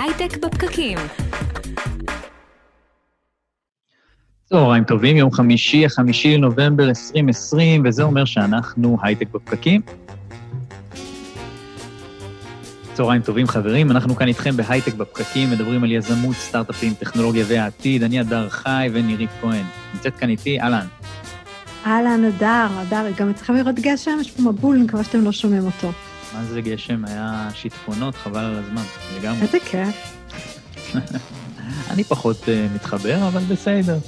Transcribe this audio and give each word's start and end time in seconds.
הייטק 0.00 0.36
בפקקים. 0.36 0.98
צהריים 4.44 4.84
טובים, 4.84 5.16
יום 5.16 5.30
חמישי, 5.32 5.86
החמישי 5.86 6.36
לנובמבר 6.36 6.88
2020, 6.88 7.82
וזה 7.84 8.02
אומר 8.02 8.24
שאנחנו 8.24 8.96
הייטק 9.02 9.28
בפקקים. 9.32 9.80
צהריים 12.94 13.22
טובים, 13.22 13.46
חברים, 13.46 13.90
אנחנו 13.90 14.16
כאן 14.16 14.28
איתכם 14.28 14.56
בהייטק 14.56 14.94
בפקקים, 14.94 15.50
מדברים 15.50 15.84
על 15.84 15.92
יזמות, 15.92 16.36
סטארט-אפים, 16.36 16.94
טכנולוגיה 16.94 17.44
והעתיד. 17.48 18.02
אני 18.02 18.20
הדר 18.20 18.48
חי 18.48 18.88
ונירית 18.92 19.30
כהן. 19.40 19.64
נמצאת 19.94 20.16
כאן 20.16 20.28
איתי, 20.28 20.60
אהלן. 20.60 20.86
אהלן, 21.86 22.24
הדר, 22.24 22.66
הדר, 22.70 23.06
גם 23.16 23.30
אצלכם 23.30 23.54
לראות 23.54 23.80
גשם? 23.80 24.18
יש 24.20 24.30
פה 24.30 24.42
מבול, 24.42 24.76
אני 24.76 24.84
מקווה 24.84 25.04
שאתם 25.04 25.24
לא 25.24 25.32
שומעים 25.32 25.66
אותו. 25.66 25.92
מה 26.34 26.44
זה 26.44 26.60
גשם? 26.60 27.04
היה 27.04 27.48
שיטפונות, 27.54 28.14
חבל 28.14 28.44
על 28.44 28.56
הזמן, 28.56 28.82
לגמרי. 29.18 29.42
איזה 29.42 29.58
כיף. 29.60 30.16
אני 31.90 32.04
פחות 32.04 32.42
אה, 32.42 32.74
מתחבר, 32.74 33.28
אבל 33.28 33.40
בסדר. 33.40 33.98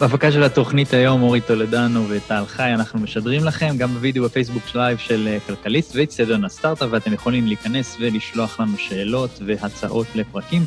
בהפקה 0.00 0.32
של 0.32 0.42
התוכנית 0.42 0.94
היום, 0.94 1.22
אורי 1.22 1.40
טולדנו 1.40 2.06
וטל 2.08 2.44
חי, 2.46 2.74
אנחנו 2.74 3.00
משדרים 3.00 3.44
לכם 3.44 3.76
גם 3.78 3.94
בווידאו 3.94 4.24
בפייסבוק 4.24 4.62
live 4.74 4.98
של 4.98 5.28
אה, 5.28 5.38
כלכליסט 5.46 5.96
ואיצטדיון 5.96 6.44
הסטארט-אפ, 6.44 6.88
ואתם 6.90 7.12
יכולים 7.12 7.46
להיכנס 7.46 7.96
ולשלוח 8.00 8.60
לנו 8.60 8.78
שאלות 8.78 9.40
והצעות 9.46 10.06
לפרקים. 10.14 10.64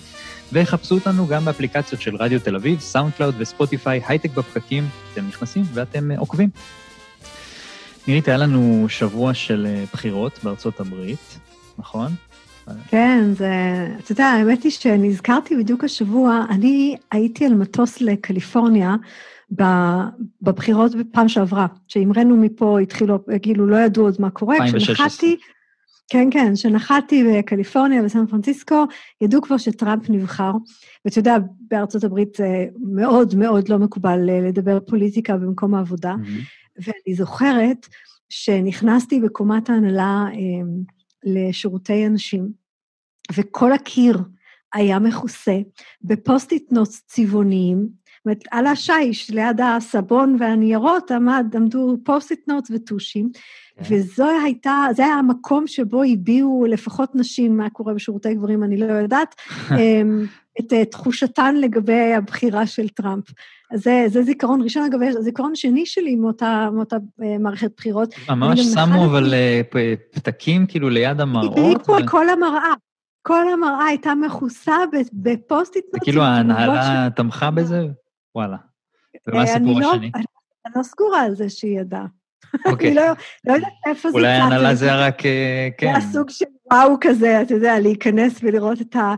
וחפשו 0.54 0.96
אותנו 0.96 1.28
גם 1.28 1.46
באפליקציות 1.46 2.02
של 2.02 2.16
רדיו 2.16 2.40
תל 2.40 2.56
אביב, 2.56 2.80
SoundCloud 2.80 3.36
ו 3.38 3.45
Spotify, 3.45 4.02
הייטק 4.08 4.30
בפקקים, 4.32 4.88
אתם 5.14 5.28
נכנסים 5.28 5.64
ואתם 5.74 6.12
אה, 6.12 6.20
עוקבים. 6.20 6.50
נירית, 8.08 8.28
היה 8.28 8.38
לנו 8.38 8.86
שבוע 8.90 9.34
של 9.34 9.68
uh, 9.68 9.90
בחירות 9.94 10.40
בארצות 10.44 10.80
הברית, 10.80 11.40
נכון? 11.78 12.12
כן, 12.88 13.24
זה... 13.34 13.52
אתה 14.00 14.12
יודע, 14.12 14.26
האמת 14.26 14.64
היא 14.64 14.72
שנזכרתי 14.72 15.56
בדיוק 15.56 15.84
השבוע, 15.84 16.46
אני 16.50 16.96
הייתי 17.12 17.46
על 17.46 17.54
מטוס 17.54 18.02
לקליפורניה 18.02 18.96
בבחירות 20.42 20.96
בפעם 20.96 21.30
שעברה, 21.30 21.68
שהמראנו 21.88 22.38
מפה, 22.38 22.80
התחילו, 22.80 23.20
כאילו, 23.42 23.68
לא 23.68 23.78
ידעו 23.78 24.04
עוד 24.06 24.16
מה 24.20 24.30
קורה, 24.30 24.56
2016. 24.56 24.96
כשנחתי... 24.96 25.36
כן, 26.10 26.28
כן, 26.32 26.54
כשנחתי 26.56 27.24
בקליפורניה, 27.24 28.04
בסן 28.04 28.28
פרנסיסקו, 28.28 28.86
ידעו 29.22 29.42
כבר 29.42 29.58
שטראמפ 29.58 30.10
נבחר. 30.10 30.52
ואתה 31.06 31.20
יודע, 31.20 31.38
בארצות 31.68 32.04
הברית 32.04 32.36
זה 32.36 32.66
מאוד 32.94 33.36
מאוד 33.36 33.70
לא 33.70 33.78
מקובל 33.78 34.30
אה, 34.30 34.42
לדבר 34.42 34.80
פוליטיקה 34.80 35.38
במקום 35.38 35.76
העבודה. 35.76 36.14
Mm-hmm. 36.14 36.84
ואני 36.86 37.16
זוכרת 37.16 37.88
שנכנסתי 38.30 39.20
בקומת 39.20 39.70
ההנהלה 39.70 40.26
אה, 40.34 40.68
לשירותי 41.24 42.08
אנשים, 42.08 42.50
וכל 43.38 43.74
הקיר 43.74 44.18
היה 44.74 45.00
מכוסה 45.00 45.58
ב 46.02 46.11
Post-it 46.11 46.72
notes 46.72 47.04
צבעוניים, 47.08 47.78
זאת 47.80 48.26
אומרת, 48.26 48.44
על 48.52 48.68
השיש, 48.68 49.30
ליד 49.30 49.62
הסבון 49.62 50.38
והניירות, 50.40 51.12
עמד, 51.12 51.46
עמדו 51.56 51.98
Post-it 52.06 52.48
notes 52.48 52.72
וטושים. 52.72 53.30
וזו 53.82 54.28
הייתה, 54.44 54.86
זה 54.96 55.06
היה 55.06 55.14
המקום 55.14 55.68
שבו 55.68 56.04
הביעו 56.04 56.66
לפחות 56.70 57.16
נשים, 57.16 57.58
מה 57.58 57.70
קורה 57.70 57.94
בשירותי 57.94 58.34
גברים, 58.34 58.64
אני 58.64 58.78
לא 58.78 58.94
יודעת, 58.94 59.36
אמ, 59.80 60.26
את 60.60 60.74
אה, 60.74 60.86
תחושתן 60.86 61.56
לגבי 61.56 62.14
הבחירה 62.14 62.68
של 62.68 62.90
טראמפ. 62.90 63.24
אז 63.72 63.84
זה, 63.84 64.06
זה 64.08 64.24
זיכרון 64.24 64.62
ראשון, 64.62 64.84
אגב, 64.84 65.00
זיכרון 65.20 65.56
שני 65.56 65.86
שלי 65.86 66.16
מאותה, 66.16 66.70
מאותה 66.74 66.96
אה, 67.24 67.38
מערכת 67.38 67.72
בחירות. 67.78 68.14
ממש 68.30 68.60
אני 68.60 68.76
גם 68.76 68.88
שמו 68.90 69.06
אבל 69.06 69.34
אה, 69.34 69.62
פתקים 70.12 70.66
כאילו 70.68 70.90
ליד 70.90 71.22
המראות. 71.22 71.58
הדליקו 71.58 71.96
על 71.96 72.08
כל 72.08 72.30
המראה. 72.30 72.74
כל 73.22 73.50
המראה 73.54 73.86
הייתה 73.86 74.16
מכוסה 74.16 74.76
בפוסט-איט 75.14 75.86
עם 75.94 76.00
תמונות 76.00 76.28
ההנהלה 76.28 77.08
תמכה 77.16 77.52
בזה? 77.52 77.88
וואלה. 78.36 78.58
ומה 79.28 79.38
אה, 79.38 79.44
אני 79.44 79.52
הסיפור 79.52 79.80
לא- 79.82 79.92
השני? 79.92 80.12
אני 80.16 80.74
לא 80.76 80.84
סגורה 80.84 81.22
על 81.22 81.36
זה 81.36 81.50
שהיא 81.50 81.80
ידעה. 81.80 82.06
אוקיי. 82.66 82.88
אני 82.88 82.96
לא 82.96 83.04
לא 83.48 83.54
יודעת 83.54 83.72
איפה 83.88 84.12
זה 84.12 84.18
אולי 84.18 84.38
צץ. 84.38 84.42
ההנהלה 84.42 84.76
זה 84.76 84.96
רק, 84.96 85.26
אה, 85.26 85.70
כן. 85.78 85.92
זה 85.92 85.98
הסוג 85.98 86.30
של 86.30 86.46
וואו 86.72 86.98
כזה, 87.02 87.42
אתה 87.42 87.54
יודע, 87.54 87.80
להיכנס 87.80 88.40
ולראות 88.44 88.82
את, 88.82 88.96
ה, 88.96 89.14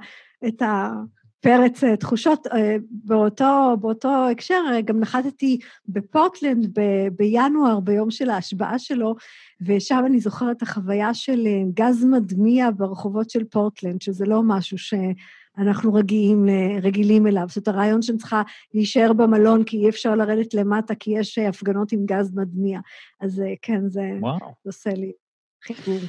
את 0.47 0.61
הפרץ 0.61 1.83
אה, 1.83 1.97
תחושות. 1.97 2.47
אה, 2.47 2.75
באותו, 2.89 3.77
באותו 3.79 4.27
הקשר, 4.31 4.63
גם 4.85 4.99
נחתתי 4.99 5.59
בפורטלנד 5.87 6.79
ב, 6.79 7.07
בינואר, 7.17 7.79
ביום 7.79 8.11
של 8.11 8.29
ההשבעה 8.29 8.79
שלו, 8.79 9.15
ושם 9.61 10.03
אני 10.05 10.19
זוכרת 10.19 10.57
את 10.57 10.61
החוויה 10.61 11.13
של 11.13 11.47
גז 11.73 12.05
מדמיע 12.05 12.69
ברחובות 12.77 13.29
של 13.29 13.43
פורטלנד, 13.43 14.01
שזה 14.01 14.25
לא 14.25 14.41
משהו 14.43 14.77
שאנחנו 15.57 15.93
רגילים, 15.93 16.45
רגילים 16.83 17.27
אליו. 17.27 17.45
זאת 17.49 17.67
הרעיון 17.67 18.01
שאני 18.01 18.17
צריכה 18.17 18.41
להישאר 18.73 19.13
במלון 19.13 19.63
כי 19.63 19.77
אי 19.77 19.89
אפשר 19.89 20.15
לרדת 20.15 20.53
למטה, 20.53 20.95
כי 20.95 21.11
יש 21.11 21.37
אה, 21.37 21.49
הפגנות 21.49 21.91
עם 21.91 22.05
גז 22.05 22.35
מדמיע. 22.35 22.79
אז 23.21 23.41
אה, 23.41 23.53
כן, 23.61 23.89
זה 23.89 24.01
וואו. 24.21 24.53
עושה 24.65 24.89
לי 24.89 25.11
חיבור. 25.63 25.99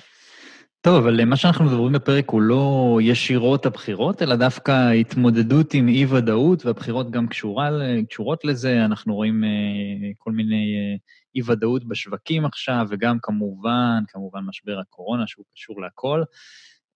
טוב, 0.81 0.97
אבל 0.97 1.25
מה 1.25 1.37
שאנחנו 1.37 1.65
מדברים 1.65 1.93
בפרק 1.93 2.31
הוא 2.31 2.43
לא 2.43 2.99
ישירות 3.03 3.67
הבחירות, 3.67 4.23
אלא 4.23 4.37
דווקא 4.37 4.91
התמודדות 4.91 5.75
עם 5.75 5.89
אי-ודאות, 5.89 6.67
והבחירות 6.67 7.11
גם 7.11 7.27
קשורה, 7.27 7.71
קשורות 8.09 8.45
לזה. 8.45 8.85
אנחנו 8.85 9.15
רואים 9.15 9.45
אה, 9.45 10.11
כל 10.19 10.33
מיני 10.33 10.75
אה, 10.77 10.97
אי-ודאות 11.35 11.89
בשווקים 11.89 12.45
עכשיו, 12.45 12.87
וגם 12.91 13.19
כמובן, 13.23 14.03
כמובן 14.09 14.41
משבר 14.49 14.79
הקורונה, 14.79 15.27
שהוא 15.27 15.45
קשור 15.55 15.81
להכל. 15.81 16.23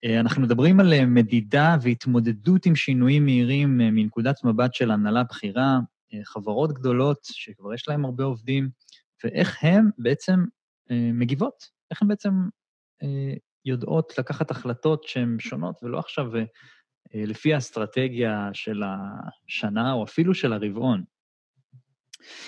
אה, 0.04 0.20
אנחנו 0.20 0.42
מדברים 0.42 0.80
על 0.80 0.92
אה, 0.92 1.06
מדידה 1.06 1.76
והתמודדות 1.82 2.66
עם 2.66 2.76
שינויים 2.76 3.24
מהירים 3.24 3.80
אה, 3.80 3.90
מנקודת 3.90 4.44
מבט 4.44 4.74
של 4.74 4.90
הנהלה 4.90 5.24
בכירה, 5.24 5.78
חברות 6.24 6.72
גדולות 6.72 7.18
שכבר 7.22 7.74
יש 7.74 7.88
להן 7.88 8.04
הרבה 8.04 8.24
עובדים, 8.24 8.70
ואיך 9.24 9.64
הן 9.64 9.90
בעצם 9.98 10.44
מגיבות, 10.90 11.64
איך 11.90 12.02
הן 12.02 12.08
בעצם 12.08 12.30
יודעות 13.64 14.18
לקחת 14.18 14.50
החלטות 14.50 15.04
שהן 15.04 15.36
שונות, 15.38 15.82
ולא 15.82 15.98
עכשיו 15.98 16.30
לפי 17.14 17.54
האסטרטגיה 17.54 18.50
של 18.52 18.82
השנה 18.82 19.92
או 19.92 20.04
אפילו 20.04 20.34
של 20.34 20.52
הרבעון. 20.52 21.04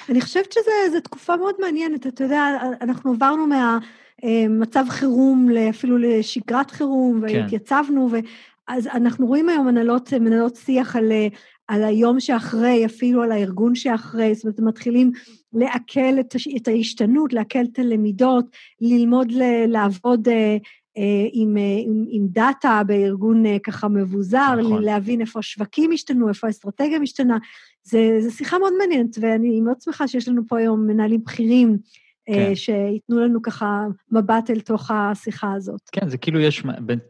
אני 0.09 0.21
חושבת 0.21 0.53
שזו 0.53 1.01
תקופה 1.01 1.37
מאוד 1.37 1.55
מעניינת. 1.61 2.07
אתה 2.07 2.25
יודע, 2.25 2.43
אנחנו 2.81 3.13
עברנו 3.13 3.47
מהמצב 3.47 4.85
חירום 4.89 5.49
אפילו 5.71 5.99
לשגרת 5.99 6.71
חירום, 6.71 7.21
כן. 7.29 7.41
והתייצבנו, 7.41 8.09
ואז 8.11 8.87
אנחנו 8.87 9.27
רואים 9.27 9.49
היום 9.49 9.69
הנהלות, 9.69 10.13
מנהלות 10.13 10.57
שיח 10.57 10.97
על, 10.97 11.13
אה, 11.13 11.29
על 11.69 11.85
היום 11.85 12.21
שאחרי, 12.21 12.87
אפילו 12.87 13.23
על 13.23 13.33
הארגון 13.33 13.75
שאחרי, 13.75 14.35
זאת 14.35 14.45
אומרת, 14.45 14.61
מתחילים 14.61 15.11
לעכל 15.53 16.21
את, 16.21 16.35
את 16.57 16.69
ההשתנות, 16.69 17.33
לעכל 17.33 17.65
את 17.73 17.79
הלמידות, 17.79 18.45
ללמוד 18.81 19.33
ל, 19.33 19.43
לעבוד 19.67 20.29
אה, 20.29 20.57
אה, 20.99 21.29
עם, 21.33 21.57
אה, 21.57 21.63
עם, 21.87 22.05
עם 22.09 22.27
דאטה 22.27 22.83
בארגון 22.87 23.47
אה, 23.47 23.57
ככה 23.59 23.89
מבוזר, 23.89 24.55
נכון. 24.61 24.83
להבין 24.83 25.21
איפה 25.21 25.39
השווקים 25.39 25.93
השתנו, 25.93 26.29
איפה 26.29 26.47
האסטרטגיה 26.47 26.99
משתנה. 26.99 27.39
זה, 27.85 28.17
זה 28.21 28.31
שיחה 28.31 28.59
מאוד 28.59 28.73
מעניינת, 28.79 29.17
ואני 29.21 29.61
מאוד 29.61 29.81
שמחה 29.81 30.09
שיש 30.09 30.29
לנו 30.29 30.43
פה 30.49 30.59
היום 30.59 30.87
מנהלים 30.87 31.25
בכירים, 31.25 31.79
כן. 32.27 32.33
כן. 32.33 32.55
שייתנו 32.55 33.21
לנו 33.21 33.43
ככה 33.43 33.85
מבט 34.11 34.51
אל 34.51 34.61
תוך 34.61 34.91
השיחה 34.91 35.53
הזאת. 35.53 35.81
כן, 35.93 36.09
זה 36.09 36.19
כאילו 36.19 36.41
יש, 36.41 36.63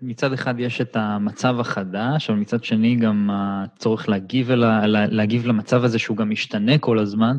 מצד 0.02 0.32
אחד 0.32 0.54
יש 0.58 0.80
את 0.80 0.96
המצב 0.96 1.60
החדש, 1.60 2.30
אבל 2.30 2.38
מצד 2.38 2.64
שני 2.64 2.96
גם 2.96 3.30
הצורך 3.32 4.08
להגיב, 4.08 4.50
אל, 4.50 4.64
ה- 4.64 4.86
לה- 4.86 5.06
להגיב 5.06 5.46
למצב 5.46 5.84
הזה 5.84 5.98
שהוא 5.98 6.16
גם 6.16 6.30
משתנה 6.30 6.78
כל 6.78 6.98
הזמן, 6.98 7.36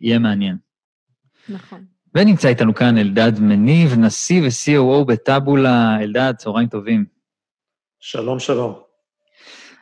יהיה 0.00 0.18
מעניין. 0.18 0.56
נכון. 1.48 1.84
ונמצא 2.14 2.48
איתנו 2.48 2.74
כאן 2.74 2.98
אלדד 2.98 3.32
מניב, 3.40 3.98
נשיא 3.98 4.42
ו-COO 4.42 5.04
בטאבולה. 5.04 6.02
אלדד, 6.02 6.34
צהריים 6.36 6.68
טובים. 6.68 7.04
שלום, 8.00 8.38
שלום. 8.38 8.85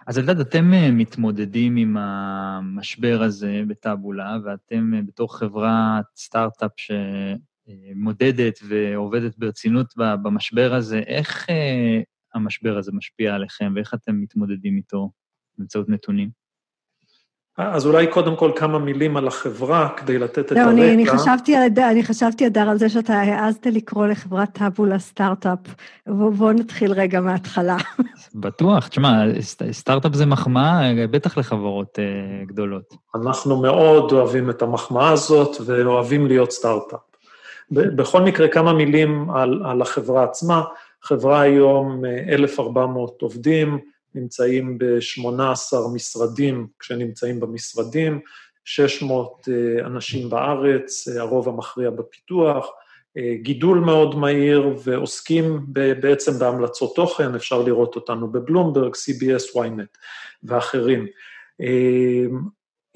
אז 0.06 0.18
אלדד, 0.18 0.40
אתם 0.40 0.72
אה, 0.74 0.90
מתמודדים 0.90 1.76
עם 1.76 1.96
המשבר 1.96 3.22
הזה 3.22 3.62
בטאבולה, 3.68 4.38
ואתם 4.44 4.94
אה, 4.94 5.02
בתור 5.02 5.38
חברת 5.38 6.04
סטארט-אפ 6.16 6.70
שמודדת 6.76 8.58
ועובדת 8.68 9.38
ברצינות 9.38 9.94
במשבר 9.96 10.74
הזה, 10.74 10.98
איך 10.98 11.50
אה, 11.50 12.00
המשבר 12.34 12.78
הזה 12.78 12.92
משפיע 12.92 13.34
עליכם 13.34 13.72
ואיך 13.76 13.94
אתם 13.94 14.20
מתמודדים 14.20 14.76
איתו 14.76 15.10
באמצעות 15.58 15.88
נתונים? 15.88 16.43
אז 17.58 17.86
אולי 17.86 18.06
קודם 18.06 18.36
כל 18.36 18.50
כמה 18.56 18.78
מילים 18.78 19.16
על 19.16 19.26
החברה, 19.28 19.88
כדי 19.96 20.18
לתת 20.18 20.38
את 20.38 20.48
זהו, 20.48 20.58
הרקע. 20.58 20.70
אני, 20.70 20.94
אני 20.94 21.06
חשבתי, 21.06 21.56
אני 21.90 22.02
חשבתי, 22.04 22.46
אדר, 22.46 22.60
על 22.68 22.78
זה 22.78 22.88
שאתה 22.88 23.14
העזת 23.14 23.66
לקרוא 23.66 24.06
לחברת 24.06 24.48
טאבולה 24.52 24.98
סטארט-אפ. 24.98 25.58
בוא- 26.06 26.30
בואו 26.30 26.52
נתחיל 26.52 26.92
רגע 26.92 27.20
מההתחלה. 27.20 27.76
בטוח, 28.34 28.88
תשמע, 28.88 29.12
סט- 29.40 29.70
סטארט-אפ 29.72 30.14
זה 30.14 30.26
מחמאה, 30.26 30.90
אה, 30.98 31.06
בטח 31.06 31.38
לחברות 31.38 31.98
אה, 31.98 32.04
גדולות. 32.46 32.94
אנחנו 33.14 33.62
מאוד 33.62 34.12
אוהבים 34.12 34.50
את 34.50 34.62
המחמאה 34.62 35.10
הזאת 35.10 35.56
ואוהבים 35.66 36.26
להיות 36.26 36.50
סטארט-אפ. 36.52 37.00
ב- 37.70 37.96
בכל 37.96 38.22
מקרה, 38.22 38.48
כמה 38.48 38.72
מילים 38.72 39.30
על, 39.30 39.62
על 39.66 39.82
החברה 39.82 40.24
עצמה. 40.24 40.62
חברה 41.02 41.40
היום 41.40 42.04
אה, 42.04 42.34
1,400 42.34 43.22
עובדים, 43.22 43.78
נמצאים 44.14 44.78
ב-18 44.78 45.94
משרדים 45.94 46.66
כשנמצאים 46.78 47.40
במשרדים, 47.40 48.20
600 48.64 49.48
אנשים 49.86 50.30
בארץ, 50.30 51.08
הרוב 51.08 51.48
המכריע 51.48 51.90
בפיתוח, 51.90 52.66
גידול 53.42 53.78
מאוד 53.78 54.14
מהיר 54.14 54.76
ועוסקים 54.84 55.66
בעצם 56.00 56.38
בהמלצות 56.38 56.96
תוכן, 56.96 57.34
אפשר 57.34 57.62
לראות 57.62 57.96
אותנו 57.96 58.32
בבלומברג, 58.32 58.92
CBS, 58.94 59.56
ynet 59.56 59.98
ואחרים. 60.42 61.06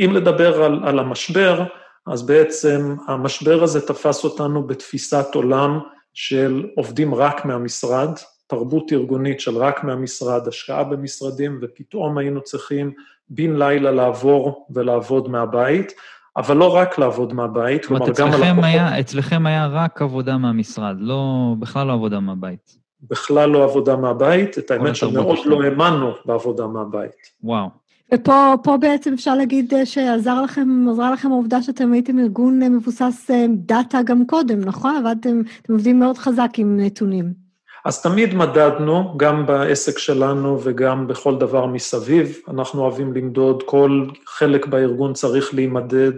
אם 0.00 0.12
לדבר 0.12 0.62
על, 0.62 0.80
על 0.84 0.98
המשבר, 0.98 1.64
אז 2.06 2.26
בעצם 2.26 2.96
המשבר 3.06 3.62
הזה 3.62 3.86
תפס 3.86 4.24
אותנו 4.24 4.66
בתפיסת 4.66 5.26
עולם 5.34 5.78
של 6.14 6.66
עובדים 6.76 7.14
רק 7.14 7.44
מהמשרד, 7.44 8.10
תרבות 8.48 8.92
ארגונית 8.92 9.40
של 9.40 9.56
רק 9.56 9.84
מהמשרד, 9.84 10.48
השקעה 10.48 10.84
במשרדים, 10.84 11.58
ופתאום 11.62 12.18
היינו 12.18 12.40
צריכים 12.40 12.92
בן 13.30 13.56
לילה 13.56 13.90
לעבור 13.90 14.66
ולעבוד 14.70 15.28
מהבית, 15.28 15.92
אבל 16.36 16.56
לא 16.56 16.74
רק 16.74 16.98
לעבוד 16.98 17.32
מהבית, 17.32 17.84
כלומר, 17.84 18.06
גם 18.18 18.32
הלקוחות... 18.32 18.64
היה, 18.64 19.00
אצלכם 19.00 19.46
היה 19.46 19.66
רק 19.66 20.02
עבודה 20.02 20.38
מהמשרד, 20.38 20.96
לא, 20.98 21.54
בכלל 21.58 21.86
לא 21.86 21.92
עבודה 21.92 22.20
מהבית. 22.20 22.78
בכלל 23.10 23.50
לא 23.50 23.64
עבודה 23.64 23.96
מהבית, 23.96 24.58
את 24.58 24.70
האמת 24.70 24.96
שמאוד 24.96 25.38
לא 25.44 25.62
האמנו 25.62 26.12
בעבודה 26.24 26.66
מהבית. 26.66 27.10
וואו. 27.42 27.68
ופה 28.14 28.76
בעצם 28.80 29.12
אפשר 29.12 29.34
להגיד 29.34 29.72
שעזר 29.84 30.42
לכם, 30.42 30.86
עזרה 30.90 31.10
לכם 31.10 31.32
העובדה 31.32 31.62
שאתם 31.62 31.92
הייתם 31.92 32.18
ארגון 32.18 32.58
מבוסס 32.62 33.30
דאטה 33.48 34.02
גם 34.02 34.26
קודם, 34.26 34.60
נכון? 34.60 34.96
עבדתם, 34.96 35.42
אתם 35.62 35.72
עובדים 35.72 35.98
מאוד 35.98 36.18
חזק 36.18 36.50
עם 36.56 36.80
נתונים. 36.80 37.47
אז 37.88 38.02
תמיד 38.02 38.35
מדדנו, 38.35 39.14
גם 39.17 39.46
בעסק 39.46 39.99
שלנו 39.99 40.58
וגם 40.62 41.06
בכל 41.06 41.38
דבר 41.38 41.67
מסביב. 41.67 42.38
אנחנו 42.49 42.82
אוהבים 42.82 43.12
למדוד, 43.12 43.62
כל 43.62 44.06
חלק 44.26 44.67
בארגון 44.67 45.12
צריך 45.12 45.55
להימדד, 45.55 46.12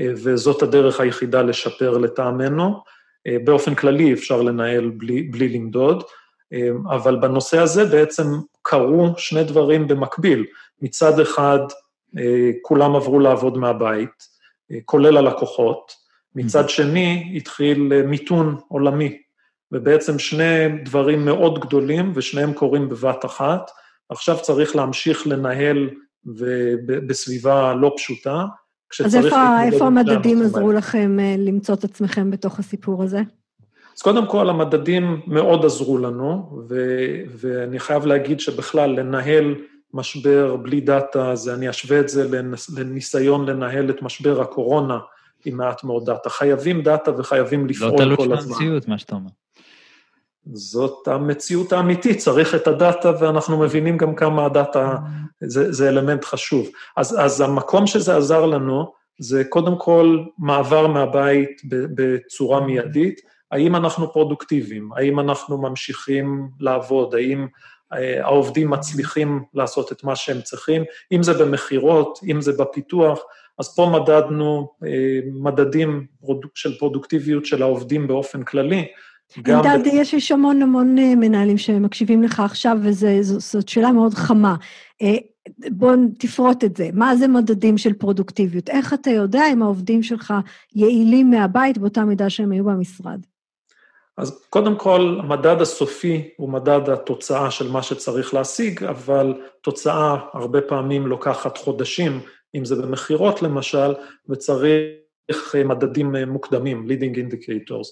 וזאת 0.00 0.62
הדרך 0.62 1.00
היחידה 1.00 1.42
לשפר 1.42 1.98
לטעמנו. 1.98 2.82
באופן 3.44 3.74
כללי 3.74 4.12
אפשר 4.12 4.42
לנהל 4.42 4.90
בלי, 4.90 5.22
בלי 5.22 5.48
למדוד, 5.48 6.02
אבל 6.90 7.16
בנושא 7.16 7.58
הזה 7.58 7.84
בעצם 7.84 8.24
קרו 8.62 9.08
שני 9.16 9.44
דברים 9.44 9.88
במקביל. 9.88 10.46
מצד 10.82 11.20
אחד, 11.20 11.60
כולם 12.62 12.96
עברו 12.96 13.20
לעבוד 13.20 13.58
מהבית, 13.58 14.28
כולל 14.84 15.16
הלקוחות, 15.16 15.92
מצד 16.34 16.68
שני, 16.68 17.32
התחיל 17.36 18.02
מיתון 18.06 18.56
עולמי, 18.68 19.18
ובעצם 19.72 20.18
שני 20.18 20.68
דברים 20.84 21.24
מאוד 21.24 21.58
גדולים, 21.58 22.12
ושניהם 22.14 22.52
קורים 22.52 22.88
בבת 22.88 23.24
אחת. 23.24 23.70
עכשיו 24.08 24.36
צריך 24.42 24.76
להמשיך 24.76 25.26
לנהל 25.26 25.90
בסביבה 27.06 27.74
לא 27.74 27.94
פשוטה, 27.96 28.44
אז 29.04 29.16
איפה, 29.16 29.62
איפה 29.62 29.86
המדדים 29.86 30.42
עזרו 30.42 30.72
לכם 30.72 31.16
למצוא 31.38 31.74
את 31.74 31.84
עצמכם 31.84 32.30
בתוך 32.30 32.58
הסיפור 32.58 33.02
הזה? 33.02 33.22
אז 33.96 34.02
קודם 34.02 34.26
כל, 34.26 34.50
המדדים 34.50 35.20
מאוד 35.26 35.64
עזרו 35.64 35.98
לנו, 35.98 36.60
ו- 36.68 37.20
ואני 37.36 37.78
חייב 37.78 38.06
להגיד 38.06 38.40
שבכלל, 38.40 38.90
לנהל 38.90 39.54
משבר 39.94 40.56
בלי 40.56 40.80
דאטה, 40.80 41.34
זה, 41.34 41.54
אני 41.54 41.70
אשווה 41.70 42.00
את 42.00 42.08
זה 42.08 42.28
לניסיון 42.76 43.48
לנהל 43.48 43.90
את 43.90 44.02
משבר 44.02 44.40
הקורונה 44.40 44.98
עם 45.44 45.56
מעט 45.56 45.84
מאוד 45.84 46.06
data. 46.06 46.30
חייבים 46.30 46.82
data 46.82 47.10
וחייבים 47.18 47.66
לפעול 47.66 47.90
כל 47.90 48.02
הזמן. 48.02 48.30
לא 48.30 48.36
תלוי 48.36 48.48
במציאות, 48.48 48.88
מה 48.88 48.98
שאתה 48.98 49.14
אומר. 49.14 49.30
זאת 50.52 51.08
המציאות 51.08 51.72
האמיתית, 51.72 52.18
צריך 52.18 52.54
את 52.54 52.66
ה 52.66 52.74
data, 52.74 53.12
ואנחנו 53.20 53.58
מבינים 53.58 53.96
גם 53.96 54.14
כמה 54.14 54.44
ה 54.44 54.54
data 54.54 54.96
זה, 55.40 55.72
זה 55.72 55.88
אלמנט 55.88 56.24
חשוב. 56.24 56.68
אז, 56.96 57.16
אז 57.20 57.40
המקום 57.40 57.86
שזה 57.86 58.16
עזר 58.16 58.46
לנו, 58.46 58.92
זה 59.18 59.44
קודם 59.44 59.78
כל 59.78 60.18
מעבר 60.38 60.86
מהבית 60.86 61.62
בצורה 61.68 62.60
מיידית, 62.60 63.20
האם 63.52 63.76
אנחנו 63.76 64.12
פרודוקטיביים, 64.12 64.90
האם 64.96 65.20
אנחנו 65.20 65.58
ממשיכים 65.58 66.48
לעבוד, 66.60 67.14
האם 67.14 67.46
העובדים 68.22 68.70
מצליחים 68.70 69.42
לעשות 69.54 69.92
את 69.92 70.04
מה 70.04 70.16
שהם 70.16 70.40
צריכים, 70.40 70.84
אם 71.12 71.22
זה 71.22 71.44
במכירות, 71.44 72.18
אם 72.30 72.40
זה 72.40 72.52
בפיתוח, 72.52 73.20
אז 73.58 73.76
פה 73.76 73.86
מדדנו 73.86 74.68
מדדים 75.42 76.06
של 76.54 76.78
פרודוקטיביות 76.78 77.46
של 77.46 77.62
העובדים 77.62 78.06
באופן 78.06 78.42
כללי. 78.42 78.86
אלדד, 79.48 79.86
יש 79.86 80.32
המון 80.32 80.62
המון 80.62 80.94
מנהלים 80.94 81.58
שמקשיבים 81.58 82.22
לך 82.22 82.40
עכשיו, 82.40 82.76
וזאת 82.82 83.68
שאלה 83.68 83.92
מאוד 83.92 84.14
חמה. 84.14 84.56
בוא 85.70 85.96
תפרוט 86.18 86.64
את 86.64 86.76
זה. 86.76 86.90
מה 86.92 87.16
זה 87.16 87.28
מדדים 87.28 87.78
של 87.78 87.92
פרודוקטיביות? 87.92 88.68
איך 88.68 88.94
אתה 88.94 89.10
יודע 89.10 89.42
אם 89.52 89.62
העובדים 89.62 90.02
שלך 90.02 90.34
יעילים 90.74 91.30
מהבית 91.30 91.78
באותה 91.78 92.04
מידה 92.04 92.30
שהם 92.30 92.52
היו 92.52 92.64
במשרד? 92.64 93.20
אז 94.16 94.44
קודם 94.50 94.76
כל, 94.76 95.18
המדד 95.22 95.60
הסופי 95.60 96.30
הוא 96.36 96.48
מדד 96.48 96.88
התוצאה 96.88 97.50
של 97.50 97.70
מה 97.70 97.82
שצריך 97.82 98.34
להשיג, 98.34 98.84
אבל 98.84 99.34
תוצאה 99.62 100.16
הרבה 100.32 100.60
פעמים 100.60 101.06
לוקחת 101.06 101.58
חודשים, 101.58 102.20
אם 102.54 102.64
זה 102.64 102.82
במכירות 102.82 103.42
למשל, 103.42 103.94
וצריך 104.28 105.54
מדדים 105.64 106.14
מוקדמים, 106.26 106.86
leading 106.88 107.16
indicators. 107.16 107.88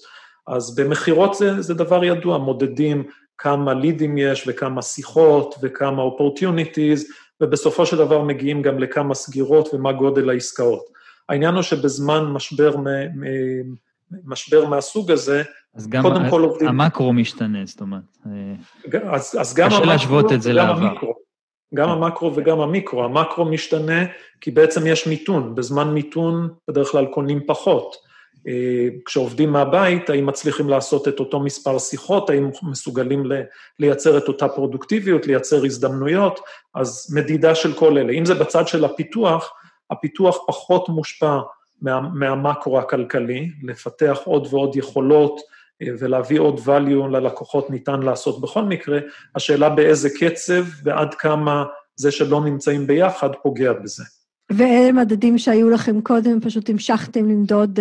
אז 0.47 0.75
במכירות 0.75 1.33
זה, 1.33 1.61
זה 1.61 1.73
דבר 1.73 2.03
ידוע, 2.03 2.37
מודדים 2.37 3.03
כמה 3.37 3.73
לידים 3.73 4.17
יש 4.17 4.43
וכמה 4.47 4.81
שיחות 4.81 5.55
וכמה 5.61 6.03
opportunities, 6.03 7.11
ובסופו 7.41 7.85
של 7.85 7.97
דבר 7.97 8.21
מגיעים 8.21 8.61
גם 8.61 8.79
לכמה 8.79 9.15
סגירות 9.15 9.73
ומה 9.73 9.91
גודל 9.91 10.29
העסקאות. 10.29 10.83
העניין 11.29 11.53
הוא 11.53 11.61
שבזמן 11.61 12.25
משבר, 12.25 12.75
משבר 14.25 14.65
מהסוג 14.65 15.11
הזה, 15.11 15.43
אז 15.75 15.87
גם 15.87 16.01
קודם 16.01 16.29
כל 16.29 16.43
עובדים... 16.43 16.67
המקרו 16.67 17.13
משתנה, 17.13 17.65
זאת 17.65 17.81
אומרת. 17.81 18.17
אז, 19.03 19.37
אז 19.39 19.53
גם 19.53 19.69
קשה 19.69 19.85
להשוות 19.85 20.31
את 20.31 20.41
זה 20.41 20.53
לעבר. 20.53 20.85
המיקרו, 20.85 21.13
גם 21.73 21.89
המקרו 21.89 22.35
וגם 22.35 22.59
המיקרו. 22.59 23.03
המקרו 23.03 23.45
משתנה 23.45 24.05
כי 24.41 24.51
בעצם 24.51 24.87
יש 24.87 25.07
מיתון. 25.07 25.55
בזמן 25.55 25.93
מיתון 25.93 26.49
בדרך 26.67 26.87
כלל 26.87 27.05
קונים 27.05 27.39
פחות. 27.47 28.06
כשעובדים 29.05 29.51
מהבית, 29.51 30.09
האם 30.09 30.25
מצליחים 30.25 30.69
לעשות 30.69 31.07
את 31.07 31.19
אותו 31.19 31.39
מספר 31.39 31.79
שיחות, 31.79 32.29
האם 32.29 32.49
מסוגלים 32.63 33.23
לייצר 33.79 34.17
את 34.17 34.27
אותה 34.27 34.47
פרודוקטיביות, 34.47 35.27
לייצר 35.27 35.65
הזדמנויות, 35.65 36.39
אז 36.75 37.15
מדידה 37.15 37.55
של 37.55 37.73
כל 37.73 37.97
אלה. 37.97 38.13
אם 38.13 38.25
זה 38.25 38.35
בצד 38.35 38.67
של 38.67 38.85
הפיתוח, 38.85 39.53
הפיתוח 39.91 40.37
פחות 40.47 40.89
מושפע 40.89 41.39
מה, 41.81 41.99
מהמקרו 41.99 42.79
הכלכלי, 42.79 43.49
לפתח 43.63 44.19
עוד 44.23 44.47
ועוד 44.51 44.75
יכולות 44.75 45.41
ולהביא 45.83 46.39
עוד 46.39 46.59
value 46.65 47.07
ללקוחות 47.11 47.69
ניתן 47.69 47.99
לעשות 48.01 48.41
בכל 48.41 48.63
מקרה, 48.63 48.99
השאלה 49.35 49.69
באיזה 49.69 50.09
קצב 50.09 50.63
ועד 50.83 51.13
כמה 51.13 51.65
זה 51.95 52.11
שלא 52.11 52.41
נמצאים 52.41 52.87
ביחד 52.87 53.29
פוגע 53.43 53.73
בזה. 53.73 54.03
ואלה 54.51 54.91
מדדים 54.91 55.37
שהיו 55.37 55.69
לכם 55.69 56.01
קודם, 56.01 56.39
פשוט 56.41 56.69
המשכתם 56.69 57.29
למדוד 57.29 57.79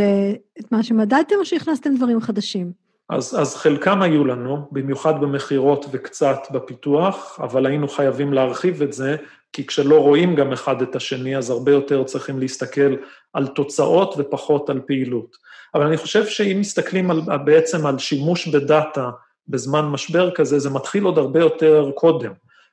את 0.61 0.73
מה 0.73 0.83
שמדדתם, 0.83 1.35
או 1.41 1.45
שהכנסתם 1.45 1.95
דברים 1.97 2.21
חדשים? 2.21 2.73
אז, 3.09 3.37
אז 3.41 3.57
חלקם 3.57 4.03
היו 4.03 4.25
לנו, 4.25 4.69
במיוחד 4.73 5.21
במכירות 5.21 5.87
וקצת 5.93 6.39
בפיתוח, 6.51 7.41
אבל 7.43 7.67
היינו 7.67 7.89
חייבים 7.89 8.33
להרחיב 8.33 8.83
את 8.83 8.93
זה, 8.93 9.17
כי 9.53 9.67
כשלא 9.67 10.01
רואים 10.01 10.35
גם 10.35 10.53
אחד 10.53 10.83
את 10.83 10.97
השני, 10.97 11.37
אז 11.37 11.51
הרבה 11.51 11.73
יותר 11.73 12.05
צריכים 12.05 12.39
להסתכל 12.39 12.97
על 13.33 13.47
תוצאות 13.47 14.15
ופחות 14.19 14.71
על 14.71 14.81
פעילות. 14.87 15.37
אבל 15.75 15.87
אני 15.87 15.97
חושב 15.97 16.27
שאם 16.27 16.57
מסתכלים 16.61 17.11
על, 17.11 17.21
בעצם 17.45 17.87
על 17.87 17.99
שימוש 17.99 18.49
בדאטה 18.49 19.11
בזמן 19.49 19.85
משבר 19.85 20.31
כזה, 20.35 20.59
זה 20.59 20.71
מתחיל 20.71 21.05
עוד 21.05 21.19
הרבה 21.19 21.41
יותר 21.41 21.91
קודם. 21.95 22.33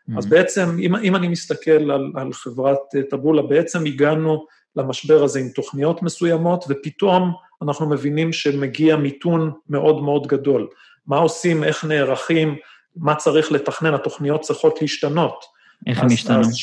Mm-hmm. 0.10 0.18
אז 0.18 0.26
בעצם, 0.26 0.78
אם, 0.80 0.96
אם 0.96 1.16
אני 1.16 1.28
מסתכל 1.28 1.92
על, 1.92 2.12
על 2.16 2.34
חברת 2.34 2.80
טבולה, 3.10 3.42
בעצם 3.42 3.86
הגענו 3.86 4.46
למשבר 4.76 5.24
הזה 5.24 5.40
עם 5.40 5.50
תוכניות 5.50 6.02
מסוימות, 6.02 6.66
ופתאום 6.70 7.34
אנחנו 7.62 7.90
מבינים 7.90 8.34
שמגיע 8.34 8.96
מיתון 8.96 9.52
מאוד 9.70 10.04
מאוד 10.04 10.28
גדול. 10.28 10.68
מה 11.08 11.18
עושים, 11.18 11.64
איך 11.64 11.86
נערכים, 11.86 12.56
מה 12.96 13.16
צריך 13.16 13.52
לתכנן, 13.52 13.94
התוכניות 13.94 14.42
צריכות 14.42 14.82
להשתנות. 14.82 15.46
איך 15.88 16.00
הם 16.02 16.08
השתנו? 16.08 16.40
אז, 16.40 16.56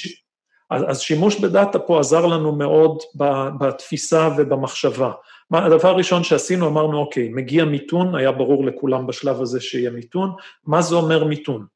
אז, 0.71 0.83
אז 0.89 1.01
שימוש 1.01 1.41
בדאטה 1.41 1.79
פה 1.79 2.01
עזר 2.01 2.27
לנו 2.27 2.53
מאוד 2.53 2.99
בתפיסה 3.61 4.29
ובמחשבה. 4.39 5.13
מה, 5.51 5.65
הדבר 5.65 5.89
הראשון 5.89 6.25
שעשינו, 6.25 6.69
אמרנו, 6.69 6.99
אוקיי, 6.99 7.29
מגיע 7.29 7.65
מיתון, 7.65 8.15
היה 8.15 8.33
ברור 8.33 8.67
לכולם 8.67 9.07
בשלב 9.07 9.41
הזה 9.41 9.61
שיהיה 9.61 9.91
מיתון, 9.91 10.33
מה 10.67 10.83
זה 10.83 10.95
אומר 10.95 11.25
מיתון? 11.25 11.67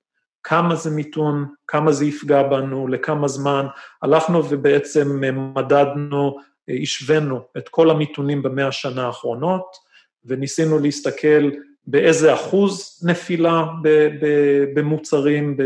כמה 0.45 0.75
זה 0.75 0.91
מיתון, 0.91 1.47
כמה 1.69 1.93
זה 1.93 2.05
יפגע 2.05 2.43
בנו, 2.43 2.89
לכמה 2.89 3.29
זמן, 3.29 3.67
הלכנו 4.03 4.43
ובעצם 4.51 5.21
מדדנו, 5.55 6.37
השווינו 6.83 7.41
את 7.59 7.69
כל 7.69 7.91
המיתונים 7.91 8.43
במאה 8.43 8.69
השנה 8.69 9.07
האחרונות, 9.07 9.67
וניסינו 10.25 10.79
להסתכל 10.79 11.51
באיזה 11.87 12.35
אחוז 12.35 13.03
נפילה 13.07 13.65
במוצרים, 14.75 15.57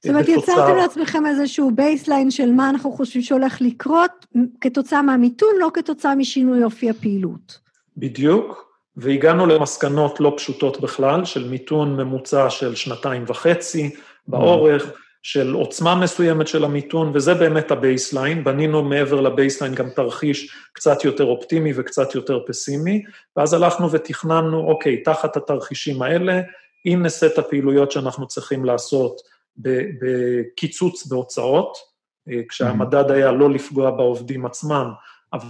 זאת 0.00 0.10
אומרת, 0.10 0.28
יצרתם 0.28 0.76
לעצמכם 0.76 1.26
איזשהו 1.26 1.70
baseline 1.74 2.30
של 2.30 2.52
מה 2.52 2.70
אנחנו 2.70 2.92
חושבים 2.92 3.22
שהולך 3.22 3.58
לקרות 3.60 4.26
כתוצאה 4.60 5.02
מהמיתון, 5.02 5.48
לא 5.58 5.70
כתוצאה 5.74 6.14
משינוי 6.14 6.64
אופי 6.64 6.90
הפעילות. 6.90 7.58
בדיוק, 7.96 8.65
והגענו 8.96 9.46
למסקנות 9.46 10.20
לא 10.20 10.34
פשוטות 10.36 10.80
בכלל, 10.80 11.24
של 11.24 11.48
מיתון 11.48 11.96
ממוצע 11.96 12.50
של 12.50 12.74
שנתיים 12.74 13.24
וחצי 13.26 13.90
באורך, 14.28 14.92
של 15.22 15.54
עוצמה 15.54 15.94
מסוימת 15.94 16.48
של 16.48 16.64
המיתון, 16.64 17.10
וזה 17.14 17.34
באמת 17.34 17.70
ה 17.70 17.77
baseline. 17.77 18.44
בנינו 18.44 18.82
מעבר 18.82 19.20
ל 19.20 19.26
baseline 19.26 19.74
גם 19.74 19.90
תרחיש 19.90 20.54
קצת 20.72 21.04
יותר 21.04 21.24
אופטימי 21.24 21.72
וקצת 21.76 22.14
יותר 22.14 22.40
פסימי, 22.46 23.02
ואז 23.36 23.54
הלכנו 23.54 23.90
ותכננו, 23.90 24.68
אוקיי, 24.68 25.02
תחת 25.02 25.36
התרחישים 25.36 26.02
האלה, 26.02 26.40
הנה 26.84 27.08
סט 27.08 27.38
הפעילויות 27.38 27.92
שאנחנו 27.92 28.26
צריכים 28.26 28.64
לעשות 28.64 29.20
בקיצוץ 29.56 31.06
בהוצאות, 31.06 31.76
אה, 32.28 32.40
כשהמדד 32.48 33.10
היה 33.10 33.32
לא 33.32 33.50
לפגוע 33.50 33.90
בעובדים 33.90 34.46
עצמם, 34.46 34.90
אבל 35.32 35.48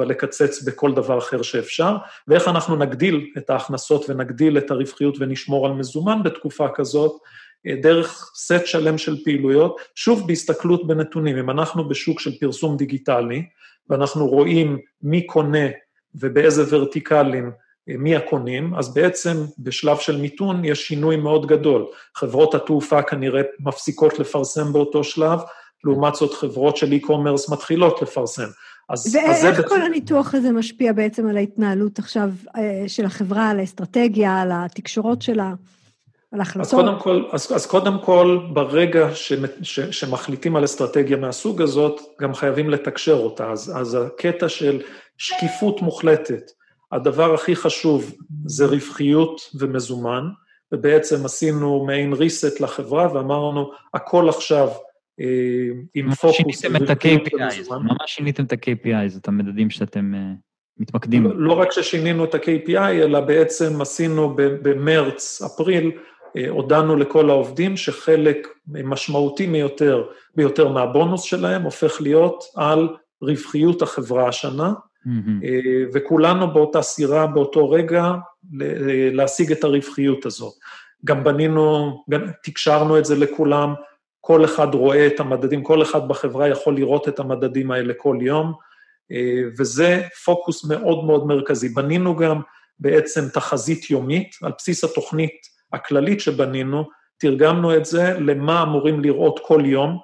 לקצץ 0.00 0.62
בכל 0.62 0.94
דבר 0.94 1.18
אחר 1.18 1.42
שאפשר, 1.42 1.96
ואיך 2.28 2.48
אנחנו 2.48 2.76
נגדיל 2.76 3.30
את 3.38 3.50
ההכנסות 3.50 4.10
ונגדיל 4.10 4.58
את 4.58 4.70
הרווחיות 4.70 5.16
ונשמור 5.20 5.66
על 5.66 5.72
מזומן 5.72 6.22
בתקופה 6.24 6.66
כזאת, 6.74 7.12
אה, 7.66 7.74
דרך 7.82 8.32
סט 8.34 8.66
שלם 8.66 8.98
של 8.98 9.24
פעילויות, 9.24 9.80
שוב 9.94 10.26
בהסתכלות 10.26 10.86
בנתונים. 10.86 11.38
אם 11.38 11.50
אנחנו 11.50 11.88
בשוק 11.88 12.20
של 12.20 12.38
פרסום 12.38 12.76
דיגיטלי, 12.76 13.42
ואנחנו 13.90 14.26
רואים 14.26 14.78
מי 15.02 15.26
קונה 15.26 15.66
ובאיזה 16.14 16.76
ורטיקלים 16.76 17.50
מי 17.86 18.16
הקונים, 18.16 18.74
אז 18.74 18.94
בעצם 18.94 19.36
בשלב 19.58 19.98
של 19.98 20.20
מיתון 20.20 20.64
יש 20.64 20.88
שינוי 20.88 21.16
מאוד 21.16 21.46
גדול. 21.46 21.86
חברות 22.14 22.54
התעופה 22.54 23.02
כנראה 23.02 23.42
מפסיקות 23.60 24.18
לפרסם 24.18 24.72
באותו 24.72 25.04
שלב, 25.04 25.40
לעומת 25.84 26.14
זאת 26.14 26.34
חברות 26.34 26.76
של 26.76 26.92
e-commerce 26.92 27.52
מתחילות 27.52 28.02
לפרסם. 28.02 28.48
אז, 28.88 29.16
ואיך 29.16 29.58
אז 29.58 29.64
כל 29.68 29.82
הניתוח 29.82 30.34
הזה 30.34 30.52
משפיע 30.52 30.92
בעצם 30.92 31.28
על 31.28 31.36
ההתנהלות 31.36 31.98
עכשיו 31.98 32.30
אה, 32.56 32.84
של 32.86 33.04
החברה, 33.04 33.50
על 33.50 33.60
האסטרטגיה, 33.60 34.40
על 34.40 34.50
התקשורות 34.52 35.22
שלה, 35.22 35.52
על 36.32 36.40
ההחלטות? 36.40 36.66
אז 36.66 36.74
קודם 36.74 37.00
כל, 37.00 37.24
אז, 37.32 37.52
אז 37.54 37.66
קודם 37.66 37.98
כל 38.04 38.38
ברגע 38.52 39.08
ש, 39.14 39.32
ש, 39.62 39.80
שמחליטים 39.80 40.56
על 40.56 40.64
אסטרטגיה 40.64 41.16
מהסוג 41.16 41.62
הזאת, 41.62 42.00
גם 42.20 42.34
חייבים 42.34 42.70
לתקשר 42.70 43.14
אותה. 43.14 43.50
אז, 43.50 43.72
אז 43.76 43.94
הקטע 43.94 44.48
של 44.48 44.82
שקיפות 45.18 45.82
מוחלטת, 45.82 46.50
הדבר 46.92 47.34
הכי 47.34 47.56
חשוב 47.56 48.14
זה 48.46 48.66
רווחיות 48.66 49.40
ומזומן, 49.60 50.24
ובעצם 50.72 51.24
עשינו 51.24 51.84
מעין 51.84 52.12
reset 52.12 52.62
לחברה 52.62 53.14
ואמרנו, 53.14 53.70
הכל 53.94 54.28
עכשיו 54.28 54.68
עם 55.94 56.14
פוקוס. 56.14 56.60
שיניתם 56.60 56.84
את 56.84 56.90
ה-KPIs, 56.90 57.70
ממש 57.70 58.06
שיניתם 58.06 58.44
את 58.44 58.52
ה-KPIs, 58.52 59.18
את 59.18 59.28
המדדים 59.28 59.70
שאתם 59.70 60.12
uh, 60.14 60.40
מתמקדים. 60.78 61.24
לא, 61.24 61.30
לא 61.36 61.52
רק 61.52 61.72
ששינינו 61.72 62.24
את 62.24 62.34
ה-KPI, 62.34 62.78
אלא 62.78 63.20
בעצם 63.20 63.80
עשינו 63.80 64.34
במרץ, 64.36 65.42
אפריל, 65.42 65.92
אה, 66.36 66.48
הודענו 66.48 66.96
לכל 66.96 67.30
העובדים 67.30 67.76
שחלק 67.76 68.48
משמעותי 68.66 69.46
מיותר, 69.46 70.04
ביותר 70.36 70.68
מהבונוס 70.68 71.22
שלהם 71.22 71.62
הופך 71.62 72.00
להיות 72.00 72.44
על 72.56 72.88
רווחיות 73.22 73.82
החברה 73.82 74.28
השנה, 74.28 74.72
Mm-hmm. 75.06 75.46
וכולנו 75.94 76.52
באותה 76.52 76.82
סירה, 76.82 77.26
באותו 77.26 77.70
רגע, 77.70 78.12
להשיג 79.12 79.52
את 79.52 79.64
הרווחיות 79.64 80.26
הזאת. 80.26 80.52
גם 81.04 81.24
בנינו, 81.24 82.04
גם 82.10 82.20
תקשרנו 82.42 82.98
את 82.98 83.04
זה 83.04 83.16
לכולם, 83.16 83.74
כל 84.26 84.44
אחד 84.44 84.74
רואה 84.74 85.06
את 85.06 85.20
המדדים, 85.20 85.62
כל 85.62 85.82
אחד 85.82 86.08
בחברה 86.08 86.48
יכול 86.48 86.76
לראות 86.76 87.08
את 87.08 87.18
המדדים 87.18 87.70
האלה 87.70 87.94
כל 87.96 88.18
יום, 88.20 88.52
אה, 89.12 89.42
וזה 89.58 90.02
פוקוס 90.24 90.64
מאוד 90.64 91.04
מאוד 91.04 91.26
מרכזי. 91.26 91.68
בנינו 91.68 92.16
גם 92.16 92.40
בעצם 92.78 93.28
תחזית 93.28 93.90
יומית, 93.90 94.36
על 94.42 94.52
בסיס 94.58 94.84
התוכנית 94.84 95.34
הכללית 95.72 96.20
שבנינו, 96.20 96.84
תרגמנו 97.18 97.76
את 97.76 97.84
זה 97.84 98.18
למה 98.18 98.62
אמורים 98.62 99.00
לראות 99.00 99.40
כל 99.42 99.62
יום, 99.64 99.98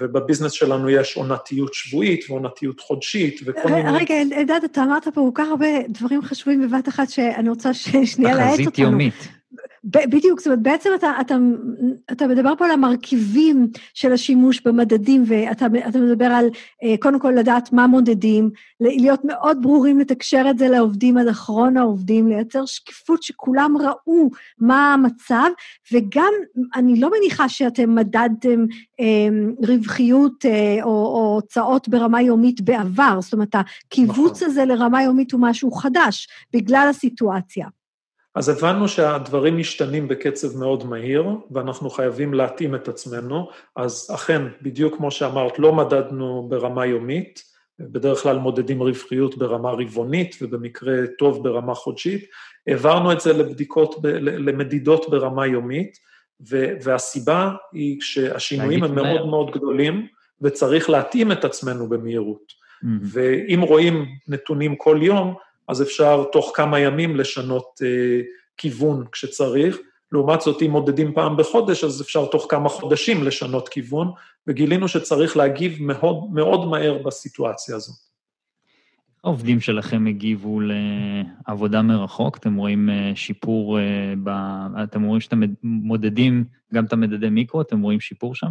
ובביזנס 0.00 0.52
שלנו 0.52 0.90
יש 0.90 1.16
עונתיות 1.16 1.74
שבועית 1.74 2.30
ועונתיות 2.30 2.80
חודשית 2.80 3.40
וכל 3.46 3.68
מיני... 3.68 3.98
רגע, 3.98 4.14
אלדד, 4.22 4.60
אתה 4.64 4.82
אמרת 4.82 5.08
פה 5.08 5.30
כל 5.34 5.42
כך 5.42 5.48
הרבה 5.50 5.66
דברים 5.88 6.22
חשובים 6.22 6.68
בבת 6.68 6.88
אחת 6.88 7.10
שאני 7.10 7.48
רוצה 7.48 7.74
שנייה 7.74 8.34
להאט 8.34 8.50
אותנו. 8.50 8.64
תחזית 8.64 8.78
יומית. 8.78 9.41
בדיוק, 9.84 10.40
זאת 10.40 10.46
אומרת, 10.46 10.62
בעצם 10.62 10.90
אתה, 10.94 11.12
אתה, 11.20 11.36
אתה 12.12 12.26
מדבר 12.26 12.52
פה 12.58 12.64
על 12.64 12.70
המרכיבים 12.70 13.66
של 13.94 14.12
השימוש 14.12 14.60
במדדים, 14.60 15.24
ואתה 15.26 15.66
מדבר 15.98 16.24
על 16.24 16.48
אה, 16.84 16.94
קודם 17.00 17.18
כל 17.18 17.30
לדעת 17.30 17.72
מה 17.72 17.86
מודדים, 17.86 18.50
להיות 18.80 19.20
מאוד 19.24 19.62
ברורים, 19.62 19.98
לתקשר 19.98 20.44
את 20.50 20.58
זה 20.58 20.68
לעובדים 20.68 21.16
עד 21.16 21.28
אחרון 21.28 21.76
העובדים, 21.76 22.28
לייצר 22.28 22.66
שקיפות 22.66 23.22
שכולם 23.22 23.76
ראו 23.80 24.30
מה 24.58 24.94
המצב, 24.94 25.50
וגם, 25.92 26.32
אני 26.74 27.00
לא 27.00 27.10
מניחה 27.18 27.48
שאתם 27.48 27.94
מדדתם 27.94 28.64
אה, 29.00 29.28
רווחיות 29.68 30.46
אה, 30.46 30.82
או, 30.82 30.88
או 30.88 31.34
הוצאות 31.34 31.88
ברמה 31.88 32.22
יומית 32.22 32.60
בעבר, 32.60 33.18
זאת 33.20 33.32
אומרת, 33.32 33.54
הקיבוץ 33.54 34.36
נכון. 34.36 34.48
הזה 34.48 34.64
לרמה 34.64 35.02
יומית 35.02 35.32
הוא 35.32 35.40
משהו 35.40 35.70
חדש, 35.70 36.28
בגלל 36.54 36.86
הסיטואציה. 36.90 37.66
אז 38.34 38.48
הבנו 38.48 38.88
שהדברים 38.88 39.58
משתנים 39.58 40.08
בקצב 40.08 40.58
מאוד 40.58 40.86
מהיר, 40.86 41.24
ואנחנו 41.50 41.90
חייבים 41.90 42.34
להתאים 42.34 42.74
את 42.74 42.88
עצמנו, 42.88 43.48
אז 43.76 44.10
אכן, 44.14 44.42
בדיוק 44.62 44.96
כמו 44.96 45.10
שאמרת, 45.10 45.58
לא 45.58 45.72
מדדנו 45.72 46.46
ברמה 46.50 46.86
יומית, 46.86 47.42
בדרך 47.78 48.22
כלל 48.22 48.38
מודדים 48.38 48.82
רווחיות 48.82 49.38
ברמה 49.38 49.70
רבעונית, 49.70 50.36
ובמקרה 50.42 50.94
טוב 51.18 51.44
ברמה 51.44 51.74
חודשית, 51.74 52.24
העברנו 52.66 53.12
את 53.12 53.20
זה 53.20 53.32
לבדיקות, 53.32 53.94
למדידות 54.20 55.10
ברמה 55.10 55.46
יומית, 55.46 55.98
והסיבה 56.82 57.50
היא 57.72 58.00
שהשינויים 58.00 58.84
הם 58.84 58.94
מאוד 58.94 59.26
מאוד 59.26 59.50
גדולים, 59.50 60.06
וצריך 60.40 60.90
להתאים 60.90 61.32
את 61.32 61.44
עצמנו 61.44 61.88
במהירות. 61.88 62.42
Mm-hmm. 62.52 62.86
ואם 63.02 63.60
רואים 63.60 64.06
נתונים 64.28 64.76
כל 64.76 64.98
יום, 65.02 65.34
אז 65.68 65.82
אפשר 65.82 66.24
תוך 66.32 66.52
כמה 66.54 66.78
ימים 66.78 67.16
לשנות 67.16 67.80
אה, 67.84 68.20
כיוון 68.56 69.04
כשצריך. 69.12 69.78
לעומת 70.12 70.40
זאת, 70.40 70.62
אם 70.62 70.70
מודדים 70.70 71.14
פעם 71.14 71.36
בחודש, 71.36 71.84
אז 71.84 72.02
אפשר 72.02 72.26
תוך 72.26 72.46
כמה 72.48 72.68
חודשים 72.68 73.24
לשנות 73.24 73.68
כיוון, 73.68 74.10
וגילינו 74.46 74.88
שצריך 74.88 75.36
להגיב 75.36 75.82
מאוד, 75.82 76.32
מאוד 76.32 76.68
מהר 76.68 76.98
בסיטואציה 77.02 77.76
הזאת. 77.76 77.96
העובדים 79.24 79.60
שלכם 79.60 80.06
הגיבו 80.06 80.60
לעבודה 80.60 81.82
מרחוק? 81.82 82.36
אתם 82.36 82.56
רואים 82.56 82.90
אה, 82.90 83.12
שיפור, 83.14 83.78
אה, 83.78 84.14
ב... 84.24 84.30
אתם 84.82 85.02
רואים 85.02 85.20
שאתם 85.20 85.40
מודדים 85.62 86.44
גם 86.74 86.84
את 86.84 86.92
המדדי 86.92 87.30
מיקרו? 87.30 87.60
אתם 87.60 87.80
רואים 87.80 88.00
שיפור 88.00 88.34
שם? 88.34 88.50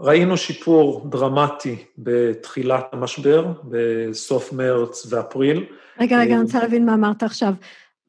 ראינו 0.00 0.36
שיפור 0.36 1.06
דרמטי 1.10 1.76
בתחילת 1.98 2.84
המשבר, 2.92 3.46
בסוף 3.64 4.52
מרץ 4.52 5.06
ואפריל. 5.12 5.64
רגע, 6.00 6.18
רגע, 6.20 6.34
אני 6.34 6.42
רוצה 6.42 6.58
להבין 6.58 6.86
מה 6.86 6.94
אמרת 6.94 7.22
עכשיו. 7.22 7.52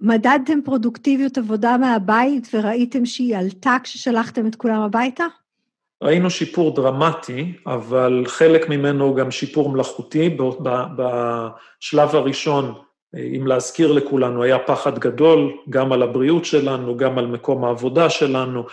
מדדתם 0.02 0.60
פרודוקטיביות 0.66 1.38
עבודה 1.38 1.78
מהבית 1.78 2.48
וראיתם 2.54 3.06
שהיא 3.06 3.38
עלתה 3.38 3.78
כששלחתם 3.84 4.48
את 4.48 4.56
כולם 4.56 4.82
הביתה? 4.82 5.26
ראינו 6.04 6.30
שיפור 6.30 6.76
דרמטי, 6.76 7.54
אבל 7.68 8.24
חלק 8.28 8.70
ממנו 8.70 9.16
גם 9.16 9.32
שיפור 9.32 9.70
מלאכותי. 9.70 10.38
בשלב 10.96 12.16
הראשון, 12.16 12.74
אם 13.38 13.48
להזכיר 13.48 13.92
לכולנו, 13.92 14.44
היה 14.44 14.60
פחד 14.60 15.00
גדול, 15.00 15.52
גם 15.70 15.92
על 15.92 16.04
הבריאות 16.04 16.46
שלנו, 16.46 16.98
גם 16.98 17.18
על 17.18 17.28
מקום 17.28 17.66
העבודה 17.66 18.10
שלנו, 18.10 18.64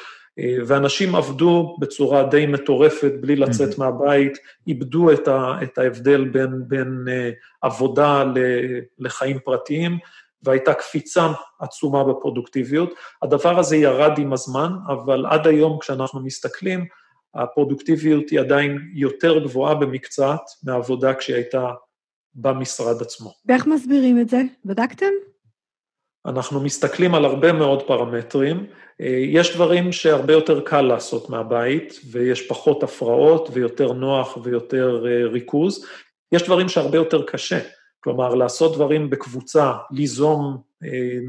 ואנשים 0.66 1.14
עבדו 1.14 1.76
בצורה 1.80 2.23
די 2.23 2.47
מטורפת, 2.47 3.12
בלי 3.21 3.37
לצאת 3.37 3.75
mm-hmm. 3.75 3.78
מהבית, 3.78 4.38
איבדו 4.66 5.12
את, 5.12 5.28
ה, 5.28 5.52
את 5.62 5.78
ההבדל 5.78 6.25
בין, 6.25 6.50
בין 6.68 7.04
uh, 7.07 7.35
עבודה 7.62 8.25
ל, 8.25 8.38
לחיים 8.99 9.38
פרטיים, 9.45 9.99
והייתה 10.42 10.75
קפיצה 10.75 11.26
עצומה 11.61 12.04
בפרודוקטיביות. 12.04 12.95
הדבר 13.23 13.59
הזה 13.59 13.76
ירד 13.76 14.18
עם 14.18 14.33
הזמן, 14.33 14.73
אבל 14.87 15.26
עד 15.26 15.47
היום 15.47 15.78
כשאנחנו 15.80 16.21
מסתכלים, 16.21 16.85
הפרודוקטיביות 17.35 18.30
היא 18.30 18.40
עדיין 18.40 18.78
יותר 18.95 19.38
גבוהה 19.38 19.75
במקצת 19.75 20.40
מהעבודה 20.64 21.14
כשהיא 21.14 21.37
הייתה 21.37 21.66
במשרד 22.35 23.02
עצמו. 23.02 23.33
ואיך 23.47 23.66
מסבירים 23.66 24.21
את 24.21 24.28
זה? 24.28 24.42
בדקתם? 24.64 25.11
אנחנו 26.28 26.61
מסתכלים 26.61 27.14
על 27.14 27.25
הרבה 27.25 27.52
מאוד 27.52 27.82
פרמטרים. 27.82 28.66
אה, 29.00 29.06
יש 29.26 29.54
דברים 29.54 29.92
שהרבה 29.92 30.32
יותר 30.32 30.61
קל 30.61 30.80
לעשות 30.80 31.30
מהבית, 31.30 32.00
ויש 32.11 32.47
פחות 32.47 32.82
הפרעות 32.82 33.49
ויותר 33.52 33.92
נוח 33.92 34.38
ויותר 34.42 35.06
אה, 35.06 35.28
ריכוז. 35.28 35.87
יש 36.32 36.42
דברים 36.42 36.68
שהרבה 36.68 36.97
יותר 36.97 37.23
קשה. 37.26 37.58
כלומר, 38.00 38.35
לעשות 38.35 38.75
דברים 38.75 39.11
בקבוצה, 39.11 39.73
ליזום 39.90 40.56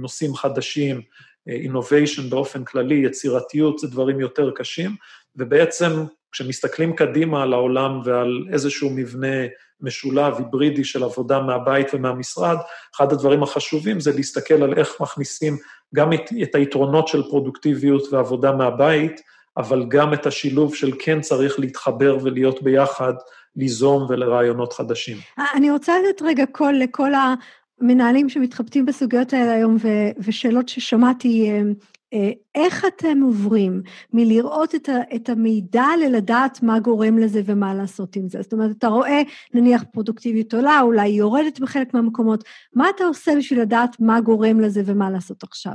נושאים 0.02 0.36
חדשים, 0.36 1.02
innovation 1.50 2.22
באופן 2.30 2.64
כללי, 2.64 2.96
יצירתיות, 2.96 3.80
זה 3.80 3.88
דברים 3.88 4.20
יותר 4.20 4.52
קשים, 4.52 4.96
ובעצם 5.36 5.92
כשמסתכלים 6.32 6.96
קדימה 6.96 7.44
על 7.44 7.54
העולם 7.54 8.02
ועל 8.06 8.46
איזשהו 8.54 8.90
מבנה 8.90 9.48
משולב, 9.82 10.38
היברידי 10.38 10.84
של 10.84 11.04
עבודה 11.04 11.40
מהבית 11.40 11.88
ומהמשרד, 11.94 12.58
אחד 12.96 13.12
הדברים 13.12 13.44
החשובים 13.44 14.00
זה 14.00 14.12
להסתכל 14.16 14.64
על 14.64 14.74
איך 14.78 15.02
מכניסים 15.02 15.58
גם 15.96 16.14
את, 16.14 16.22
את 16.44 16.56
היתרונות 16.56 17.08
של 17.08 17.24
פרודוקטיביות 17.24 18.14
ועבודה 18.14 18.52
מהבית, 18.52 19.22
אבל 19.58 19.86
גם 19.88 20.14
את 20.14 20.26
השילוב 20.26 20.76
של 20.76 20.92
כן 21.00 21.22
צריך 21.22 21.60
להתחבר 21.60 22.18
ולהיות 22.24 22.64
ביחד, 22.64 23.14
ליזום 23.56 24.06
ולרעיונות 24.10 24.74
חדשים. 24.74 25.18
אני 25.56 25.72
רוצה 25.72 25.94
לתת 26.10 26.22
רגע 26.22 26.46
קול 26.52 26.74
לכל 26.74 27.12
המנהלים 27.82 28.30
שמתחבטים 28.30 28.86
בסוגיות 28.86 29.34
האלה 29.34 29.52
היום, 29.52 29.78
ו- 29.82 30.12
ושאלות 30.18 30.70
ששמעתי 30.70 31.52
אה, 31.52 31.62
איך 32.56 32.86
אתם 32.86 33.22
עוברים 33.22 33.82
מלראות 34.14 34.76
את, 34.76 34.90
ה, 34.90 35.16
את 35.16 35.30
המידע 35.30 35.86
ללדעת 36.02 36.64
מה 36.64 36.80
גורם 36.80 37.18
לזה 37.18 37.42
ומה 37.46 37.74
לעשות 37.74 38.16
עם 38.16 38.30
זה? 38.30 38.42
זאת 38.42 38.54
אומרת, 38.54 38.72
אתה 38.78 38.88
רואה, 38.88 39.22
נניח, 39.54 39.84
פרודוקטיביות 39.94 40.54
עולה, 40.54 40.82
אולי 40.82 41.02
היא 41.02 41.20
יורדת 41.20 41.60
בחלק 41.60 41.94
מהמקומות, 41.94 42.44
מה 42.74 42.90
אתה 42.90 43.04
עושה 43.04 43.32
בשביל 43.38 43.62
לדעת 43.62 43.96
מה 44.00 44.22
גורם 44.22 44.60
לזה 44.60 44.82
ומה 44.86 45.10
לעשות 45.10 45.44
עכשיו? 45.44 45.74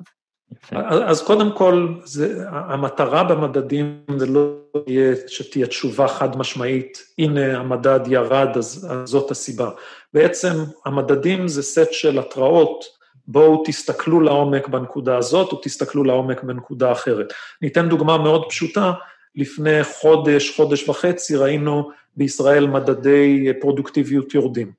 אז 0.81 1.23
קודם 1.23 1.53
כל, 1.57 1.89
זה, 2.05 2.45
המטרה 2.49 3.25
במדדים 3.25 4.01
זה 4.17 4.27
לא 4.27 4.55
יהיה 4.87 5.15
שתהיה 5.27 5.67
תשובה 5.67 6.09
חד 6.09 6.37
משמעית, 6.37 6.99
הנה 7.19 7.59
המדד 7.59 8.01
ירד, 8.07 8.49
אז, 8.57 8.87
אז 8.91 9.09
זאת 9.09 9.31
הסיבה. 9.31 9.71
בעצם 10.15 10.53
המדדים 10.87 11.49
זה 11.49 11.63
סט 11.63 11.93
של 11.93 12.19
התראות, 12.19 12.85
בואו 13.27 13.63
תסתכלו 13.67 14.21
לעומק 14.21 14.69
בנקודה 14.69 15.17
הזאת, 15.17 15.53
או 15.53 15.61
תסתכלו 15.63 16.05
לעומק 16.05 16.43
בנקודה 16.43 16.93
אחרת. 16.93 17.33
ניתן 17.63 17.89
דוגמה 17.89 18.19
מאוד 18.19 18.45
פשוטה, 18.49 18.93
לפני 19.37 19.85
חודש, 19.85 20.57
חודש 20.57 20.89
וחצי, 20.89 21.37
ראינו 21.37 21.91
בישראל 22.17 22.67
מדדי 22.67 23.53
פרודוקטיביות 23.61 24.35
יורדים. 24.35 24.73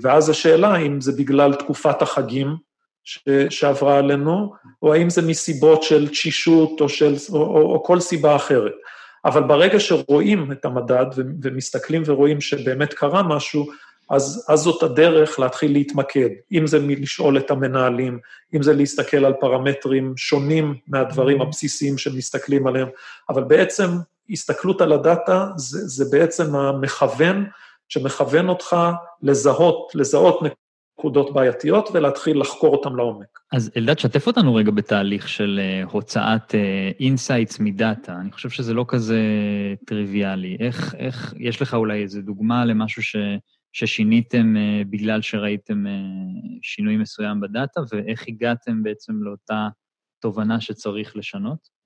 ואז 0.00 0.28
השאלה 0.28 0.76
אם 0.76 1.00
זה 1.00 1.12
בגלל 1.12 1.54
תקופת 1.54 2.02
החגים 2.02 2.56
ש, 3.04 3.18
שעברה 3.50 3.98
עלינו, 3.98 4.54
או 4.82 4.94
האם 4.94 5.10
זה 5.10 5.22
מסיבות 5.22 5.82
של 5.82 6.08
תשישות 6.08 6.80
או, 6.80 6.88
של, 6.88 7.14
או, 7.32 7.36
או, 7.36 7.72
או 7.72 7.84
כל 7.84 8.00
סיבה 8.00 8.36
אחרת. 8.36 8.72
אבל 9.24 9.42
ברגע 9.42 9.80
שרואים 9.80 10.52
את 10.52 10.64
המדד 10.64 11.06
ומסתכלים 11.42 12.02
ורואים 12.06 12.40
שבאמת 12.40 12.94
קרה 12.94 13.22
משהו, 13.22 13.66
אז, 14.10 14.46
אז 14.48 14.60
זאת 14.60 14.82
הדרך 14.82 15.38
להתחיל 15.38 15.72
להתמקד, 15.72 16.28
אם 16.52 16.66
זה 16.66 16.78
מלשאול 16.80 17.38
את 17.38 17.50
המנהלים, 17.50 18.18
אם 18.54 18.62
זה 18.62 18.74
להסתכל 18.74 19.24
על 19.24 19.32
פרמטרים 19.40 20.16
שונים 20.16 20.74
מהדברים 20.86 21.42
הבסיסיים 21.42 21.98
שמסתכלים 21.98 22.66
עליהם, 22.66 22.88
אבל 23.28 23.44
בעצם 23.44 23.88
הסתכלות 24.30 24.80
על 24.80 24.92
הדאטה 24.92 25.46
זה, 25.56 25.78
זה 25.78 26.04
בעצם 26.10 26.54
המכוון 26.54 27.46
שמכוון 27.88 28.48
אותך 28.48 28.76
לזהות, 29.22 29.92
לזהות 29.94 30.40
נקודות 30.98 31.32
בעייתיות 31.32 31.88
ולהתחיל 31.94 32.40
לחקור 32.40 32.76
אותן 32.76 32.92
לעומק. 32.92 33.38
אז 33.52 33.70
אלדד, 33.76 33.98
שתף 33.98 34.26
אותנו 34.26 34.54
רגע 34.54 34.70
בתהליך 34.70 35.28
של 35.28 35.60
אה, 35.84 35.90
הוצאת 35.90 36.54
insights 37.00 37.56
אה, 37.56 37.62
מ 37.62 37.71
data. 37.71 38.16
אני 38.20 38.32
חושב 38.32 38.50
שזה 38.50 38.74
לא 38.74 38.84
כזה 38.88 39.20
טריוויאלי. 39.86 40.56
איך, 40.60 40.94
איך, 40.98 41.34
יש 41.38 41.62
לך 41.62 41.74
אולי 41.74 42.02
איזו 42.02 42.20
דוגמה 42.22 42.64
למשהו 42.64 43.02
ש... 43.02 43.16
ששיניתם 43.72 44.54
אה, 44.56 44.88
בגלל 44.90 45.22
שראיתם 45.22 45.86
אה, 45.86 46.58
שינוי 46.62 46.96
מסוים 46.96 47.40
ב 47.40 47.47
data, 47.47 47.80
ואיך 47.92 48.24
הגעתם 48.28 48.82
בעצם 48.82 49.12
לאותה 49.22 49.68
תובנה 50.20 50.60
שצריך 50.60 51.16
לשנות? 51.16 51.78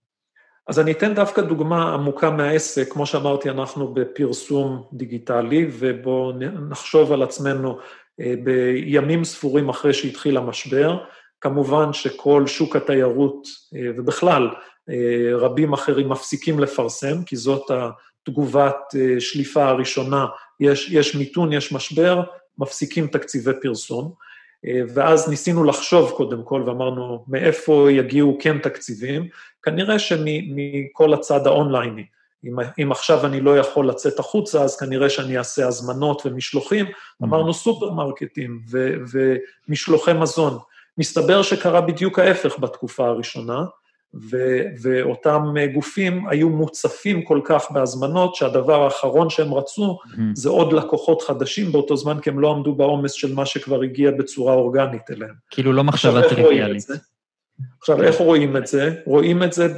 אז 0.68 0.80
אני 0.80 0.92
אתן 0.92 1.14
דווקא 1.14 1.42
דוגמה 1.42 1.94
עמוקה 1.94 2.30
מהעסק, 2.30 2.92
כמו 2.92 3.06
שאמרתי, 3.06 3.50
אנחנו 3.50 3.94
בפרסום 3.94 4.88
דיגיטלי, 4.92 5.70
ובואו 5.72 6.32
נחשוב 6.68 7.12
על 7.12 7.22
עצמנו 7.22 7.78
uh, 7.78 8.24
בימים 8.44 9.24
ספורים 9.24 9.68
אחרי 9.68 9.94
שהתחיל 9.94 10.36
המשבר. 10.36 11.04
כמובן 11.40 11.92
שכל 11.92 12.46
שוק 12.46 12.76
התיירות, 12.76 13.48
ובכלל, 13.96 14.48
רבים 15.34 15.72
אחרים 15.72 16.08
מפסיקים 16.08 16.60
לפרסם, 16.60 17.24
כי 17.26 17.36
זאת 17.36 17.70
התגובת 17.70 18.76
שליפה 19.18 19.68
הראשונה 19.68 20.26
יש, 20.62 20.90
יש 20.90 21.14
מיתון, 21.14 21.52
יש 21.52 21.72
משבר, 21.72 22.22
מפסיקים 22.58 23.06
תקציבי 23.06 23.50
פרסום. 23.62 24.12
אה, 24.66 24.80
ואז 24.94 25.28
ניסינו 25.28 25.64
לחשוב 25.64 26.10
קודם 26.10 26.42
כל, 26.42 26.62
ואמרנו, 26.66 27.24
מאיפה 27.28 27.88
יגיעו 27.90 28.38
כן 28.40 28.58
תקציבים? 28.58 29.28
כנראה 29.62 29.98
שמכל 29.98 31.14
הצד 31.14 31.46
האונלייני. 31.46 32.04
אם, 32.44 32.56
אם 32.82 32.92
עכשיו 32.92 33.26
אני 33.26 33.40
לא 33.40 33.58
יכול 33.58 33.88
לצאת 33.88 34.18
החוצה, 34.18 34.62
אז 34.62 34.76
כנראה 34.76 35.10
שאני 35.10 35.38
אעשה 35.38 35.66
הזמנות 35.66 36.22
ומשלוחים. 36.24 36.86
Mm-hmm. 36.86 37.24
אמרנו 37.24 37.54
סופרמרקטים 37.54 38.60
ו, 38.70 38.94
ומשלוחי 39.68 40.12
מזון. 40.12 40.58
מסתבר 40.98 41.42
שקרה 41.42 41.80
בדיוק 41.80 42.18
ההפך 42.18 42.58
בתקופה 42.58 43.06
הראשונה. 43.06 43.64
ו- 44.14 44.62
ואותם 44.82 45.54
גופים 45.74 46.28
היו 46.28 46.48
מוצפים 46.48 47.22
כל 47.22 47.40
כך 47.44 47.70
בהזמנות, 47.70 48.34
שהדבר 48.34 48.84
האחרון 48.84 49.30
שהם 49.30 49.54
רצו 49.54 49.98
mm-hmm. 50.04 50.20
זה 50.34 50.48
עוד 50.48 50.72
לקוחות 50.72 51.22
חדשים 51.22 51.72
באותו 51.72 51.96
זמן, 51.96 52.20
כי 52.20 52.30
הם 52.30 52.38
לא 52.38 52.50
עמדו 52.50 52.74
בעומס 52.74 53.12
של 53.12 53.34
מה 53.34 53.46
שכבר 53.46 53.82
הגיע 53.82 54.10
בצורה 54.10 54.54
אורגנית 54.54 55.10
אליהם. 55.10 55.34
כאילו 55.50 55.72
לא 55.72 55.84
מחשבה 55.84 56.28
טריוויאלית. 56.28 56.86
עכשיו, 57.80 58.02
איך 58.02 58.16
רואים 58.18 58.56
את 58.56 58.66
זה? 58.66 58.94
רואים 59.06 59.42
את 59.42 59.52
זה 59.52 59.74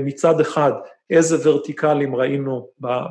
מצד 0.00 0.40
אחד, 0.40 0.72
איזה 1.10 1.48
ורטיקלים 1.48 2.16
ראינו 2.16 2.68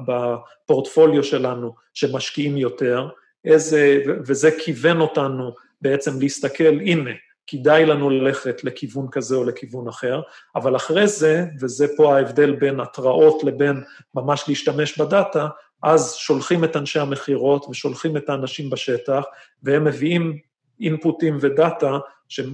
בפורטפוליו 0.07 1.23
שלנו 1.23 1.75
שמשקיעים 1.93 2.57
יותר, 2.57 3.07
איזה, 3.45 4.01
וזה 4.25 4.49
כיוון 4.65 5.01
אותנו 5.01 5.51
בעצם 5.81 6.19
להסתכל, 6.19 6.79
הנה, 6.85 7.11
כדאי 7.47 7.86
לנו 7.86 8.10
ללכת 8.10 8.63
לכיוון 8.63 9.07
כזה 9.12 9.36
או 9.36 9.43
לכיוון 9.43 9.88
אחר, 9.88 10.21
אבל 10.55 10.75
אחרי 10.75 11.07
זה, 11.07 11.45
וזה 11.62 11.88
פה 11.97 12.15
ההבדל 12.15 12.55
בין 12.55 12.79
התראות 12.79 13.43
לבין 13.43 13.83
ממש 14.15 14.45
להשתמש 14.47 14.99
בדאטה, 14.99 15.47
אז 15.83 16.13
שולחים 16.13 16.63
את 16.63 16.75
אנשי 16.75 16.99
המכירות 16.99 17.65
ושולחים 17.69 18.17
את 18.17 18.29
האנשים 18.29 18.69
בשטח, 18.69 19.23
והם 19.63 19.83
מביאים 19.83 20.38
אינפוטים 20.81 21.38
ודאטה 21.41 21.97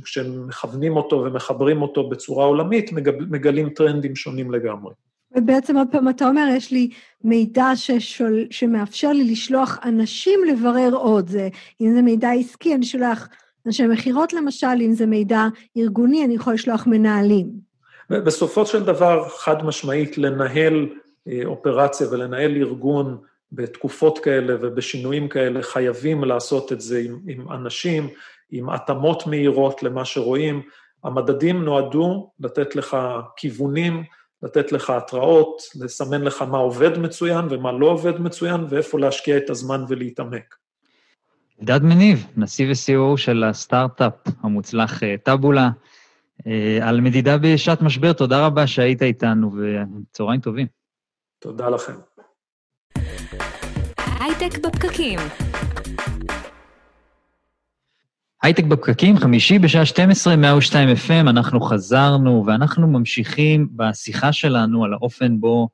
שמכוונים 0.05 0.95
אותו 0.95 1.15
ומחברים 1.15 1.81
אותו 1.81 2.09
בצורה 2.09 2.45
עולמית, 2.45 2.91
מגלים 3.29 3.69
טרנדים 3.69 4.15
שונים 4.15 4.51
לגמרי. 4.51 4.93
ובעצם 5.35 5.77
עוד 5.77 5.87
פעם 5.91 6.09
אתה 6.09 6.27
אומר, 6.27 6.47
יש 6.57 6.71
לי 6.71 6.89
מידע 7.23 7.71
ששול, 7.75 8.45
שמאפשר 8.51 9.11
לי 9.11 9.31
לשלוח 9.31 9.79
אנשים 9.83 10.39
לברר 10.47 10.93
עוד. 10.93 11.27
זה, 11.27 11.49
אם 11.81 11.93
זה 11.93 12.01
מידע 12.01 12.31
עסקי, 12.31 12.75
אני 12.75 12.85
שולח 12.85 13.29
אנשי 13.65 13.87
מכירות 13.87 14.33
למשל, 14.33 14.67
אם 14.81 14.93
זה 14.93 15.05
מידע 15.05 15.47
ארגוני, 15.77 16.25
אני 16.25 16.35
יכול 16.35 16.53
לשלוח 16.53 16.87
מנהלים. 16.87 17.49
בסופו 18.09 18.65
של 18.65 18.83
דבר, 18.83 19.29
חד 19.29 19.65
משמעית, 19.65 20.17
לנהל 20.17 20.89
אה, 21.27 21.41
אופרציה 21.45 22.07
ולנהל 22.11 22.55
ארגון 22.57 23.17
בתקופות 23.51 24.19
כאלה 24.19 24.55
ובשינויים 24.61 25.27
כאלה, 25.27 25.61
חייבים 25.61 26.23
לעשות 26.23 26.71
את 26.71 26.81
זה 26.81 26.99
עם, 26.99 27.19
עם 27.27 27.51
אנשים, 27.51 28.09
עם 28.51 28.69
התאמות 28.69 29.27
מהירות 29.27 29.83
למה 29.83 30.05
שרואים. 30.05 30.61
המדדים 31.03 31.63
נועדו 31.63 32.31
לתת 32.39 32.75
לך 32.75 32.97
כיוונים, 33.37 34.03
לתת 34.43 34.71
לך 34.71 34.89
התראות, 34.89 35.61
לסמן 35.81 36.21
לך 36.21 36.41
מה 36.41 36.57
עובד 36.57 36.97
מצוין 36.97 37.45
ומה 37.49 37.71
לא 37.71 37.85
עובד 37.85 38.21
מצוין, 38.21 38.65
ואיפה 38.69 38.99
להשקיע 38.99 39.37
את 39.37 39.49
הזמן 39.49 39.83
ולהתעמק. 39.87 40.55
אלדד 41.63 41.83
מניב, 41.83 42.27
נשיא 42.37 42.67
ו-COO 42.67 43.17
של 43.17 43.43
הסטארט-אפ 43.43 44.13
המוצלח 44.41 45.03
אה, 45.03 45.15
טאבולה, 45.23 45.69
אה, 46.47 46.79
על 46.81 47.01
מדידה 47.01 47.37
בשעת 47.37 47.81
משבר, 47.81 48.13
תודה 48.13 48.45
רבה 48.45 48.67
שהיית 48.67 49.01
איתנו, 49.01 49.51
וצהריים 49.57 50.41
טובים. 50.41 50.67
תודה 51.39 51.69
לכם. 51.69 51.93
הייטק 54.19 54.59
בפקקים. 54.65 55.19
הייטק 58.43 58.63
בפקקים, 58.63 59.17
חמישי 59.17 59.59
בשעה 59.59 59.85
12, 59.85 60.35
102 60.35 60.89
FM, 60.89 61.29
אנחנו 61.29 61.61
חזרנו, 61.61 62.43
ואנחנו 62.47 62.87
ממשיכים 62.87 63.67
בשיחה 63.75 64.33
שלנו 64.33 64.85
על 64.85 64.93
האופן 64.93 65.39
בו 65.39 65.69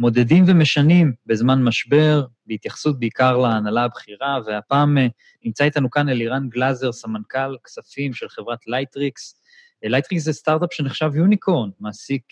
מודדים 0.00 0.44
ומשנים 0.46 1.12
בזמן 1.26 1.62
משבר, 1.62 2.26
בהתייחסות 2.46 3.00
בעיקר 3.00 3.36
להנהלה 3.36 3.84
הבכירה, 3.84 4.38
והפעם 4.46 4.98
אה, 4.98 5.06
נמצא 5.44 5.64
איתנו 5.64 5.90
כאן 5.90 6.08
אלירן 6.08 6.48
גלאזר, 6.48 6.92
סמנכ"ל 6.92 7.56
כספים 7.64 8.12
של 8.12 8.28
חברת 8.28 8.66
לייטריקס. 8.66 9.42
לייטריקס 9.82 10.24
זה 10.24 10.32
סטארט-אפ 10.32 10.72
שנחשב 10.72 11.10
unicorn, 11.14 11.70
מעסיק 11.80 12.22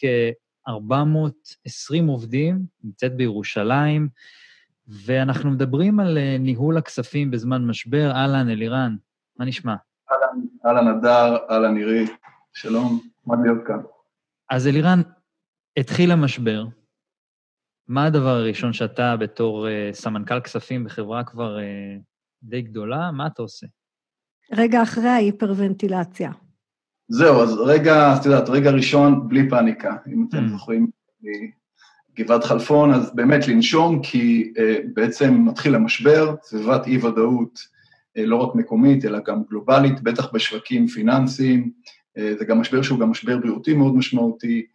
420 0.68 2.04
אה, 2.04 2.12
עובדים, 2.12 2.58
נמצאת 2.84 3.16
בירושלים, 3.16 4.08
ואנחנו 4.88 5.50
מדברים 5.50 6.00
על 6.00 6.18
אה, 6.18 6.36
ניהול 6.38 6.76
הכספים 6.76 7.30
בזמן 7.30 7.66
משבר. 7.66 8.10
אהלן, 8.10 8.48
אלירן, 8.50 8.96
מה 9.38 9.44
נשמע? 9.44 9.74
אהלן, 10.12 10.40
אהלן 10.66 10.88
אדר, 10.88 11.36
אהלן 11.50 11.74
נירי, 11.74 12.06
שלום, 12.52 13.00
מה 13.26 13.34
להיות 13.42 13.66
כאן? 13.66 13.80
אז 14.50 14.66
אלירן, 14.66 15.00
התחיל 15.76 16.10
המשבר. 16.10 16.64
מה 17.88 18.04
הדבר 18.04 18.28
הראשון 18.28 18.72
שאתה, 18.72 19.16
בתור 19.16 19.66
uh, 19.66 19.94
סמנכ"ל 19.94 20.40
כספים 20.40 20.84
בחברה 20.84 21.24
כבר 21.24 21.58
uh, 21.58 22.02
די 22.42 22.62
גדולה, 22.62 23.10
מה 23.12 23.26
אתה 23.26 23.42
עושה? 23.42 23.66
רגע 24.52 24.82
אחרי 24.82 25.08
ההיפרוונטילציה. 25.08 26.30
זהו, 27.08 27.42
אז 27.42 27.54
רגע, 27.58 28.16
את 28.20 28.26
יודעת, 28.26 28.48
רגע 28.48 28.70
ראשון, 28.70 29.28
בלי 29.28 29.50
פאניקה. 29.50 29.96
אם 30.12 30.26
אתם 30.28 30.46
mm. 30.46 30.48
זוכרים 30.48 30.90
גבעת 32.16 32.44
חלפון, 32.44 32.94
אז 32.94 33.14
באמת 33.14 33.48
לנשום, 33.48 34.02
כי 34.02 34.52
uh, 34.56 34.60
בעצם 34.94 35.34
מתחיל 35.46 35.74
המשבר, 35.74 36.34
סביבת 36.42 36.86
אי-ודאות, 36.86 37.58
uh, 37.58 38.20
לא 38.20 38.36
רק 38.36 38.54
מקומית, 38.54 39.04
אלא 39.04 39.18
גם 39.26 39.42
גלובלית, 39.50 40.00
בטח 40.00 40.32
בשווקים 40.32 40.86
פיננסיים. 40.86 41.70
Uh, 42.18 42.38
זה 42.38 42.44
גם 42.44 42.60
משבר 42.60 42.82
שהוא 42.82 43.00
גם 43.00 43.10
משבר 43.10 43.38
בריאותי 43.38 43.74
מאוד 43.74 43.96
משמעותי. 43.96 44.66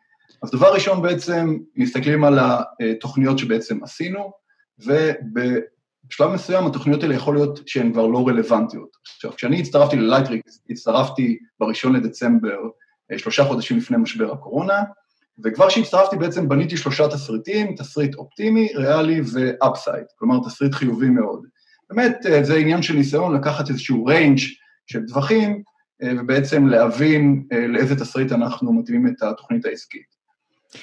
אז 0.43 0.51
דבר 0.51 0.73
ראשון 0.73 1.01
בעצם, 1.01 1.57
מסתכלים 1.75 2.23
על 2.23 2.39
התוכניות 2.39 3.39
שבעצם 3.39 3.83
עשינו, 3.83 4.31
ובשלב 4.79 6.29
מסוים 6.33 6.65
התוכניות 6.65 7.03
האלה 7.03 7.15
יכול 7.15 7.35
להיות 7.35 7.59
שהן 7.65 7.93
כבר 7.93 8.07
לא 8.07 8.27
רלוונטיות. 8.27 8.89
עכשיו, 9.15 9.31
כשאני 9.35 9.59
הצטרפתי 9.59 9.95
ללייטריקס, 9.95 10.61
הצטרפתי 10.69 11.37
בראשון 11.59 11.95
לדצמבר, 11.95 12.57
שלושה 13.17 13.43
חודשים 13.43 13.77
לפני 13.77 13.97
משבר 13.97 14.33
הקורונה, 14.33 14.83
וכבר 15.43 15.69
כשהצטרפתי 15.69 16.15
בעצם 16.15 16.49
בניתי 16.49 16.77
שלושה 16.77 17.07
תסריטים, 17.07 17.75
תסריט 17.75 18.15
אופטימי, 18.15 18.67
ריאלי 18.75 19.21
ו 19.33 19.42
upside, 19.42 20.05
כלומר 20.15 20.39
תסריט 20.45 20.73
חיובי 20.73 21.09
מאוד. 21.09 21.45
באמת, 21.89 22.17
זה 22.41 22.55
עניין 22.55 22.81
של 22.81 22.93
ניסיון 22.93 23.35
לקחת 23.35 23.69
איזשהו 23.69 24.05
range 24.05 24.39
של 24.87 24.99
טווחים, 25.07 25.63
ובעצם 26.05 26.67
להבין 26.67 27.43
לאיזה 27.69 27.95
תסריט 27.95 28.31
אנחנו 28.31 28.73
מתאימים 28.73 29.07
את 29.07 29.21
התוכנית 29.23 29.65
העסקית. 29.65 30.12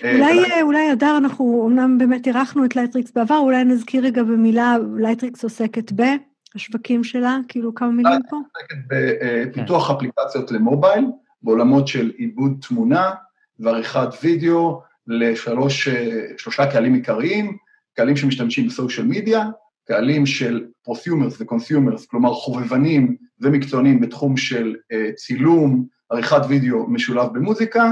אולי, 0.04 0.62
אולי, 0.62 0.92
אדר, 0.92 1.16
אנחנו 1.16 1.66
אמנם 1.68 1.98
באמת 1.98 2.26
אירחנו 2.26 2.64
את 2.64 2.76
לייטריקס 2.76 3.12
בעבר, 3.12 3.38
אולי 3.38 3.64
נזכיר 3.64 4.04
רגע 4.04 4.22
במילה, 4.22 4.76
לייטריקס 4.96 5.44
עוסקת 5.44 5.92
בהשווקים 5.92 7.04
שלה, 7.04 7.38
כאילו 7.48 7.74
כמה 7.74 7.90
מילים 7.90 8.20
פה? 8.30 8.36
עוסקת 8.36 8.76
בפיתוח 8.88 9.90
אפליקציות 9.90 10.52
למובייל, 10.52 11.06
בעולמות 11.42 11.88
של 11.88 12.12
עיבוד 12.16 12.52
תמונה 12.68 13.10
ועריכת 13.58 14.08
וידאו 14.22 14.80
לשלושה 15.06 16.66
קהלים 16.72 16.94
עיקריים, 16.94 17.56
קהלים 17.96 18.16
שמשתמשים 18.16 18.66
ב 18.66 18.72
social 18.72 19.06
media, 19.06 19.46
קהלים 19.88 20.26
של 20.26 20.66
prosumers 20.82 21.40
ו 21.40 21.46
consumers, 21.46 22.06
כלומר 22.06 22.34
חובבנים 22.34 23.16
ומקצוענים 23.40 24.00
בתחום 24.00 24.36
של 24.36 24.74
צילום, 25.16 25.84
עריכת 26.10 26.40
וידאו 26.48 26.86
משולב 26.90 27.28
במוזיקה, 27.32 27.90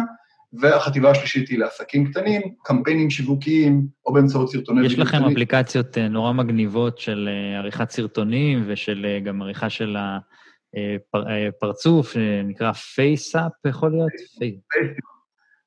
והחטיבה 0.52 1.10
השלישית 1.10 1.48
היא 1.48 1.58
לעסקים 1.58 2.10
קטנים, 2.10 2.42
קמפיינים 2.62 3.10
שיווקיים, 3.10 3.86
או 4.06 4.12
באמצעות 4.12 4.50
סרטוני... 4.50 4.86
יש 4.86 4.98
לכם 4.98 5.24
אפליקציות 5.24 5.98
אה, 5.98 6.08
נורא 6.08 6.32
מגניבות 6.32 6.98
של 6.98 7.28
אה, 7.32 7.58
עריכת 7.58 7.90
סרטונים 7.90 8.64
ושל 8.66 9.06
אה, 9.08 9.20
גם 9.20 9.42
עריכה 9.42 9.70
של 9.70 9.96
הפרצוף, 11.14 12.12
שנקרא 12.12 12.72
פייסאפ, 12.72 13.52
יכול 13.66 13.90
להיות? 13.90 14.10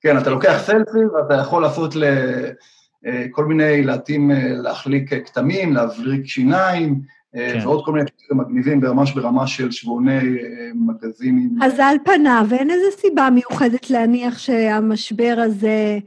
כן, 0.01 0.17
אתה 0.17 0.29
לוקח 0.29 0.57
סלפי 0.57 1.05
ואתה 1.15 1.33
יכול 1.33 1.61
לעשות 1.61 1.95
לכל 1.95 3.45
מיני, 3.45 3.83
להתאים, 3.83 4.31
להחליק 4.63 5.13
כתמים, 5.13 5.73
להבריק 5.73 6.25
שיניים, 6.25 7.01
כן. 7.33 7.59
ועוד 7.63 7.85
כל 7.85 7.91
מיני 7.91 8.05
דברים 8.05 8.41
מגניבים 8.41 8.79
ממש 8.79 9.11
ברמה 9.11 9.47
של 9.47 9.71
שבועוני 9.71 10.17
אה, 10.17 10.71
מגזינים. 10.75 11.57
אז 11.61 11.79
על 11.79 11.95
פניו, 12.05 12.47
אין 12.51 12.69
איזו 12.69 12.97
סיבה 12.97 13.29
מיוחדת 13.29 13.89
להניח 13.89 14.37
שהמשבר 14.37 15.35
הזה 15.37 15.99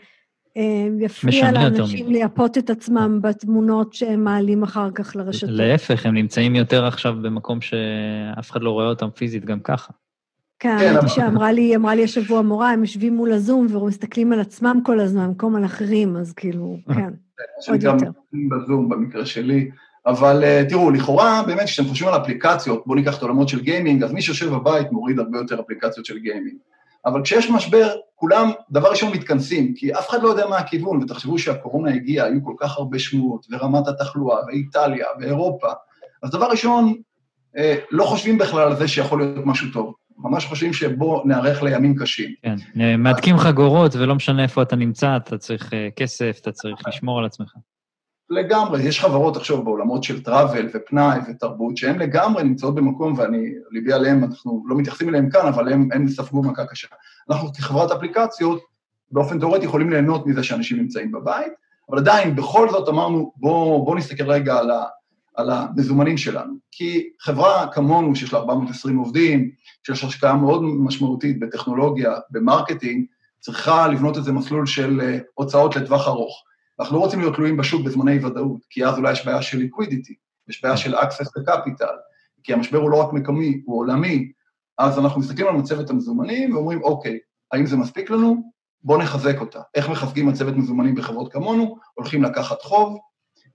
אה, 0.57 0.87
יפריע 1.01 1.53
לאנשים 1.53 2.11
לייפות 2.11 2.59
את 2.59 2.71
עצמם 2.71 3.19
בתמונות 3.23 3.95
שהם 3.95 4.25
מעלים 4.25 4.63
אחר 4.63 4.91
כך 4.91 5.17
לרשתות. 5.17 5.51
להפך, 5.53 6.07
הם 6.07 6.15
נמצאים 6.15 6.55
יותר 6.55 6.85
עכשיו 6.85 7.15
במקום 7.23 7.61
שאף 7.61 8.51
אחד 8.51 8.63
לא 8.63 8.71
רואה 8.71 8.87
אותם 8.87 9.11
פיזית 9.11 9.45
גם 9.45 9.61
ככה. 9.61 9.93
כן, 10.59 10.79
כן. 11.01 11.09
שאמרה 11.09 11.53
לי, 11.53 11.77
אמרה 11.77 11.95
לי 11.95 12.05
השבוע 12.05 12.43
מורה, 12.43 12.71
הם 12.71 12.81
יושבים 12.81 13.17
מול 13.17 13.33
הזום 13.33 13.77
ומסתכלים 13.77 14.33
על 14.33 14.41
עצמם 14.41 14.81
כל 14.85 15.01
הזמן, 15.01 15.29
במקום 15.29 15.57
על 15.57 15.65
אחרים, 15.65 16.17
אז 16.17 16.33
כאילו, 16.33 16.77
כן, 16.87 16.95
כן 16.95 17.73
עוד 17.73 17.83
יותר. 17.83 18.07
גם 18.07 18.49
בזום 18.49 18.89
במקרה 18.89 19.27
שלי. 19.27 19.71
אבל 20.07 20.45
uh, 20.45 20.69
תראו, 20.69 20.90
לכאורה, 20.90 21.43
באמת, 21.47 21.64
כשאתם 21.64 21.88
חושבים 21.88 22.09
על 22.09 22.23
אפליקציות, 22.23 22.83
בואו 22.87 22.99
ניקח 22.99 23.17
את 23.17 23.23
העולמות 23.23 23.49
של 23.49 23.61
גיימינג, 23.61 24.03
אז 24.03 24.12
מי 24.12 24.23
שיושב 24.23 24.51
בבית 24.51 24.93
מוריד 24.93 25.19
הרבה 25.19 25.38
יותר 25.38 25.61
אפליקציות 25.61 26.07
של 26.07 26.19
גיימינג. 26.19 26.57
אבל 27.07 27.23
כשיש 27.23 27.51
משבר, 27.51 27.88
כולם, 28.14 28.51
דבר 28.71 28.90
ראשון, 28.90 29.12
מתכנסים, 29.12 29.75
כי 29.75 29.95
אף 29.95 30.11
אחד 30.11 30.23
לא 30.23 30.29
יודע 30.29 30.47
מה 30.47 30.57
הכיוון, 30.57 31.03
ותחשבו 31.03 31.38
שהקורונה 31.38 31.95
הגיעה, 31.95 32.27
היו 32.27 32.45
כל 32.45 32.55
כך 32.59 32.79
הרבה 32.79 32.99
שמועות, 32.99 33.47
ורמת 33.51 33.88
התחלואה, 33.88 34.38
ואיטליה, 34.47 35.07
ואירופה, 35.21 35.69
אז 36.23 36.31
דבר 36.31 36.47
ראשון, 36.51 36.95
אה, 37.57 37.75
לא 37.90 38.05
חושבים 38.05 38.38
בכלל 38.38 38.62
על 38.62 38.77
זה 38.77 38.88
שיכול 38.88 39.21
להיות 39.21 39.47
משהו 39.47 39.69
טוב. 39.73 39.95
ממש 40.19 40.47
חושבים 40.47 40.73
שבוא 40.73 41.23
נערך 41.25 41.62
לימים 41.62 41.95
קשים. 41.95 42.31
כן, 42.43 42.57
מהדקים 42.99 43.38
חגורות, 43.38 43.97
ולא 43.97 44.14
משנה 44.14 44.43
איפה 44.43 44.62
אתה 44.62 44.77
נמצא, 44.77 45.17
אתה 45.17 45.38
צריך 45.38 45.75
אה, 45.75 45.88
כסף, 45.97 46.38
אתה 46.40 46.53
צריך 46.53 46.88
לשמור 46.88 47.19
על 47.19 47.25
עצמך. 47.25 47.53
לגמרי, 48.31 48.83
יש 48.83 49.01
חברות 49.01 49.37
עכשיו 49.37 49.63
בעולמות 49.63 50.05
של 50.05 50.23
טראבל 50.23 50.69
ופנאי 50.75 51.19
ותרבות, 51.29 51.77
שהן 51.77 51.99
לגמרי 51.99 52.45
נמצאות 52.45 52.75
במקום, 52.75 53.15
ואני, 53.19 53.47
ליבי 53.71 53.93
עליהן, 53.93 54.25
אנחנו 54.25 54.65
לא 54.67 54.77
מתייחסים 54.77 55.09
אליהן 55.09 55.31
כאן, 55.31 55.47
אבל 55.47 55.73
הן 55.73 56.09
ספגו 56.09 56.43
מכה 56.43 56.67
קשה. 56.67 56.89
אנחנו 57.31 57.53
כחברת 57.53 57.91
אפליקציות, 57.91 58.61
באופן 59.13 59.39
תיאורטי 59.39 59.65
יכולים 59.65 59.91
ליהנות 59.91 60.27
מזה 60.27 60.43
שאנשים 60.43 60.77
נמצאים 60.77 61.13
בבית, 61.13 61.53
אבל 61.91 61.99
עדיין, 61.99 62.37
בכל 62.37 62.71
זאת 62.71 62.89
אמרנו, 62.89 63.33
בואו 63.37 63.85
בוא 63.85 63.97
נסתכל 63.97 64.31
רגע 64.31 64.59
על, 64.59 64.71
ה, 64.71 64.85
על 65.35 65.51
המזומנים 65.51 66.17
שלנו. 66.17 66.55
כי 66.71 67.09
חברה 67.21 67.67
כמונו, 67.73 68.17
שיש 68.17 68.33
לה 68.33 68.39
420 68.39 68.99
עובדים, 68.99 69.51
שיש 69.87 70.05
השקעה 70.05 70.37
מאוד 70.37 70.63
משמעותית 70.65 71.41
בטכנולוגיה, 71.41 72.13
ב 72.31 72.37
marketing, 72.37 73.05
צריכה 73.41 73.89
לבנות 73.89 74.17
איזה 74.17 74.33
מסלול 74.33 74.67
של 74.67 75.01
אה, 75.01 75.19
הוצאות 75.35 75.77
לטווח 75.77 76.09
ארוך. 76.09 76.43
אנחנו 76.81 76.97
לא 76.97 77.01
רוצים 77.01 77.21
להיות 77.21 77.35
תלויים 77.35 77.57
בשוק 77.57 77.87
בזמני 77.87 78.25
ודאות, 78.25 78.61
כי 78.71 78.87
אז 78.87 78.99
אולי 78.99 79.13
יש 79.13 79.27
בעיה 79.27 79.43
של 79.43 79.59
liquidity, 79.59 80.14
יש 80.49 80.63
בעיה 80.63 80.77
של 80.77 80.95
access 80.95 81.29
ל 81.37 81.43
capital, 81.43 81.94
כי 82.43 82.53
המשבר 82.53 82.79
הוא 82.79 82.91
לא 82.91 82.97
רק 82.97 83.13
מקומי, 83.13 83.63
הוא 83.65 83.79
עולמי, 83.79 84.33
אז 84.79 84.99
אנחנו 84.99 85.21
מסתכלים 85.21 85.47
על 85.47 85.55
מצבת 85.55 85.91
המזומנים 85.91 86.55
ואומרים, 86.55 86.83
אוקיי, 86.83 87.19
האם 87.53 87.67
זה 87.67 87.77
מספיק 87.77 88.11
לנו? 88.11 88.53
בואו 88.83 88.99
נחזק 88.99 89.41
אותה. 89.41 89.61
איך 89.75 89.89
מחזקים 89.89 90.27
מצבת 90.27 90.55
מזומנים 90.57 90.95
בחברות 90.95 91.33
כמונו? 91.33 91.77
הולכים 91.95 92.23
לקחת 92.23 92.63
חוב, 92.63 92.99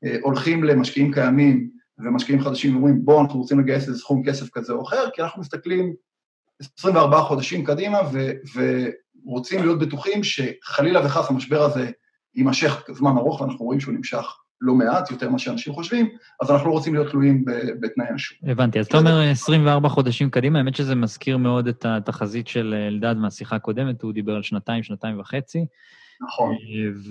אה, 0.03 0.15
הולכים 0.21 0.63
למשקיעים 0.63 1.13
קיימים 1.13 1.69
ומשקיעים 1.99 2.41
חדשים 2.41 2.73
ואומרים, 2.73 3.05
בואו, 3.05 3.21
אנחנו 3.21 3.39
רוצים 3.39 3.59
לגייס 3.59 3.87
איזה 3.87 3.99
סכום 3.99 4.23
כסף 4.23 4.49
כזה 4.49 4.73
או 4.73 4.83
אחר, 4.83 5.09
כי 5.13 5.21
אנחנו 5.21 5.41
מסתכלים 5.41 5.93
24 6.79 7.21
חודשים 7.21 7.65
קדימה 7.65 7.97
ו- 8.13 8.31
ורוצים 9.25 9.59
להיות 9.59 9.79
בטוחים 9.79 10.23
שחלילה 10.23 11.05
וחס 11.05 11.29
המשבר 11.29 11.61
הזה 11.61 11.91
יימשך 12.39 12.83
זמן 12.91 13.17
ארוך, 13.17 13.41
ואנחנו 13.41 13.65
רואים 13.65 13.79
שהוא 13.79 13.93
נמשך 13.93 14.25
לא 14.61 14.73
מעט, 14.73 15.11
יותר 15.11 15.29
ממה 15.29 15.39
שאנשים 15.39 15.73
חושבים, 15.73 16.09
אז 16.41 16.51
אנחנו 16.51 16.67
לא 16.67 16.73
רוצים 16.73 16.93
להיות 16.93 17.09
תלויים 17.09 17.45
בתנאי 17.79 18.07
השוק. 18.15 18.37
הבנתי. 18.43 18.79
אז 18.79 18.85
אתה 18.85 18.97
אומר 18.97 19.21
24 19.31 19.89
חודשים 19.89 20.29
קדימה, 20.29 20.59
האמת 20.59 20.75
שזה 20.75 20.95
מזכיר 20.95 21.37
מאוד 21.37 21.67
את 21.67 21.85
התחזית 21.85 22.47
של 22.47 22.75
אלדד 22.87 23.13
מהשיחה 23.17 23.55
הקודמת, 23.55 24.01
הוא 24.01 24.13
דיבר 24.13 24.35
על 24.35 24.43
שנתיים, 24.43 24.83
שנתיים 24.83 25.19
וחצי. 25.19 25.65
נכון. 26.21 26.55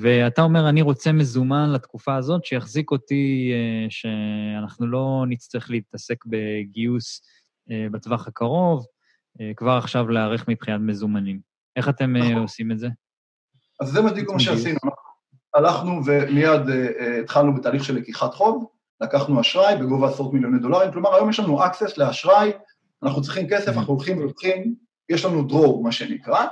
ואתה 0.01 0.43
אומר, 0.43 0.69
אני 0.69 0.83
רוצה 0.83 1.13
מזומן 1.13 1.73
לתקופה 1.73 2.17
הזאת, 2.17 2.45
שיחזיק 2.45 2.91
אותי, 2.91 3.53
אה, 3.53 3.87
שאנחנו 3.91 4.87
לא 4.87 5.25
נצטרך 5.29 5.71
להתעסק 5.71 6.25
בגיוס 6.27 7.23
אה, 7.71 7.87
בטווח 7.93 8.29
הקרוב, 8.29 8.87
אה, 9.41 9.53
כבר 9.57 9.73
עכשיו 9.73 10.09
להיערך 10.09 10.49
מבחינת 10.49 10.81
מזומנים. 10.81 11.41
איך 11.77 11.89
אתם 11.89 12.17
נכון. 12.17 12.33
עושים 12.33 12.73
את 12.73 12.79
זה? 12.79 12.89
אז 13.81 13.89
זה 13.89 14.03
בדיוק 14.03 14.33
מה 14.33 14.41
שעשינו. 14.41 14.79
הלכנו 15.55 16.01
ומיד 16.05 16.61
uh, 16.61 17.03
התחלנו 17.23 17.55
בתהליך 17.55 17.85
של 17.85 17.97
לקיחת 17.97 18.35
חוב, 18.35 18.67
לקחנו 19.01 19.41
אשראי 19.41 19.77
בגובה 19.77 20.09
עשרות 20.09 20.35
מיליוני 20.35 20.59
דולרים, 20.59 20.93
כלומר 20.93 21.15
היום 21.15 21.31
יש 21.31 21.41
לנו 21.41 21.65
access 21.65 21.93
לאשראי, 21.97 22.53
אנחנו 23.03 23.23
צריכים 23.23 23.49
כסף, 23.49 23.77
אנחנו 23.77 23.95
הולכים 23.95 24.19
ולוקחים, 24.19 24.75
יש 25.09 25.25
לנו 25.25 25.43
דרור, 25.43 25.83
מה 25.83 25.93
שנקרא. 25.93 26.47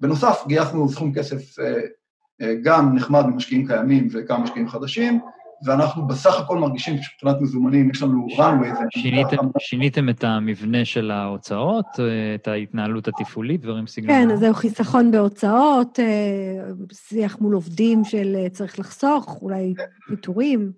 בנוסף, 0.00 0.44
גייסנו 0.46 0.88
סכום 0.88 1.14
כסף 1.14 1.58
uh, 1.58 2.44
גם 2.62 2.96
נחמד 2.96 3.26
ממשקיעים 3.26 3.66
קיימים 3.66 4.08
וכמה 4.12 4.38
משקיעים 4.38 4.68
חדשים, 4.68 5.20
ואנחנו 5.64 6.06
בסך 6.06 6.40
הכל 6.40 6.58
מרגישים 6.58 6.96
שמבחינת 7.02 7.40
מזומנים, 7.40 7.90
יש 7.90 8.02
לנו 8.02 8.26
runway. 8.36 8.98
שיניתם, 8.98 9.36
שיניתם 9.58 10.08
את 10.08 10.24
המבנה 10.24 10.84
של 10.84 11.10
ההוצאות, 11.10 11.86
את 12.34 12.48
ההתנהלות 12.48 13.08
התפעולית, 13.08 13.60
דברים 13.60 13.86
סגנון? 13.86 14.08
כן, 14.08 14.30
אז 14.30 14.40
זהו 14.40 14.54
חיסכון 14.54 15.10
בהוצאות, 15.10 15.98
שיח 16.92 17.40
מול 17.40 17.54
עובדים 17.54 18.04
של 18.04 18.36
צריך 18.52 18.78
לחסוך, 18.78 19.38
אולי 19.42 19.74
ויתורים. 20.10 20.72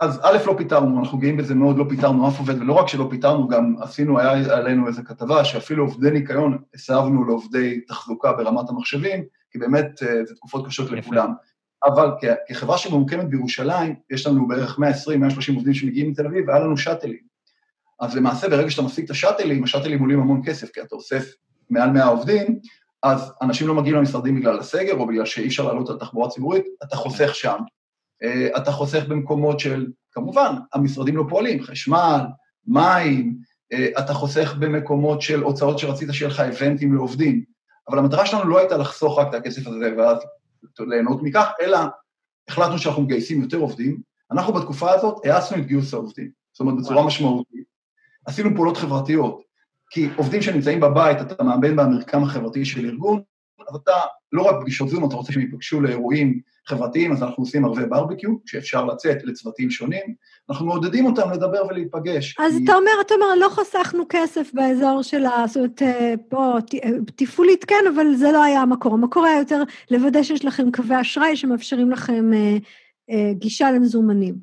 אז 0.00 0.20
א', 0.22 0.38
לא 0.46 0.54
פיטרנו, 0.58 0.98
אנחנו 1.00 1.18
גאים 1.18 1.36
בזה 1.36 1.54
מאוד, 1.54 1.78
לא 1.78 1.84
פיטרנו 1.88 2.28
אף 2.28 2.38
עובד, 2.38 2.60
ולא 2.60 2.72
רק 2.72 2.88
שלא 2.88 3.06
פיטרנו, 3.10 3.48
גם 3.48 3.74
עשינו, 3.80 4.18
היה 4.18 4.56
עלינו 4.56 4.86
איזו 4.86 5.02
כתבה, 5.04 5.44
שאפילו 5.44 5.84
עובדי 5.84 6.10
ניקיון 6.10 6.58
הסבנו 6.74 7.24
לעובדי 7.24 7.80
תחזוקה 7.80 8.32
ברמת 8.32 8.70
המחשבים, 8.70 9.24
כי 9.50 9.58
באמת 9.58 9.86
זה 9.98 10.34
תקופות 10.36 10.66
קשות 10.66 10.90
לכולם. 10.90 11.32
אבל 11.84 12.10
כחברה 12.48 12.78
שממוקמת 12.78 13.28
בירושלים, 13.28 13.94
יש 14.10 14.26
לנו 14.26 14.48
בערך 14.48 14.78
120-130 14.78 14.82
עובדים 15.54 15.74
שמגיעים 15.74 16.10
מתל 16.10 16.26
אביב, 16.26 16.48
והיה 16.48 16.60
לנו 16.60 16.76
שאטלים. 16.76 17.34
אז 18.00 18.16
למעשה, 18.16 18.48
ברגע 18.48 18.70
שאתה 18.70 18.82
משיג 18.82 19.04
את 19.04 19.10
השאטלים, 19.10 19.64
השאטלים 19.64 20.00
עולים 20.00 20.20
המון 20.20 20.42
כסף, 20.44 20.70
כי 20.70 20.80
אתה 20.80 20.94
אוסף 20.94 21.32
מעל 21.70 21.90
100 21.90 22.04
עובדים, 22.04 22.58
אז 23.02 23.32
אנשים 23.42 23.68
לא 23.68 23.74
מגיעים 23.74 23.96
למשרדים 23.96 24.40
בגלל 24.40 24.58
הסגר, 24.58 24.94
או 24.94 25.06
בגלל 25.06 25.26
שאי 25.26 25.46
אפשר 25.46 25.66
לעלות 25.66 25.90
על 25.90 25.98
תחבורה 25.98 26.30
ציבורית, 26.30 26.64
אתה 26.82 26.96
חוסך 26.96 27.34
שם. 27.34 27.56
אתה 28.56 28.72
חוסך 28.72 29.04
במקומות 29.08 29.60
של, 29.60 29.86
כמובן, 30.12 30.54
המשרדים 30.74 31.16
לא 31.16 31.24
פועלים, 31.28 31.62
חשמל, 31.62 32.20
מים, 32.66 33.36
אתה 33.98 34.14
חוסך 34.14 34.54
במקומות 34.58 35.22
של 35.22 35.42
הוצאות 35.42 35.78
שרצית 35.78 36.08
שיהיה 36.12 36.30
לך 36.30 36.40
איבנטים 36.40 36.94
לעובדים. 36.94 37.44
אבל 37.88 37.98
המטרה 37.98 38.26
שלנו 38.26 38.48
לא 38.48 38.58
הייתה 38.58 38.76
לחסוך 38.76 39.18
רק 39.18 39.28
את 39.28 39.34
הכסף 39.34 39.66
הזה 39.66 39.94
ואז 39.98 40.18
ליהנות 40.80 41.22
מכך, 41.22 41.50
אלא 41.60 41.78
החלטנו 42.48 42.78
שאנחנו 42.78 43.02
מגייסים 43.02 43.42
יותר 43.42 43.56
עובדים. 43.56 44.00
אנחנו 44.30 44.52
בתקופה 44.52 44.90
הזאת 44.92 45.26
האצנו 45.26 45.58
את 45.58 45.66
גיוס 45.66 45.94
העובדים, 45.94 46.30
זאת 46.52 46.60
אומרת, 46.60 46.76
בצורה 46.78 47.06
משמעותית. 47.06 47.64
עשינו 48.26 48.50
פעולות 48.54 48.76
חברתיות, 48.76 49.42
כי 49.90 50.08
עובדים 50.16 50.42
שנמצאים 50.42 50.80
בבית, 50.80 51.20
אתה 51.20 51.44
מאמן 51.44 51.76
במרקם 51.76 52.22
החברתי 52.22 52.64
של 52.64 52.86
ארגון, 52.86 53.22
אז 53.68 53.76
אתה, 53.76 53.92
לא 54.34 54.42
רק 54.42 54.60
פגישות 54.60 54.88
זום, 54.88 55.08
אתה 55.08 55.16
רוצה 55.16 55.32
שהם 55.32 55.42
ייפגשו 55.42 55.80
לאירועים 55.80 56.40
חברתיים, 56.66 57.12
אז 57.12 57.22
אנחנו 57.22 57.42
עושים 57.42 57.64
ערבי 57.64 57.86
ברבקיו, 57.86 58.30
שאפשר 58.46 58.84
לצאת 58.84 59.24
לצוותים 59.24 59.70
שונים, 59.70 60.14
אנחנו 60.50 60.66
מעודדים 60.66 61.06
אותם 61.06 61.30
לדבר 61.30 61.66
ולהיפגש. 61.70 62.36
אז 62.38 62.56
כי... 62.56 62.64
אתה 62.64 62.74
אומר, 62.74 62.90
אתה 63.06 63.14
אומר, 63.14 63.34
לא 63.40 63.48
חסכנו 63.48 64.04
כסף 64.08 64.50
באזור 64.54 65.02
של 65.02 65.26
ה... 65.26 65.44
זאת 65.46 65.56
אומרת, 65.56 65.82
פה, 66.28 66.54
תפעולית 67.16 67.64
כן, 67.64 67.84
אבל 67.94 68.14
זה 68.14 68.32
לא 68.32 68.42
היה 68.42 68.60
המקור. 68.60 68.94
המקור 68.94 69.24
היה 69.24 69.38
יותר 69.38 69.62
לוודא 69.90 70.22
שיש 70.22 70.44
לכם 70.44 70.70
קווי 70.70 71.00
אשראי 71.00 71.36
שמאפשרים 71.36 71.90
לכם 71.90 72.32
אה, 72.34 72.56
אה, 73.10 73.32
גישה 73.32 73.70
למזומנים. 73.70 74.34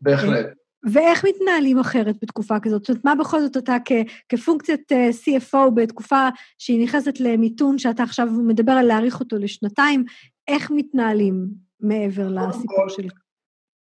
בהחלט. 0.00 0.46
ואיך 0.92 1.24
מתנהלים 1.24 1.78
אחרת 1.78 2.16
בתקופה 2.22 2.60
כזאת? 2.60 2.80
זאת 2.84 2.88
אומרת, 2.90 3.04
מה 3.04 3.14
בכל 3.14 3.40
זאת 3.40 3.56
אתה 3.56 3.76
כ, 3.84 3.92
כפונקציית 4.28 4.92
CFO 4.92 5.70
בתקופה 5.74 6.28
שהיא 6.58 6.84
נכנסת 6.84 7.20
למיתון, 7.20 7.78
שאתה 7.78 8.02
עכשיו 8.02 8.26
מדבר 8.26 8.72
על 8.72 8.86
להאריך 8.86 9.20
אותו 9.20 9.36
לשנתיים, 9.38 10.04
איך 10.48 10.70
מתנהלים 10.70 11.46
מעבר 11.80 12.28
לסיפור 12.28 12.88
של... 12.88 13.08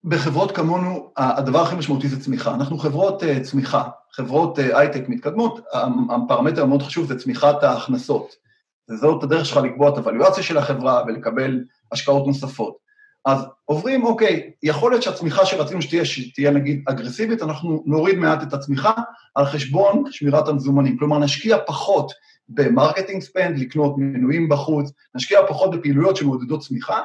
בחברות 0.05 0.53
כמונו, 0.53 1.13
הדבר 1.17 1.63
הכי 1.63 1.77
משמעותי 1.77 2.09
זה 2.09 2.21
צמיחה. 2.21 2.55
אנחנו 2.55 2.79
חברות 2.79 3.23
uh, 3.23 3.27
צמיחה, 3.43 3.83
חברות 4.13 4.59
uh, 4.59 4.63
הייטק 4.63 5.09
מתקדמות, 5.09 5.61
הפרמטר 6.11 6.63
המאוד 6.63 6.83
חשוב 6.83 7.07
זה 7.07 7.19
צמיחת 7.19 7.63
ההכנסות. 7.63 8.35
וזאת 8.91 9.23
הדרך 9.23 9.47
שלך 9.47 9.57
לקבוע 9.57 9.89
את 9.89 9.99
הוואליואציה 9.99 10.43
של 10.43 10.59
החברה 10.59 11.03
ולקבל 11.07 11.65
השקעות 11.93 12.27
נוספות. 12.27 12.77
אז 13.25 13.45
עוברים, 13.65 14.05
אוקיי, 14.05 14.51
יכול 14.63 14.91
להיות 14.91 15.03
שהצמיחה 15.03 15.47
שרצינו 15.47 15.83
שתהיה, 15.83 16.05
שתהיה 16.05 16.51
נגיד 16.51 16.83
אגרסיבית, 16.89 17.43
אנחנו 17.43 17.83
נוריד 17.87 18.19
מעט 18.19 18.43
את 18.43 18.53
הצמיחה 18.53 18.93
על 19.35 19.45
חשבון 19.45 20.05
שמירת 20.11 20.49
המזומנים. 20.49 20.97
כלומר, 20.99 21.19
נשקיע 21.19 21.57
פחות 21.67 22.13
ב 22.49 22.56
marketing 22.56 23.23
spend, 23.23 23.59
לקנות 23.59 23.95
מנויים 23.99 24.49
בחוץ, 24.49 24.93
נשקיע 25.15 25.39
פחות 25.49 25.71
בפעילויות 25.71 26.17
שמעודדות 26.17 26.61
צמיחה, 26.61 27.01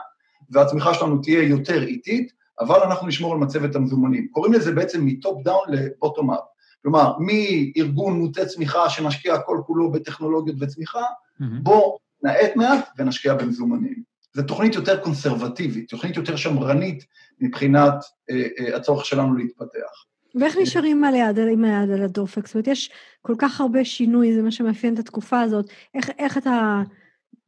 והצמיחה 0.49 0.93
שלנו 0.93 1.17
תהיה 1.17 1.43
יותר 1.43 1.83
איטית, 1.83 2.31
אבל 2.59 2.79
אנחנו 2.79 3.07
נשמור 3.07 3.33
על 3.33 3.39
מצבת 3.39 3.75
המזומנים. 3.75 4.27
קוראים 4.31 4.53
לזה 4.53 4.71
בעצם 4.71 5.05
מ 5.05 5.15
top 5.15 5.43
down 5.43 5.67
ל 5.69 5.78
bottom 5.78 6.31
up. 6.31 6.39
כלומר, 6.81 7.13
מארגון 7.19 8.19
מוטה 8.19 8.45
צמיחה 8.45 8.89
שמשקיע 8.89 9.39
כל 9.39 9.61
כולו 9.65 9.91
בטכנולוגיות 9.91 10.57
וצמיחה, 10.61 11.01
mm-hmm. 11.01 11.45
בוא 11.63 11.97
נאט 12.23 12.55
מעט 12.55 12.89
ונשקיע 12.97 13.33
במזומנים. 13.33 14.06
זו 14.37 14.43
תוכנית 14.43 14.75
יותר 14.75 14.97
קונסרבטיבית, 14.97 15.89
תוכנית 15.89 16.17
יותר 16.17 16.35
שמרנית 16.35 17.05
מבחינת 17.39 17.93
אה, 18.29 18.47
אה, 18.59 18.75
הצורך 18.75 19.05
שלנו 19.05 19.35
להתפתח. 19.35 20.05
ואיך 20.39 20.57
נשארים 20.61 21.03
על 21.03 21.13
היד, 21.13 21.39
עם 21.39 21.65
היד 21.65 21.91
על 21.91 22.03
הדופק? 22.03 22.47
זאת 22.47 22.55
אומרת, 22.55 22.67
יש 22.67 22.91
כל 23.21 23.35
כך 23.37 23.61
הרבה 23.61 23.85
שינוי, 23.85 24.33
זה 24.33 24.41
מה 24.41 24.51
שמאפיין 24.51 24.93
את 24.93 24.99
התקופה 24.99 25.41
הזאת. 25.41 25.65
איך, 25.93 26.09
איך 26.19 26.37
אתה, 26.37 26.81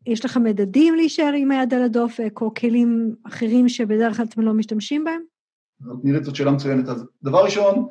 יש 0.06 0.25
לך 0.25 0.38
מדדים 0.38 0.95
להישאר 0.95 1.34
עם 1.38 1.52
היד 1.52 1.73
על 1.73 1.84
הדופק, 1.84 2.41
או 2.41 2.54
כלים 2.54 3.15
אחרים 3.23 3.69
שבדרך 3.69 4.17
כלל 4.17 4.25
אתם 4.25 4.41
לא 4.41 4.54
משתמשים 4.54 5.04
בהם? 5.04 5.21
זאת 5.80 5.99
נראית 6.04 6.23
זאת 6.23 6.36
שאלה 6.36 6.52
מצוינת. 6.52 6.89
אז 6.89 7.06
דבר 7.23 7.43
ראשון, 7.43 7.88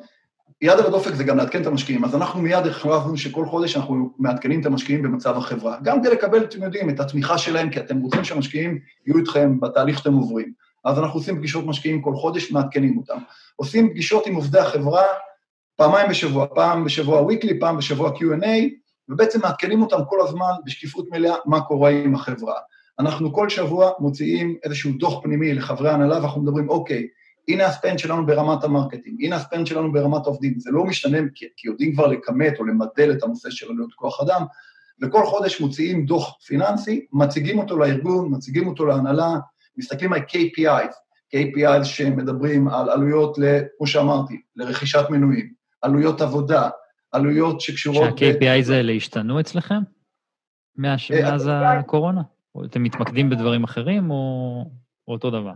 יד 0.63 0.79
על 0.79 0.87
הדופק 0.87 1.15
זה 1.15 1.25
גם 1.25 1.37
לעדכן 1.37 1.63
את 1.63 1.67
המשקיעים, 1.67 2.05
אז 2.05 2.15
אנחנו 2.15 2.43
מיד 2.43 2.67
החלטנו 2.67 3.17
שכל 3.17 3.47
חודש 3.47 3.77
אנחנו 3.77 4.11
מעדכנים 4.19 4.61
את 4.61 4.67
המשקיעים 4.67 5.03
במצב 5.03 5.37
החברה. 5.37 5.77
גם 5.83 6.01
כדי 6.01 6.11
לקבל, 6.11 6.45
אתם 6.45 6.63
יודעים, 6.63 6.91
את 6.91 7.01
התמיכה 7.01 7.39
שלהם, 7.39 7.71
כי 7.71 7.81
אתם 7.81 7.99
רוצים 7.99 8.25
שהמשקיעים 8.25 8.79
יהיו 9.07 9.19
איתכם 9.19 9.61
בתהליך 9.61 9.99
שאתם 9.99 10.15
עוברים. 10.15 10.53
אז 10.85 10.99
אנחנו 10.99 11.21
עושים 11.21 11.37
פגישות 11.37 11.67
משקיעים 11.67 12.03
כל 12.03 12.15
חודש, 12.15 12.53
מעדכנים 12.53 12.99
אותם. 12.99 13.19
עושים 13.57 13.91
פגישות 13.91 14.27
עם 14.27 14.35
עובדי 14.35 14.59
החברה 14.59 15.03
פעמיים 15.77 16.11
בשבוע, 16.11 16.47
פעם 16.55 16.85
בשבוע 16.85 17.29
weekly, 17.31 17.53
פעם 17.61 17.77
בשבוע 17.77 18.11
Q&A, 18.11 18.47
ובעצם 19.09 19.41
מעדכנים 19.43 19.83
אותם 19.83 19.99
כל 20.09 20.21
הזמן 20.21 20.51
בשקיפות 20.65 21.07
מלאה 21.11 21.35
מה 21.47 21.61
קורה 21.61 21.91
עם 21.91 22.15
החברה. 22.15 22.55
אנחנו 22.99 23.33
כל 23.33 23.49
שבוע 23.49 23.91
מוציאים 23.99 24.57
איזשהו 24.65 24.93
דוח 24.93 25.23
פנימי 25.23 25.55
לחברי 25.55 25.91
ההנהלה, 25.91 26.17
ואנחנו 26.21 26.43
מדברים, 26.43 26.69
אוקיי, 26.69 27.07
הנה 27.49 27.67
ה 27.67 27.72
spend 27.72 27.99
שלנו 27.99 28.27
ברמת 28.27 28.65
ה 28.65 28.70
marketing, 28.70 29.25
הנה 29.25 29.37
ה 29.37 29.42
spend 29.42 29.67
שלנו 29.67 29.93
ברמת 29.93 30.27
העובדים, 30.27 30.61
זה 30.61 30.71
לא 30.71 30.85
משתנה 30.85 31.19
כי, 31.35 31.47
כי 31.57 31.69
יודעים 31.69 31.95
כבר 31.95 32.07
לכמת 32.07 32.59
או 32.59 32.65
למדל 32.65 33.13
את 33.13 33.23
הנושא 33.23 33.51
של 33.51 33.71
עלויות 33.71 33.93
כוח 33.95 34.21
אדם, 34.21 34.45
וכל 35.03 35.27
חודש 35.27 35.61
מוציאים 35.61 36.07
דוח 36.07 36.37
פיננסי, 36.47 37.07
מציגים 37.13 37.59
אותו 37.59 37.79
לארגון, 37.79 38.35
מציגים 38.35 38.69
אותו 38.69 38.87
להנהלה, 38.87 39.35
מסתכלים 39.77 40.13
על 40.13 40.21
KPIs, 40.21 40.95
KPIs 41.37 41.85
שמדברים 41.85 42.69
על 42.69 42.91
עלויות, 42.91 43.39
כמו 43.79 43.87
שאמרתי, 43.87 44.41
לרכישת 44.57 45.05
מנויים, 45.11 45.53
עלויות 45.83 46.21
עבודה, 46.21 46.69
עלויות 47.13 47.61
שקשורות... 47.61 48.19
שה-KPIs 48.19 48.73
האלה 48.73 48.93
השתנו 48.93 49.41
אצלכם 49.41 49.81
מאז 50.77 51.49
אה, 51.49 51.79
הקורונה? 51.79 52.23
אתם 52.65 52.83
מתמקדים 52.83 53.31
בדברים 53.31 53.65
אחרים 53.65 54.11
או 54.11 54.65
אותו 55.09 55.31
דבר? 55.31 55.53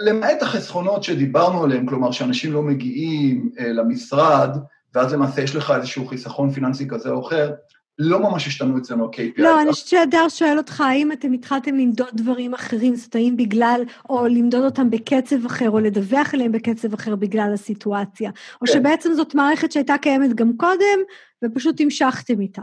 למעט 0.00 0.42
החסכונות 0.42 1.04
שדיברנו 1.04 1.64
עליהם, 1.64 1.86
כלומר 1.86 2.10
שאנשים 2.10 2.52
לא 2.52 2.62
מגיעים 2.62 3.50
אה, 3.58 3.72
למשרד, 3.72 4.56
ואז 4.94 5.12
למעשה 5.12 5.42
יש 5.42 5.56
לך 5.56 5.70
איזשהו 5.70 6.06
חיסכון 6.06 6.50
פיננסי 6.50 6.88
כזה 6.88 7.10
או 7.10 7.26
אחר, 7.26 7.52
לא 7.98 8.20
ממש 8.20 8.46
השתנו 8.46 8.78
אצלנו 8.78 9.04
ה-KPI. 9.04 9.42
לא, 9.42 9.62
אני 9.62 9.72
חושבת 9.72 9.88
שהדר 9.88 10.28
שואל 10.28 10.58
אותך, 10.58 10.80
האם 10.80 11.12
אתם 11.12 11.32
התחלתם 11.32 11.74
למדוד 11.74 12.08
דברים 12.14 12.54
אחרים, 12.54 12.96
זאת 12.96 13.14
האם 13.14 13.36
בגלל, 13.36 13.82
או 14.08 14.26
למדוד 14.26 14.64
אותם 14.64 14.90
בקצב 14.90 15.46
אחר, 15.46 15.70
או 15.70 15.78
לדווח 15.78 16.34
עליהם 16.34 16.52
בקצב 16.52 16.94
אחר 16.94 17.16
בגלל 17.16 17.50
הסיטואציה, 17.54 18.30
או 18.30 18.66
כן. 18.66 18.72
שבעצם 18.72 19.12
זאת 19.12 19.34
מערכת 19.34 19.72
שהייתה 19.72 19.98
קיימת 19.98 20.34
גם 20.34 20.52
קודם, 20.56 20.98
ופשוט 21.44 21.80
המשכתם 21.80 22.40
איתה. 22.40 22.62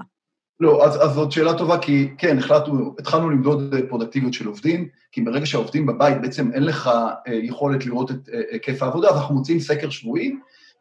לא, 0.60 0.86
אז, 0.86 1.04
אז 1.04 1.12
זאת 1.12 1.32
שאלה 1.32 1.58
טובה, 1.58 1.78
כי 1.80 2.10
כן, 2.18 2.38
החלטנו, 2.38 2.96
התחלנו 3.00 3.30
למדוד 3.30 3.76
פרודקטיביות 3.90 4.34
של 4.34 4.48
עובדים, 4.48 4.88
כי 5.12 5.22
ברגע 5.22 5.46
שהעובדים 5.46 5.86
בבית, 5.86 6.22
בעצם 6.22 6.52
אין 6.52 6.64
לך 6.64 6.88
אה, 7.28 7.34
יכולת 7.34 7.86
לראות 7.86 8.12
את 8.12 8.30
אה, 8.34 8.42
היקף 8.52 8.84
העבודה, 8.84 9.10
אז 9.10 9.16
אנחנו 9.16 9.36
מוצאים 9.36 9.60
סקר 9.60 9.90
שבועי. 9.90 10.36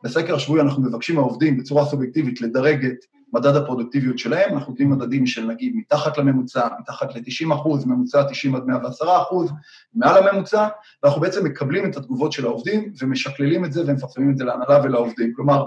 בסקר 0.04 0.34
השבועי 0.34 0.60
אנחנו 0.60 0.82
מבקשים 0.82 1.16
מהעובדים 1.16 1.56
בצורה 1.56 1.84
סובייקטיבית 1.84 2.40
לדרג 2.40 2.84
את 2.84 2.96
מדד 3.32 3.56
הפרודקטיביות 3.56 4.18
שלהם, 4.18 4.54
אנחנו 4.54 4.72
נותנים 4.72 4.90
מדדים 4.90 5.26
של 5.26 5.46
נגיד 5.46 5.72
מתחת 5.76 6.18
לממוצע, 6.18 6.68
מתחת 6.80 7.14
ל-90 7.14 7.54
אחוז, 7.54 7.86
ממוצע 7.86 8.22
90 8.30 8.54
עד 8.54 8.66
110 8.66 9.22
אחוז, 9.22 9.50
מעל 9.94 10.28
הממוצע, 10.28 10.68
ואנחנו 11.02 11.20
בעצם 11.20 11.44
מקבלים 11.44 11.90
את 11.90 11.96
התגובות 11.96 12.32
של 12.32 12.44
העובדים 12.44 12.92
ומשקללים 13.02 13.64
את 13.64 13.72
זה 13.72 13.82
ומפרסמים 13.86 14.30
את 14.30 14.36
זה 14.36 14.44
להנהלה 14.44 14.84
ולעובדים. 14.84 15.32
כלומר, 15.36 15.66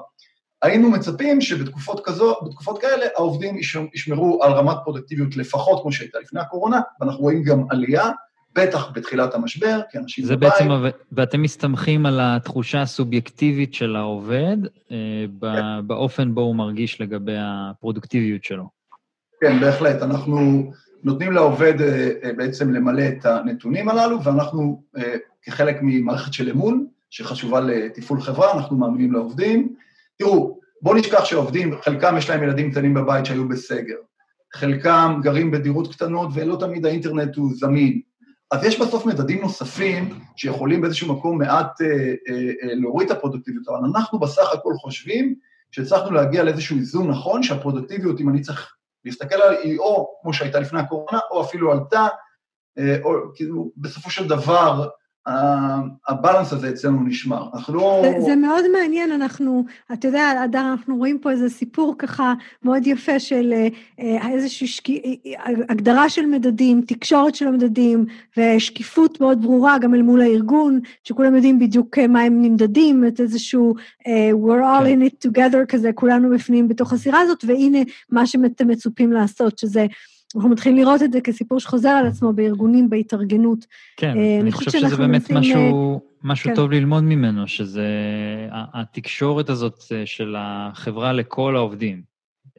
היינו 0.61 0.89
מצפים 0.89 1.41
שבתקופות 1.41 2.05
כזו, 2.05 2.35
בתקופות 2.45 2.81
כאלה, 2.81 3.05
העובדים 3.15 3.57
ישמרו 3.93 4.43
על 4.43 4.51
רמת 4.51 4.77
פרודקטיביות 4.83 5.37
לפחות 5.37 5.81
כמו 5.81 5.91
שהייתה 5.91 6.19
לפני 6.19 6.39
הקורונה, 6.39 6.81
ואנחנו 7.01 7.21
רואים 7.21 7.43
גם 7.43 7.63
עלייה, 7.69 8.09
בטח 8.55 8.91
בתחילת 8.93 9.33
המשבר, 9.33 9.79
כי 9.91 9.97
אנשים 9.97 10.25
זה 10.25 10.35
בבית. 10.35 10.51
בעצם, 10.51 10.69
ואתם 11.11 11.41
מסתמכים 11.41 12.05
על 12.05 12.19
התחושה 12.21 12.81
הסובייקטיבית 12.81 13.73
של 13.73 13.95
העובד, 13.95 14.57
אה, 14.91 15.25
כן. 15.41 15.87
באופן 15.87 16.35
בו 16.35 16.41
הוא 16.41 16.55
מרגיש 16.55 17.01
לגבי 17.01 17.35
הפרודוקטיביות 17.37 18.43
שלו. 18.43 18.69
כן, 19.41 19.59
בהחלט. 19.59 20.01
אנחנו 20.01 20.71
נותנים 21.03 21.31
לעובד 21.31 21.81
אה, 21.81 22.09
אה, 22.23 22.33
בעצם 22.33 22.73
למלא 22.73 23.03
את 23.07 23.25
הנתונים 23.25 23.89
הללו, 23.89 24.23
ואנחנו, 24.23 24.83
כחלק 25.41 25.77
ממערכת 25.81 26.33
של 26.33 26.49
אמון, 26.49 26.87
שחשובה 27.09 27.59
לתפעול 27.59 28.21
חברה, 28.21 28.53
אנחנו 28.53 28.77
מאמינים 28.77 29.13
לעובדים. 29.13 29.75
תראו, 30.17 30.59
בואו 30.81 30.95
נשכח 30.95 31.25
שעובדים, 31.25 31.81
חלקם 31.81 32.17
יש 32.17 32.29
להם 32.29 32.43
ילדים 32.43 32.71
קטנים 32.71 32.93
בבית 32.93 33.25
שהיו 33.25 33.47
בסגר, 33.47 33.95
חלקם 34.53 35.19
גרים 35.23 35.51
בדירות 35.51 35.95
קטנות 35.95 36.29
ולא 36.33 36.57
תמיד 36.59 36.85
האינטרנט 36.85 37.35
הוא 37.35 37.51
זמין. 37.55 38.01
אז 38.51 38.63
יש 38.63 38.79
בסוף 38.79 39.05
מדדים 39.05 39.41
נוספים 39.41 40.19
שיכולים 40.35 40.81
באיזשהו 40.81 41.15
מקום 41.15 41.37
מעט 41.37 41.81
אה, 41.81 41.87
אה, 41.87 42.51
אה, 42.63 42.75
להוריד 42.75 43.11
את 43.11 43.17
הפרודוקטיביות, 43.17 43.67
אבל 43.67 43.77
אנחנו 43.77 44.19
בסך 44.19 44.53
הכל 44.53 44.73
חושבים 44.73 45.35
שהצלחנו 45.71 46.11
להגיע 46.11 46.43
לאיזשהו 46.43 46.77
איזון 46.77 47.09
נכון, 47.09 47.43
שהפרודוקטיביות, 47.43 48.19
אם 48.19 48.29
אני 48.29 48.41
צריך 48.41 48.73
להסתכל 49.05 49.35
עליה, 49.35 49.59
היא 49.59 49.79
או 49.79 50.13
כמו 50.21 50.33
שהייתה 50.33 50.59
לפני 50.59 50.79
הקורונה, 50.79 51.19
או 51.31 51.41
אפילו 51.41 51.71
עלתה, 51.71 52.07
אה, 52.77 52.97
או 53.03 53.11
כאילו, 53.35 53.71
בסופו 53.77 54.09
של 54.09 54.27
דבר, 54.27 54.87
הבלנס 56.07 56.53
הזה 56.53 56.69
אצלנו 56.69 57.03
נשמר. 57.03 57.47
אנחנו 57.53 57.73
לא... 57.73 58.01
זה, 58.03 58.21
זה 58.21 58.35
מאוד 58.35 58.63
מעניין, 58.71 59.11
אנחנו, 59.11 59.65
אתה 59.93 60.07
יודע, 60.07 60.43
אדר, 60.45 60.71
אנחנו 60.71 60.97
רואים 60.97 61.19
פה 61.19 61.31
איזה 61.31 61.49
סיפור 61.49 61.95
ככה 61.97 62.33
מאוד 62.63 62.87
יפה 62.87 63.19
של 63.19 63.53
אה, 63.99 64.29
איזושהי 64.31 64.67
שק... 64.67 64.83
הגדרה 65.69 66.09
של 66.09 66.25
מדדים, 66.25 66.81
תקשורת 66.81 67.35
של 67.35 67.47
המדדים, 67.47 68.05
ושקיפות 68.37 69.21
מאוד 69.21 69.41
ברורה 69.41 69.77
גם 69.77 69.93
אל 69.93 70.01
מול 70.01 70.21
הארגון, 70.21 70.79
שכולם 71.03 71.35
יודעים 71.35 71.59
בדיוק 71.59 71.99
מה 71.99 72.21
הם 72.21 72.41
נמדדים, 72.41 73.07
את 73.07 73.19
איזשהו 73.19 73.75
uh, 74.01 74.05
we're 74.33 74.61
all 74.61 74.85
in 74.85 75.09
it 75.09 75.29
together 75.29 75.65
כזה, 75.67 75.93
כולנו 75.93 76.29
בפנים 76.29 76.67
בתוך 76.67 76.93
הסירה 76.93 77.19
הזאת, 77.19 77.43
והנה 77.47 77.79
מה 78.09 78.25
שאתם 78.25 78.67
מצופים 78.67 79.11
לעשות, 79.11 79.59
שזה... 79.59 79.85
אנחנו 80.35 80.49
מתחילים 80.49 80.77
לראות 80.77 81.03
את 81.03 81.11
זה 81.11 81.21
כסיפור 81.21 81.59
שחוזר 81.59 81.89
על 81.89 82.07
עצמו 82.07 82.33
בארגונים, 82.33 82.89
בהתארגנות. 82.89 83.65
כן, 83.97 84.17
אה, 84.17 84.39
אני 84.41 84.51
חושב 84.51 84.71
שזה 84.71 84.97
באמת 84.97 85.31
משהו, 85.31 86.01
משהו 86.23 86.49
כן. 86.49 86.55
טוב 86.55 86.71
ללמוד 86.71 87.03
ממנו, 87.03 87.47
שזה 87.47 87.87
התקשורת 88.51 89.49
הזאת 89.49 89.83
אה, 89.91 90.05
של 90.05 90.35
החברה 90.37 91.13
לכל 91.13 91.55
העובדים. 91.55 92.01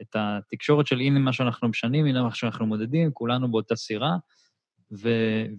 את 0.01 0.15
התקשורת 0.15 0.87
של 0.87 0.99
הנה 0.99 1.19
מה 1.19 1.33
שאנחנו 1.33 1.67
משנים, 1.67 2.05
הנה 2.05 2.23
מה 2.23 2.33
שאנחנו 2.33 2.65
מודדים, 2.65 3.11
כולנו 3.13 3.51
באותה 3.51 3.75
סירה, 3.75 4.17
ו, 5.01 5.09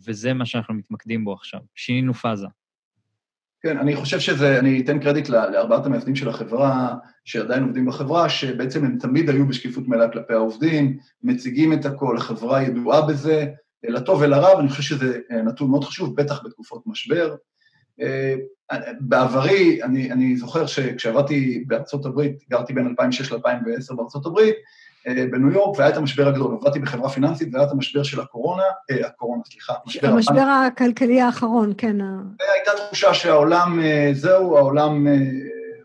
וזה 0.06 0.34
מה 0.34 0.46
שאנחנו 0.46 0.74
מתמקדים 0.74 1.24
בו 1.24 1.32
עכשיו. 1.32 1.60
שינינו 1.74 2.14
פאזה. 2.14 2.46
כן, 3.62 3.78
אני 3.78 3.96
חושב 3.96 4.20
שזה, 4.20 4.58
אני 4.58 4.80
אתן 4.80 4.98
קרדיט 4.98 5.28
לארבעת 5.28 5.86
המייסדים 5.86 6.16
של 6.16 6.28
החברה, 6.28 6.94
שעדיין 7.24 7.62
עובדים 7.62 7.86
בחברה, 7.86 8.28
שבעצם 8.28 8.84
הם 8.84 8.98
תמיד 8.98 9.30
היו 9.30 9.46
בשקיפות 9.46 9.88
מלאה 9.88 10.08
כלפי 10.08 10.32
העובדים, 10.32 10.98
מציגים 11.22 11.72
את 11.72 11.86
הכל, 11.86 12.16
החברה 12.16 12.62
ידועה 12.62 13.06
בזה, 13.06 13.46
לטוב 13.84 14.20
ולרע, 14.20 14.56
ואני 14.56 14.68
חושב 14.68 14.82
שזה 14.82 15.18
אה, 15.30 15.42
נתון 15.42 15.70
מאוד 15.70 15.84
חשוב, 15.84 16.16
בטח 16.16 16.42
בתקופות 16.44 16.82
משבר. 16.86 17.34
אה, 18.00 18.34
בעברי, 19.00 19.82
אני, 19.82 20.12
אני 20.12 20.36
זוכר 20.36 20.66
שכשעבדתי 20.66 21.64
בארצות 21.66 22.06
הברית, 22.06 22.44
גרתי 22.50 22.72
בין 22.72 22.86
2006 22.86 23.32
ל-2010 23.32 23.94
בארצות 23.96 24.26
הברית, 24.26 24.54
בניו 25.06 25.52
יורק, 25.52 25.78
והיה 25.78 25.90
את 25.90 25.96
המשבר 25.96 26.28
הגדול. 26.28 26.56
עבדתי 26.60 26.78
בחברה 26.78 27.08
פיננסית 27.08 27.48
והיה 27.52 27.66
את 27.66 27.72
המשבר 27.72 28.02
של 28.02 28.20
הקורונה, 28.20 28.62
אה, 28.90 29.06
הקורונה, 29.06 29.42
סליחה, 29.44 29.74
המשבר... 29.84 30.08
המשבר 30.08 30.40
הכלכלי 30.66 31.20
האחרון, 31.20 31.72
כן. 31.78 31.96
הייתה 32.54 32.70
תחושה 32.86 33.14
שהעולם, 33.14 33.80
אה, 33.82 34.10
זהו, 34.12 34.56
העולם 34.56 35.06
אה, 35.06 35.12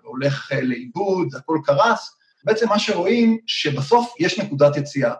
הולך 0.03 0.51
אה, 0.51 0.61
לאיבוד, 0.61 1.27
הכל 1.35 1.57
קרס. 1.63 2.17
בעצם 2.43 2.69
מה 2.69 2.79
שרואים, 2.79 3.37
שבסוף 3.45 4.13
יש 4.19 4.39
נקודת 4.39 4.77
יציאה. 4.77 5.13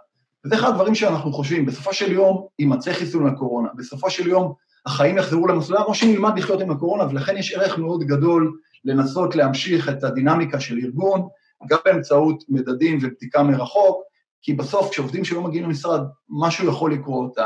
וזה 0.46 0.56
אחד 0.56 0.70
הדברים 0.70 0.96
שאנחנו 0.96 1.34
חושבים, 1.34 1.66
בסופו 1.66 1.94
של 1.94 2.12
יום 2.12 2.48
יימצא 2.60 2.94
חיסון 2.94 3.28
לקורונה, 3.28 3.70
בסופו 3.76 4.10
של 4.10 4.28
יום 4.28 4.54
החיים 4.86 5.18
יחזרו 5.18 5.48
למסלולם, 5.48 5.84
או 5.84 5.96
שנלמד 5.96 6.40
לחיות 6.40 6.62
עם 6.62 6.72
הקורונה, 6.72 7.08
ולכן 7.10 7.38
יש 7.38 7.54
ערך 7.54 7.78
מאוד 7.78 8.04
גדול 8.04 8.58
לנסות 8.86 9.36
להמשיך 9.36 9.90
את 9.90 10.04
הדינמיקה 10.04 10.60
של 10.60 10.78
ארגון, 10.84 11.28
גם 11.70 11.78
באמצעות 11.86 12.44
מדדים 12.50 13.00
ובדיקה 13.02 13.44
מרחוק, 13.44 14.04
כי 14.42 14.54
בסוף 14.54 14.90
כשעובדים 14.90 15.26
שלא 15.26 15.42
מגיעים 15.42 15.66
למשרד, 15.66 16.02
משהו 16.30 16.68
יכול 16.70 16.94
לקרות, 16.94 17.38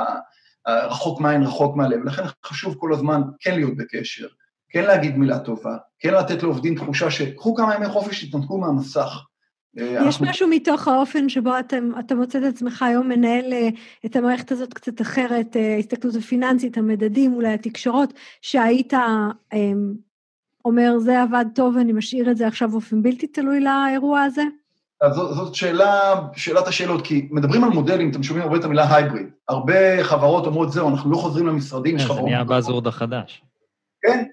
רחוק 0.67 1.21
מהעין, 1.21 1.43
רחוק 1.43 1.75
מהלב, 1.75 1.99
ולכן 2.01 2.23
חשוב 2.45 2.75
כל 2.77 2.93
הזמן 2.93 3.21
כן 3.39 3.55
להיות 3.55 3.77
בקשר, 3.77 4.27
כן 4.69 4.83
להגיד 4.83 5.17
מילה 5.17 5.39
טובה, 5.39 5.77
כן 5.99 6.13
לתת 6.13 6.43
לעובדים 6.43 6.75
תחושה 6.75 7.11
שקחו 7.11 7.55
כמה 7.55 7.75
ימי 7.75 7.89
חופש, 7.89 8.25
תתנתקו 8.25 8.57
מהמסך. 8.57 9.25
אה, 9.77 9.83
יש 9.83 10.15
אנחנו... 10.15 10.25
משהו 10.25 10.47
מתוך 10.47 10.87
האופן 10.87 11.29
שבו 11.29 11.59
אתם, 11.59 11.91
אתה 11.99 12.15
מוצא 12.15 12.39
את 12.39 12.43
עצמך 12.43 12.83
היום 12.83 13.07
מנהל 13.07 13.53
אה, 13.53 13.69
את 14.05 14.15
המערכת 14.15 14.51
הזאת 14.51 14.73
קצת 14.73 15.01
אחרת, 15.01 15.57
אה, 15.57 15.75
ההסתכלות 15.75 16.15
הפיננסית, 16.15 16.77
המדדים, 16.77 17.33
אולי 17.33 17.53
התקשורות, 17.53 18.13
שהיית 18.41 18.93
אומר, 20.69 20.99
זה 20.99 21.21
עבד 21.21 21.45
טוב, 21.55 21.77
אני 21.77 21.93
משאיר 21.93 22.31
את 22.31 22.37
זה 22.37 22.47
עכשיו 22.47 22.69
באופן 22.69 23.01
בלתי 23.03 23.27
תלוי 23.27 23.59
לאירוע 23.59 24.21
הזה? 24.21 24.43
אז 25.01 25.15
זאת, 25.15 25.35
זאת 25.35 25.55
שאלה, 25.55 26.21
שאלת 26.35 26.67
השאלות, 26.67 27.05
כי 27.05 27.27
מדברים 27.31 27.63
על 27.63 27.69
מודלים, 27.69 28.11
אתם 28.11 28.23
שומעים 28.23 28.45
הרבה 28.45 28.57
את 28.57 28.63
המילה 28.63 28.95
הייבריד. 28.95 29.27
הרבה 29.49 30.03
חברות 30.03 30.45
אומרות, 30.45 30.71
זהו, 30.71 30.89
אנחנו 30.89 31.11
לא 31.11 31.17
חוזרים 31.17 31.47
למשרדים, 31.47 31.95
יש 31.95 32.05
חברות... 32.05 32.19
זה 32.19 32.25
נהיה 32.25 32.43
באזורד 32.43 32.87
החדש. 32.87 33.43
כן, 34.01 34.23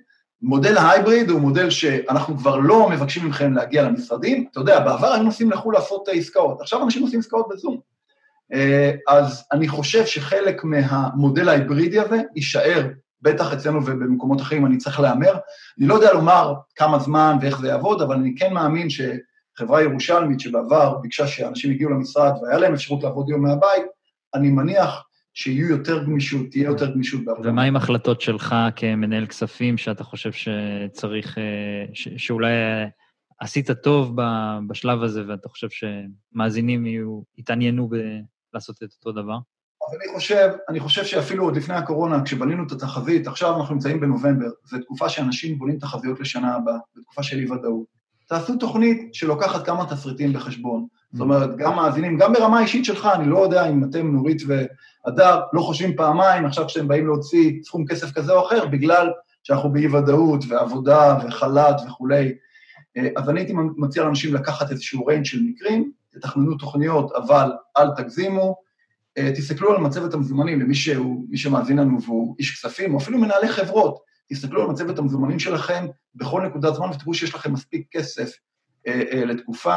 מודל 0.43 0.77
ההייבריד 0.79 1.31
הוא 1.31 1.41
מודל 1.41 1.71
שאנחנו 1.71 2.39
כבר 2.39 2.57
לא 2.57 2.89
מבקשים 2.91 3.29
מכם 3.29 3.53
להגיע 3.53 3.83
למשרדים. 3.83 4.47
אתה 4.51 4.61
יודע, 4.61 4.81
בעבר 4.81 5.07
היינו 5.07 5.25
נוסעים 5.25 5.51
לחו"ל 5.51 5.75
לעשות 5.75 6.09
עסקאות, 6.13 6.61
עכשיו 6.61 6.83
אנשים 6.83 7.03
עושים 7.03 7.21
עסקאות 7.21 7.47
בזום. 7.51 7.81
אה, 8.53 8.91
אז 9.09 9.45
אני 9.53 9.69
חושב 9.69 10.07
שחלק 10.07 10.65
מהמודל 10.65 11.49
ההיברידי 11.49 12.01
הזה 12.01 12.23
יישאר 12.37 12.89
בטח 13.23 13.53
אצלנו 13.53 13.87
ובמקומות 13.87 14.41
אחרים 14.41 14.67
אני 14.67 14.77
צריך 14.77 15.01
להמר. 15.01 15.33
אני 15.79 15.87
לא 15.87 15.95
יודע 15.95 16.13
לומר 16.13 16.55
כמה 16.75 16.99
זמן 16.99 17.37
ואיך 17.41 17.61
זה 17.61 17.69
יעבוד, 17.69 18.03
אבל 18.03 18.17
אני 18.17 18.35
כן 18.39 18.53
מאמין 18.53 18.89
שחברה 18.91 19.83
ירושלמית 19.83 20.41
שבעבר 20.41 20.99
ביקשה 20.99 21.27
שאנשים 21.27 21.73
יגיעו 21.73 21.91
למשרד 21.91 22.33
והיה 22.43 22.59
להם 22.59 22.75
אפשרות 22.75 23.03
לעבוד 23.03 23.29
יום 23.29 23.43
מהבית, 23.43 23.87
אני 24.35 24.51
מניח 24.51 25.03
שיהיו 25.35 25.67
יותר 25.67 26.05
גמישות, 26.05 26.51
תהיה 26.51 26.65
יותר 26.67 26.93
גמישות 26.95 27.25
בעבודה. 27.25 27.51
ומה 27.51 27.63
עם 27.63 27.77
החלטות 27.77 28.21
שלך 28.21 28.55
כמנהל 28.77 29.27
כספים, 29.27 29.79
שאתה 29.79 30.05
חושב 30.05 30.31
שצריך, 30.33 31.39
אה, 31.39 31.85
ש, 31.93 32.09
שאולי 32.17 32.53
עשית 33.41 33.71
טוב 33.71 34.17
בשלב 34.69 35.03
הזה, 35.03 35.23
ואתה 35.29 35.49
חושב 35.49 35.69
שמאזינים 35.71 36.87
יהיו, 36.87 37.23
יתעניינו 37.39 37.91
בלעשות 38.53 38.77
את 38.83 38.89
אותו 38.99 39.23
דבר? 39.23 39.39
אז 39.89 39.95
אני 39.95 40.15
חושב, 40.15 40.49
אני 40.69 40.81
חושב 40.81 41.05
שאפילו 41.05 41.45
עוד 41.45 41.57
לפני 41.57 41.75
הקורונה, 41.75 42.23
כשבנינו 42.25 42.67
את 42.67 42.73
התחזית, 42.73 43.27
עכשיו 43.27 43.61
אנחנו 43.61 43.75
נמצאים 43.75 44.01
בנובמבר, 44.01 44.49
זו 44.65 44.79
תקופה 44.79 45.09
שאנשים 45.09 45.59
בונים 45.59 45.79
תחזיות 45.79 46.21
לשנה 46.21 46.55
הבאה, 46.55 46.79
זו 46.95 47.03
תקופה 47.03 47.23
של 47.23 47.39
אי-ודאות. 47.39 47.97
תעשו 48.29 48.57
תוכנית 48.57 49.15
שלוקחת 49.15 49.67
כמה 49.67 49.87
תסריטים 49.91 50.33
בחשבון. 50.33 50.87
זאת 51.13 51.21
אומרת, 51.21 51.57
גם 51.57 51.77
מאזינים, 51.77 52.19
גם 52.19 52.33
ברמה 52.33 52.59
האישית 52.59 52.85
שלך, 52.85 53.09
אני 53.15 53.31
לא 53.31 53.39
יודע 53.39 53.69
אם 53.69 53.85
אתם, 53.85 54.13
נורית 54.13 54.43
והדר, 54.47 55.41
לא 55.53 55.61
חושבים 55.61 55.97
פעמיים 55.97 56.45
עכשיו 56.45 56.67
כשאתם 56.67 56.89
באים 56.89 57.07
להוציא 57.07 57.63
סכום 57.63 57.87
כסף 57.87 58.13
כזה 58.13 58.33
או 58.33 58.47
אחר, 58.47 58.67
בגלל 58.67 59.11
שאנחנו 59.43 59.73
באי-ודאות 59.73 60.45
ועבודה 60.49 61.19
וחל"ת 61.27 61.77
וכולי. 61.87 62.35
אז 63.17 63.31
אני 63.31 63.41
הייתי 63.41 63.53
מציע 63.77 64.05
לאנשים 64.05 64.35
לקחת 64.35 64.71
איזשהו 64.71 65.07
ריינג' 65.07 65.25
של 65.25 65.43
מקרים, 65.43 65.91
תתכננו 66.11 66.55
תוכניות, 66.55 67.13
אבל 67.13 67.53
אל 67.77 67.91
תגזימו, 67.97 68.57
תסתכלו 69.19 69.73
על 69.73 69.81
מצבת 69.81 70.15
המזומנים 70.15 70.61
למי 70.61 70.75
שהוא, 70.75 71.27
מי 71.29 71.37
שמאזין 71.37 71.79
לנו 71.79 72.03
והוא 72.03 72.37
איש 72.39 72.51
כספים, 72.51 72.95
או 72.95 72.99
אפילו 72.99 73.19
מנהלי 73.19 73.49
חברות, 73.49 73.99
תסתכלו 74.29 74.63
על 74.63 74.69
מצבת 74.69 74.99
המזומנים 74.99 75.39
שלכם 75.39 75.87
בכל 76.15 76.43
נקודת 76.47 76.75
זמן 76.75 76.91
ותראו 76.91 77.15
שיש 77.15 77.35
לכם 77.35 77.53
מספיק 77.53 77.87
כסף 77.91 78.33
אה, 78.87 79.03
אה, 79.13 79.25
לתקופה. 79.25 79.77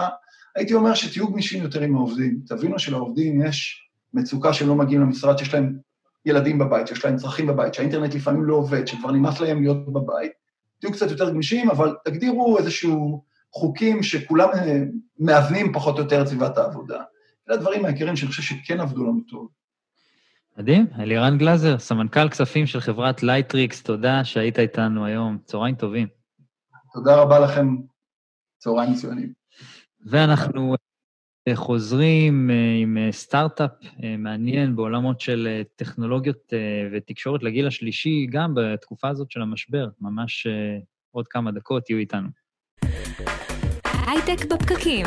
הייתי 0.56 0.74
אומר 0.74 0.94
שתהיו 0.94 1.32
גמישים 1.32 1.64
יותר 1.64 1.82
עם 1.82 1.96
העובדים. 1.96 2.40
תבינו 2.48 2.80
שלעובדים 2.80 3.42
יש 3.46 3.90
מצוקה 4.14 4.54
שהם 4.54 4.68
לא 4.68 4.76
מגיעים 4.76 5.02
למשרד, 5.02 5.38
שיש 5.38 5.54
להם 5.54 5.78
ילדים 6.26 6.60
בבית, 6.60 6.88
שיש 6.88 7.06
להם 7.06 7.18
צרכים 7.18 7.48
בבית, 7.48 7.74
שהאינטרנט 7.74 8.16
לפעמים 8.16 8.44
לא 8.44 8.56
עובד, 8.56 8.88
שכבר 8.88 9.12
נמאס 9.12 9.40
להם 9.40 9.62
להיות 9.62 9.94
בבית. 9.94 10.32
תהיו 10.80 10.92
קצת 10.92 11.12
יותר 11.12 11.30
גמישים, 11.30 11.70
אבל 11.70 11.96
תגדירו 12.06 12.58
איזשהו 12.58 13.24
חוקים 13.54 14.04
שכולם 14.04 14.50
אה, 14.54 14.80
מאזנים 15.20 15.74
פחות 15.74 15.98
או 15.98 16.04
יותר 16.04 16.22
את 16.22 16.28
סביבת 16.28 16.58
העבודה. 16.58 17.02
אלה 17.50 17.58
הדברים 17.58 17.86
העיקריים 17.86 18.16
שאני 18.16 18.30
חושב 18.30 18.44
שכן 18.44 18.80
עבדו 18.80 19.04
לנו 19.04 19.22
טוב. 19.30 19.50
מדהים. 20.58 20.88
אלירן 21.00 21.38
גלזר, 21.38 21.80
סמנכ"ל 21.80 22.30
כספים 22.30 22.68
של 22.68 22.80
חברת 22.80 23.24
לייטריקס, 23.24 23.84
תודה 23.84 24.24
שהיית 24.24 24.60
איתנו 24.60 25.06
היום. 25.06 25.38
צהריים 25.46 25.76
טובים. 25.76 26.08
תודה 26.94 27.16
רבה 27.16 27.40
לכם. 27.40 27.76
צהריים 28.58 28.92
מצוינים. 28.92 29.34
ואנחנו 30.06 30.76
אה, 31.48 31.56
חוזרים 31.56 32.50
אה, 32.50 32.56
עם 32.82 32.98
אה, 32.98 33.12
סטארט-אפ 33.12 33.72
מעניין 34.18 34.76
בעולמות 34.76 35.22
של 35.22 35.62
טכנולוגיות 35.76 36.54
ותקשורת 36.94 37.44
לגיל 37.44 37.68
השלישי, 37.68 38.28
גם 38.32 38.54
בתקופה 38.56 39.10
הזאת 39.10 39.32
של 39.32 39.42
המשבר. 39.42 39.88
ממש 40.02 40.48
עוד 41.12 41.28
כמה 41.28 41.52
דקות 41.52 41.84
תהיו 41.86 41.98
איתנו. 41.98 42.28
הייטק 44.08 44.46
בפקקים. 44.46 45.06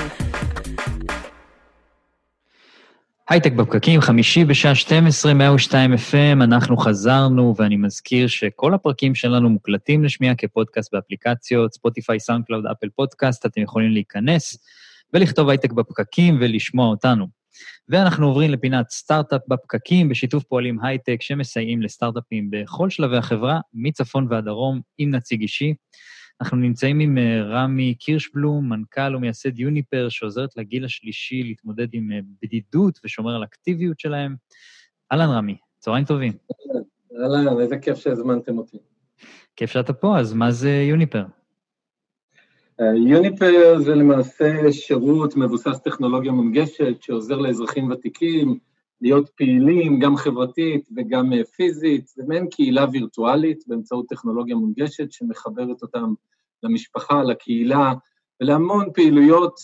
הייטק 3.28 3.52
בפקקים, 3.52 4.00
חמישי 4.00 4.44
בשעה 4.44 4.74
12, 4.74 5.34
102 5.34 5.94
FM, 5.94 6.44
אנחנו 6.44 6.76
חזרנו, 6.76 7.54
ואני 7.56 7.76
מזכיר 7.76 8.26
שכל 8.26 8.74
הפרקים 8.74 9.14
שלנו 9.14 9.50
מוקלטים 9.50 10.04
לשמיעה 10.04 10.34
כפודקאסט 10.34 10.94
באפליקציות, 10.94 11.74
ספוטיפיי, 11.74 12.20
סאונדקלאוד, 12.20 12.66
אפל 12.66 12.88
פודקאסט, 12.96 13.46
אתם 13.46 13.60
יכולים 13.60 13.90
להיכנס 13.90 14.56
ולכתוב 15.14 15.48
הייטק 15.48 15.72
בפקקים 15.72 16.38
ולשמוע 16.40 16.86
אותנו. 16.86 17.26
ואנחנו 17.88 18.26
עוברים 18.26 18.50
לפינת 18.50 18.90
סטארט-אפ 18.90 19.40
בפקקים, 19.48 20.08
בשיתוף 20.08 20.44
פועלים 20.44 20.84
הייטק 20.84 21.16
שמסייעים 21.20 21.82
לסטארט-אפים 21.82 22.48
בכל 22.50 22.90
שלבי 22.90 23.16
החברה, 23.16 23.60
מצפון 23.74 24.26
ועד 24.30 24.44
דרום, 24.44 24.80
עם 24.98 25.10
נציג 25.10 25.40
אישי. 25.40 25.74
אנחנו 26.40 26.56
נמצאים 26.56 27.00
עם 27.00 27.18
אה, 27.18 27.42
רמי 27.42 27.94
קירשבלום, 27.94 28.68
מנכ"ל 28.68 29.16
ומייסד 29.16 29.58
יוניפר, 29.58 30.08
שעוזרת 30.08 30.56
לגיל 30.56 30.84
השלישי 30.84 31.42
להתמודד 31.42 31.88
עם 31.92 32.12
אה, 32.12 32.18
בדידות 32.42 32.98
ושומר 33.04 33.34
על 33.34 33.44
אקטיביות 33.44 34.00
שלהם. 34.00 34.36
אהלן, 35.12 35.28
רמי, 35.28 35.56
צהריים 35.78 36.04
טובים. 36.04 36.32
אהלן, 37.22 37.60
איזה 37.60 37.78
כיף 37.78 37.98
שהזמנתם 37.98 38.58
אותי. 38.58 38.78
כיף 39.56 39.70
שאתה 39.70 39.92
פה, 39.92 40.18
אז 40.18 40.32
מה 40.32 40.50
זה 40.50 40.70
יוניפר? 40.70 41.24
אה, 42.80 42.96
יוניפר 43.06 43.78
זה 43.78 43.94
למעשה 43.94 44.72
שירות 44.72 45.36
מבוסס 45.36 45.80
טכנולוגיה 45.84 46.32
מונגשת 46.32 47.02
שעוזר 47.02 47.36
לאזרחים 47.36 47.90
ותיקים 47.90 48.58
להיות 49.02 49.30
פעילים, 49.36 49.98
גם 49.98 50.16
חברתית 50.16 50.88
וגם 50.96 51.32
פיזית. 51.56 52.08
זה 52.08 52.22
מעין 52.26 52.48
קהילה 52.50 52.86
וירטואלית 52.92 53.64
באמצעות 53.66 54.06
טכנולוגיה 54.08 54.56
מונגשת 54.56 55.12
שמחברת 55.12 55.82
אותם 55.82 56.14
למשפחה, 56.62 57.22
לקהילה 57.22 57.92
ולהמון 58.40 58.92
פעילויות 58.94 59.60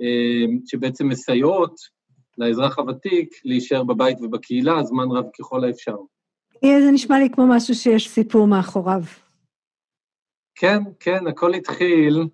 אה, 0.00 0.46
שבעצם 0.66 1.08
מסייעות 1.08 1.74
לאזרח 2.38 2.78
הוותיק 2.78 3.28
להישאר 3.44 3.84
בבית 3.84 4.18
ובקהילה 4.20 4.82
זמן 4.82 5.10
רב 5.10 5.24
ככל 5.38 5.64
האפשר. 5.64 5.96
זה 6.64 6.90
נשמע 6.92 7.18
לי 7.18 7.30
כמו 7.30 7.46
משהו 7.48 7.74
שיש 7.74 8.08
סיפור 8.08 8.46
מאחוריו. 8.46 9.02
כן, 10.54 10.78
כן, 11.00 11.26
הכל 11.26 11.54
התחיל 11.54 12.24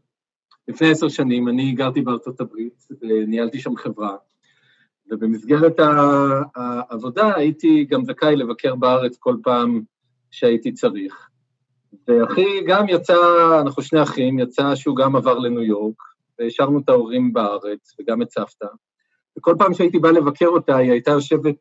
לפני 0.68 0.90
עשר 0.90 1.08
שנים. 1.08 1.48
אני 1.48 1.72
גרתי 1.72 2.00
בארצות 2.00 2.40
הברית 2.40 2.86
וניהלתי 3.00 3.60
שם 3.60 3.76
חברה, 3.76 4.16
ובמסגרת 5.10 5.80
העבודה 6.56 7.36
הייתי 7.36 7.84
גם 7.84 8.04
זכאי 8.04 8.36
לבקר 8.36 8.74
בארץ 8.74 9.16
כל 9.16 9.36
פעם 9.42 9.82
שהייתי 10.30 10.72
צריך. 10.72 11.28
ואחי 12.08 12.64
גם 12.66 12.88
יצא, 12.88 13.16
אנחנו 13.60 13.82
שני 13.82 14.02
אחים, 14.02 14.38
יצא 14.38 14.74
שהוא 14.74 14.96
גם 14.96 15.16
עבר 15.16 15.38
לניו 15.38 15.62
יורק, 15.62 16.02
והשארנו 16.38 16.78
את 16.78 16.88
ההורים 16.88 17.32
בארץ, 17.32 17.94
וגם 18.00 18.22
את 18.22 18.30
סבתא. 18.30 18.66
וכל 19.38 19.54
פעם 19.58 19.74
שהייתי 19.74 19.98
בא 19.98 20.10
לבקר 20.10 20.46
אותה, 20.46 20.76
היא 20.76 20.90
הייתה 20.90 21.10
יושבת 21.10 21.56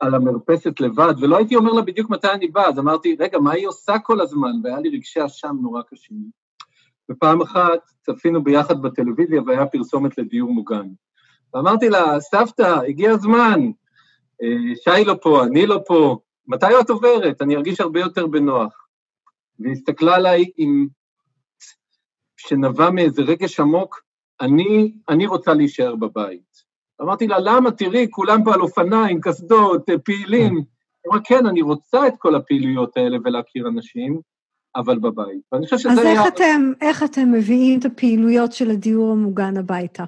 על 0.00 0.14
המרפסת 0.14 0.80
לבד, 0.80 1.14
ולא 1.20 1.36
הייתי 1.36 1.56
אומר 1.56 1.72
לה 1.72 1.82
בדיוק 1.82 2.10
מתי 2.10 2.28
אני 2.30 2.48
בא, 2.48 2.66
אז 2.66 2.78
אמרתי, 2.78 3.16
רגע, 3.20 3.38
מה 3.38 3.52
היא 3.52 3.68
עושה 3.68 3.98
כל 3.98 4.20
הזמן? 4.20 4.52
והיה 4.62 4.80
לי 4.80 4.88
רגשי 4.88 5.24
אשם 5.26 5.56
נורא 5.60 5.82
קשים. 5.82 6.44
ופעם 7.10 7.42
אחת 7.42 7.80
צפינו 8.00 8.44
ביחד 8.44 8.82
בטלוויזיה 8.82 9.42
והיה 9.46 9.66
פרסומת 9.66 10.18
לדיור 10.18 10.52
מוגן. 10.52 10.88
ואמרתי 11.54 11.88
לה, 11.88 12.20
סבתא, 12.20 12.78
הגיע 12.88 13.10
הזמן, 13.10 13.60
אה, 14.42 14.74
שי 14.84 15.04
לא 15.04 15.14
פה, 15.22 15.44
אני 15.44 15.66
לא 15.66 15.80
פה, 15.86 16.18
מתי 16.46 16.66
את 16.80 16.90
עוברת? 16.90 17.42
אני 17.42 17.56
ארגיש 17.56 17.80
הרבה 17.80 18.00
יותר 18.00 18.26
בנוח. 18.26 18.86
והיא 19.58 19.72
הסתכלה 19.72 20.14
עליי 20.14 20.44
עם... 20.56 20.86
שנבע 22.36 22.90
מאיזה 22.90 23.22
רגש 23.22 23.60
עמוק, 23.60 24.02
אני, 24.40 24.94
אני 25.08 25.26
רוצה 25.26 25.54
להישאר 25.54 25.96
בבית. 25.96 26.64
אמרתי 27.02 27.26
לה, 27.26 27.38
למה? 27.38 27.70
תראי, 27.70 28.06
כולם 28.10 28.44
פה 28.44 28.54
על 28.54 28.60
אופניים, 28.60 29.20
קסדות, 29.20 29.90
אה, 29.90 29.98
פעילים. 29.98 30.56
היא 30.56 30.64
אמרה, 31.08 31.20
כן, 31.24 31.46
אני 31.46 31.62
רוצה 31.62 32.06
את 32.06 32.14
כל 32.18 32.34
הפעילויות 32.34 32.96
האלה 32.96 33.18
ולהכיר 33.24 33.68
אנשים, 33.68 34.20
אבל 34.76 34.98
בבית. 34.98 35.40
ואני 35.52 35.64
חושב 35.64 35.78
שזה 35.78 35.90
אז 35.90 35.98
היה... 35.98 36.28
אתם, 36.28 36.72
איך 36.80 37.02
אתם 37.02 37.32
מביאים 37.32 37.78
את 37.78 37.84
הפעילויות 37.84 38.52
של 38.52 38.70
הדיור 38.70 39.12
המוגן 39.12 39.56
הביתה? 39.56 40.04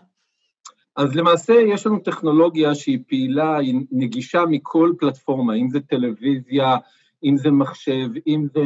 אז 0.96 1.14
למעשה 1.14 1.52
יש 1.54 1.86
לנו 1.86 1.98
טכנולוגיה 1.98 2.74
שהיא 2.74 2.98
פעילה, 3.08 3.58
היא 3.58 3.74
נגישה 3.90 4.44
מכל 4.50 4.92
פלטפורמה, 4.98 5.54
אם 5.54 5.70
זה 5.70 5.80
טלוויזיה, 5.80 6.76
אם 7.24 7.36
זה 7.36 7.50
מחשב, 7.50 8.08
אם 8.26 8.46
זה 8.54 8.60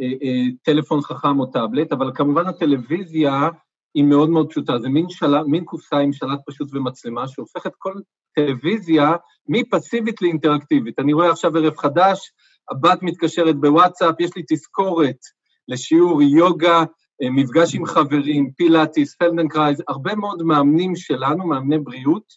אה, 0.00 0.12
אה, 0.22 0.44
טלפון 0.62 1.00
חכם 1.00 1.40
או 1.40 1.46
טאבלט, 1.46 1.92
אבל 1.92 2.10
כמובן 2.14 2.46
הטלוויזיה 2.46 3.48
היא 3.94 4.04
מאוד 4.04 4.30
מאוד 4.30 4.50
פשוטה, 4.50 4.78
זה 4.78 4.88
מין, 4.88 5.08
של... 5.08 5.42
מין 5.42 5.64
קופסה 5.64 5.98
עם 5.98 6.12
שלט 6.12 6.40
פשוט 6.46 6.68
ומצלמה 6.72 7.28
שהופכת 7.28 7.72
כל 7.78 7.94
טלוויזיה 8.34 9.12
מפסיבית 9.48 10.22
לאינטראקטיבית. 10.22 10.98
אני 10.98 11.12
רואה 11.12 11.30
עכשיו 11.30 11.56
ערב 11.56 11.76
חדש, 11.76 12.32
הבת 12.70 13.02
מתקשרת 13.02 13.56
בוואטסאפ, 13.56 14.20
יש 14.20 14.30
לי 14.36 14.42
תזכורת 14.48 15.16
לשיעור 15.68 16.22
יוגה, 16.22 16.84
מפגש 17.22 17.74
עם 17.74 17.86
חברים, 17.86 18.50
פילאטיס, 18.50 19.14
פלדנקרייז, 19.14 19.82
הרבה 19.88 20.14
מאוד 20.14 20.42
מאמנים 20.42 20.96
שלנו, 20.96 21.46
מאמני 21.46 21.78
בריאות 21.78 22.32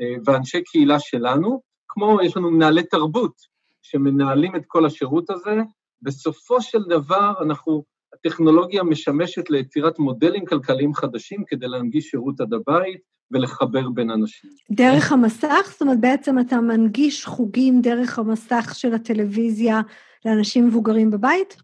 אה, 0.00 0.14
ואנשי 0.24 0.62
קהילה 0.62 1.00
שלנו, 1.00 1.60
כמו 1.88 2.18
יש 2.22 2.36
לנו 2.36 2.50
מנהלי 2.50 2.82
תרבות 2.82 3.34
שמנהלים 3.82 4.56
את 4.56 4.62
כל 4.66 4.86
השירות 4.86 5.30
הזה. 5.30 5.56
בסופו 6.02 6.60
של 6.60 6.78
דבר 6.88 7.32
אנחנו 7.40 7.84
הטכנולוגיה 8.14 8.82
משמשת 8.82 9.50
ליצירת 9.50 9.98
מודלים 9.98 10.44
כלכליים 10.44 10.94
חדשים 10.94 11.44
כדי 11.46 11.68
להנגיש 11.68 12.04
שירות 12.04 12.40
עד 12.40 12.54
הבית 12.54 13.00
ולחבר 13.30 13.88
בין 13.88 14.10
אנשים. 14.10 14.50
דרך 14.70 15.12
המסך? 15.12 15.68
זאת 15.70 15.82
אומרת, 15.82 16.00
בעצם 16.00 16.38
אתה 16.38 16.60
מנגיש 16.60 17.24
חוגים 17.24 17.80
דרך 17.80 18.18
המסך 18.18 18.72
של 18.74 18.94
הטלוויזיה 18.94 19.80
לאנשים 20.24 20.66
מבוגרים 20.66 21.10
בבית? 21.10 21.56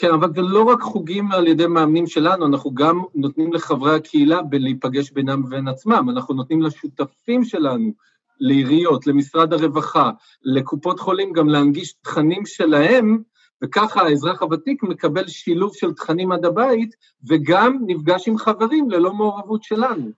כן, 0.00 0.10
אבל 0.14 0.28
זה 0.34 0.40
לא 0.42 0.62
רק 0.62 0.80
חוגים 0.80 1.32
על 1.32 1.46
ידי 1.46 1.66
מאמנים 1.66 2.06
שלנו, 2.06 2.46
אנחנו 2.46 2.74
גם 2.74 3.02
נותנים 3.14 3.52
לחברי 3.52 3.94
הקהילה 3.94 4.42
בלהיפגש 4.42 5.10
בינם 5.10 5.44
ובין 5.44 5.68
עצמם, 5.68 6.10
אנחנו 6.10 6.34
נותנים 6.34 6.62
לשותפים 6.62 7.44
שלנו, 7.44 7.92
לעיריות, 8.40 9.06
למשרד 9.06 9.52
הרווחה, 9.52 10.10
לקופות 10.42 11.00
חולים, 11.00 11.32
גם 11.32 11.48
להנגיש 11.48 11.92
תכנים 11.92 12.46
שלהם 12.46 13.18
וככה 13.64 14.02
האזרח 14.02 14.42
הוותיק 14.42 14.82
מקבל 14.82 15.28
שילוב 15.28 15.72
של 15.74 15.92
תכנים 15.92 16.32
עד 16.32 16.44
הבית, 16.44 16.94
וגם 17.28 17.78
נפגש 17.86 18.28
עם 18.28 18.38
חברים 18.38 18.90
ללא 18.90 19.14
מעורבות 19.14 19.62
שלנו. 19.62 20.10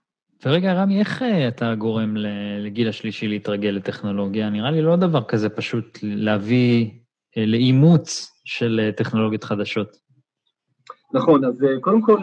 ורגע, 0.45 0.73
רמי, 0.73 0.99
איך 0.99 1.21
אה, 1.21 1.47
אתה 1.47 1.75
גורם 1.75 2.15
לגיל 2.59 2.89
השלישי 2.89 3.27
להתרגל 3.27 3.69
לטכנולוגיה? 3.69 4.49
נראה 4.49 4.71
לי 4.71 4.81
לא 4.81 4.95
דבר 4.95 5.23
כזה 5.23 5.49
פשוט 5.49 5.99
להביא 6.03 6.89
אה, 7.37 7.45
לאימוץ 7.45 8.31
של 8.51 8.79
אה, 8.83 8.91
טכנולוגיות 8.91 9.43
חדשות. 9.43 9.97
נכון, 11.13 11.45
אז 11.45 11.65
קודם 11.81 12.01
כל, 12.01 12.17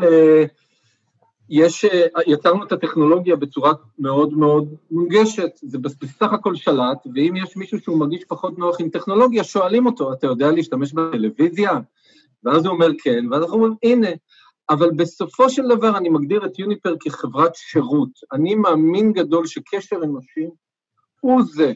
יש, 1.48 1.84
אה, 1.84 2.06
יצרנו 2.26 2.64
את 2.64 2.72
הטכנולוגיה 2.72 3.36
בצורה 3.36 3.72
מאוד 3.98 4.32
מאוד 4.32 4.74
מונגשת, 4.90 5.50
זה 5.54 5.78
בסך 5.78 6.32
הכל 6.32 6.54
שלט, 6.54 7.06
ואם 7.14 7.36
יש 7.36 7.56
מישהו 7.56 7.80
שהוא 7.80 7.98
מרגיש 7.98 8.24
פחות 8.24 8.58
נוח 8.58 8.80
עם 8.80 8.88
טכנולוגיה, 8.88 9.44
שואלים 9.44 9.86
אותו, 9.86 10.12
אתה 10.12 10.26
יודע 10.26 10.52
להשתמש 10.52 10.92
בטלוויזיה? 10.92 11.72
ואז 12.44 12.64
הוא 12.64 12.74
אומר 12.74 12.88
כן, 13.02 13.24
ואז 13.30 13.42
אנחנו 13.42 13.56
אומרים, 13.56 13.74
הנה, 13.82 14.08
אבל 14.70 14.90
בסופו 14.96 15.50
של 15.50 15.62
דבר 15.68 15.96
אני 15.96 16.08
מגדיר 16.08 16.46
את 16.46 16.58
יוניפר 16.58 16.94
כחברת 17.00 17.54
שירות. 17.54 18.10
אני 18.32 18.54
מאמין 18.54 19.12
גדול 19.12 19.46
שקשר 19.46 19.96
אנושי 20.04 20.46
הוא 21.20 21.42
זה 21.44 21.72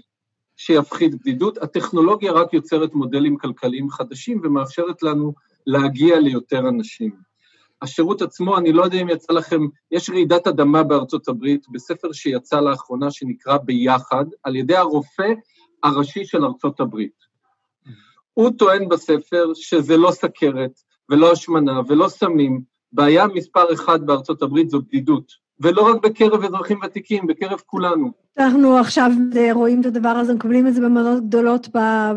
שיפחית 0.67 1.15
בדידות, 1.15 1.59
הטכנולוגיה 1.59 2.33
רק 2.33 2.55
יוצרת 2.55 2.95
מודלים 2.95 3.37
כלכליים 3.37 3.91
חדשים 3.91 4.41
ומאפשרת 4.45 5.03
לנו 5.03 5.33
להגיע 5.67 6.21
ליותר 6.21 6.69
אנשים. 6.69 7.11
השירות 7.83 8.23
עצמו, 8.23 8.59
אני 8.59 8.73
לא 8.73 8.85
יודע 8.85 8.99
אם 9.03 9.09
יצא 9.09 9.33
לכם, 9.33 9.61
יש 9.91 10.11
רעידת 10.11 10.47
אדמה 10.47 10.83
בארצות 10.83 11.29
הברית, 11.29 11.67
בספר 11.73 12.13
שיצא 12.13 12.61
לאחרונה 12.61 13.11
שנקרא 13.11 13.57
ביחד, 13.57 14.25
על 14.43 14.57
ידי 14.57 14.77
הרופא 14.77 15.33
הראשי 15.83 16.25
של 16.25 16.45
ארצות 16.45 16.81
הברית. 16.81 17.17
הוא 18.35 18.51
טוען 18.59 18.89
בספר 18.89 19.55
שזה 19.55 19.97
לא 19.97 20.11
סכרת, 20.11 20.73
ולא 21.09 21.33
השמנה, 21.33 21.81
ולא 21.89 22.09
סמים, 22.09 22.63
בעיה 22.93 23.27
מספר 23.27 23.73
אחד 23.73 24.07
בארצות 24.07 24.43
הברית 24.43 24.71
זו 24.71 24.83
בדידות. 24.83 25.33
ולא 25.63 25.91
רק 25.91 26.03
בקרב 26.03 26.45
אזרחים 26.45 26.79
ותיקים, 26.85 27.27
בקרב 27.27 27.61
כולנו. 27.67 28.11
אנחנו 28.39 28.79
עכשיו 28.79 29.11
רואים 29.53 29.81
את 29.81 29.87
הדבר 29.87 30.09
הזה, 30.09 30.35
מקבלים 30.35 30.67
את 30.67 30.75
זה 30.75 30.81
במנות 30.81 31.27
גדולות 31.27 31.69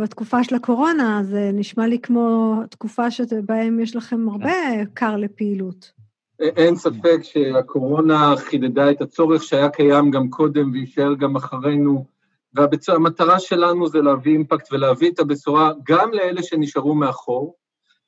בתקופה 0.01 0.43
של 0.43 0.55
הקורונה, 0.55 1.21
זה 1.23 1.51
נשמע 1.53 1.87
לי 1.87 1.99
כמו 1.99 2.55
תקופה 2.69 3.11
שבהם 3.11 3.79
יש 3.79 3.95
לכם 3.95 4.29
הרבה 4.29 4.85
קר 4.93 5.17
לפעילות. 5.17 5.91
אין 6.39 6.75
ספק 6.75 7.19
שהקורונה 7.21 8.33
חידדה 8.37 8.91
את 8.91 9.01
הצורך 9.01 9.43
שהיה 9.43 9.69
קיים 9.69 10.11
גם 10.11 10.29
קודם 10.29 10.71
ויישאר 10.71 11.13
גם 11.13 11.35
אחרינו, 11.35 12.05
והמטרה 12.53 13.39
שלנו 13.39 13.87
זה 13.87 14.01
להביא 14.01 14.31
אימפקט 14.31 14.73
ולהביא 14.73 15.11
את 15.11 15.19
הבשורה 15.19 15.71
גם 15.83 16.11
לאלה 16.13 16.43
שנשארו 16.43 16.95
מאחור, 16.95 17.55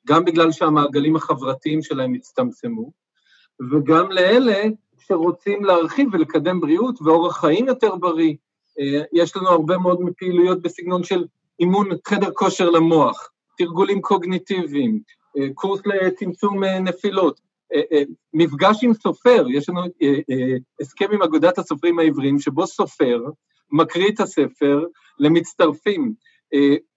גם 0.06 0.24
בגלל 0.24 0.52
שהמעגלים 0.52 1.16
החברתיים 1.16 1.82
שלהם 1.82 2.14
הצטמצמו, 2.14 2.90
וגם 3.72 4.10
לאלה 4.10 4.62
שרוצים 5.08 5.64
להרחיב 5.64 6.08
ולקדם 6.12 6.60
בריאות 6.60 7.02
ואורח 7.02 7.40
חיים 7.40 7.66
יותר 7.66 7.96
בריא. 7.96 8.34
אה, 8.80 9.02
יש 9.12 9.36
לנו 9.36 9.48
הרבה 9.48 9.78
מאוד 9.78 10.00
מפעילויות 10.00 10.62
בסגנון 10.62 11.04
של 11.04 11.24
אימון 11.60 11.88
חדר 12.06 12.30
כושר 12.34 12.70
למוח, 12.70 13.30
תרגולים 13.58 14.00
קוגניטיביים, 14.00 15.00
אה, 15.38 15.46
קורס 15.54 15.80
לצמצום 15.86 16.64
אה, 16.64 16.78
נפילות, 16.78 17.48
מפגש 18.34 18.84
עם 18.84 18.94
סופר, 18.94 19.46
יש 19.48 19.68
לנו 19.68 19.80
הסכם 20.80 21.06
עם 21.12 21.22
אגודת 21.22 21.58
הסופרים 21.58 21.98
העבריים, 21.98 22.38
שבו 22.38 22.66
סופר 22.66 23.22
מקריא 23.72 24.08
את 24.08 24.20
הספר 24.20 24.84
למצטרפים. 25.18 26.12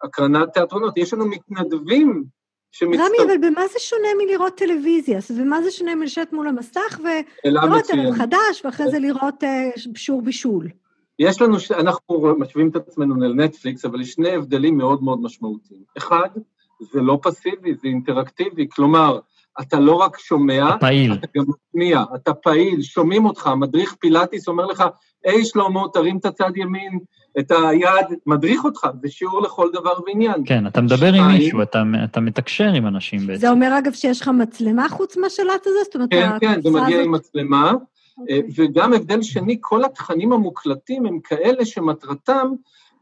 הקרנת 0.04 0.54
תיאטרונות, 0.54 0.98
יש 0.98 1.14
לנו 1.14 1.26
מתנדבים 1.26 2.24
שמצטרפים. 2.72 3.14
רמי, 3.22 3.34
אבל 3.34 3.50
במה 3.50 3.68
זה 3.68 3.80
שונה 3.80 4.08
מלראות 4.26 4.58
טלוויזיה? 4.58 5.20
זאת 5.20 5.38
ומה 5.38 5.62
זה 5.62 5.72
שונה 5.72 5.96
מלשבת 5.96 6.34
מול 6.34 6.48
המסך 6.48 7.00
ולראות 7.46 7.90
ערב 7.90 8.16
חדש, 8.16 8.66
ואחרי 8.66 8.92
זה 8.92 9.00
לראות 9.00 9.44
אה, 9.44 9.70
שור 9.96 10.22
בישול? 10.22 10.68
יש 11.20 11.42
לנו, 11.42 11.58
אנחנו 11.80 12.36
משווים 12.38 12.70
את 12.70 12.76
עצמנו 12.76 13.16
לנטפליקס, 13.16 13.86
אבל 13.86 14.02
יש 14.02 14.12
שני 14.12 14.30
הבדלים 14.30 14.78
מאוד 14.78 15.04
מאוד 15.04 15.22
משמעותיים. 15.22 15.82
אחד, 15.98 16.30
זה 16.80 17.02
לא 17.02 17.20
פסיבי, 17.22 17.74
זה 17.74 17.88
אינטראקטיבי, 17.88 18.68
כלומר, 18.72 19.20
אתה 19.62 19.80
לא 19.80 19.96
רק 19.96 20.18
שומע, 20.18 20.78
פעיל. 20.80 21.14
אתה 21.14 21.28
גם 21.36 21.44
משמיע, 21.48 22.04
אתה 22.16 22.34
פעיל, 22.34 22.82
שומעים 22.82 23.26
אותך, 23.26 23.50
מדריך 23.58 23.96
פילאטיס 24.00 24.48
אומר 24.48 24.66
לך, 24.66 24.84
היי 25.26 25.46
שלמה, 25.46 25.82
תרים 25.94 26.18
את 26.18 26.26
הצד 26.26 26.52
ימין, 26.56 27.00
את 27.40 27.52
היד, 27.52 28.18
מדריך 28.26 28.66
אותך, 28.66 28.88
זה 29.02 29.10
שיעור 29.10 29.42
לכל 29.42 29.70
דבר 29.74 29.94
ועניין. 30.08 30.44
כן, 30.46 30.68
אתה 30.68 30.82
מדבר 30.82 31.14
עם 31.14 31.28
מישהו, 31.28 31.62
אתה, 31.62 31.84
אתה 32.04 32.20
מתקשר 32.20 32.68
עם 32.74 32.88
אנשים 32.88 33.28
בעצם. 33.28 33.40
זה 33.40 33.50
אומר, 33.50 33.78
אגב, 33.78 33.94
שיש 33.94 34.22
לך 34.22 34.28
מצלמה 34.28 34.90
חוץ 34.90 35.18
מהשלט 35.18 35.68
הזה? 35.68 35.80
זאת 35.84 35.96
אומרת, 35.96 36.10
כן, 36.10 36.30
כן, 36.40 36.62
זה 36.62 36.70
מגיע 36.70 36.86
הזאת... 36.86 37.06
עם 37.06 37.12
מצלמה. 37.12 37.72
Okay. 37.72 38.22
אוקיי. 38.22 38.42
וגם 38.56 38.94
הבדל 38.94 39.22
שני, 39.22 39.58
כל 39.62 39.86
התכנים 39.86 40.34
המוקלטים 40.34 41.06
הם 41.06 41.20
כאלה 41.24 41.66
שמטרתם 41.66 42.52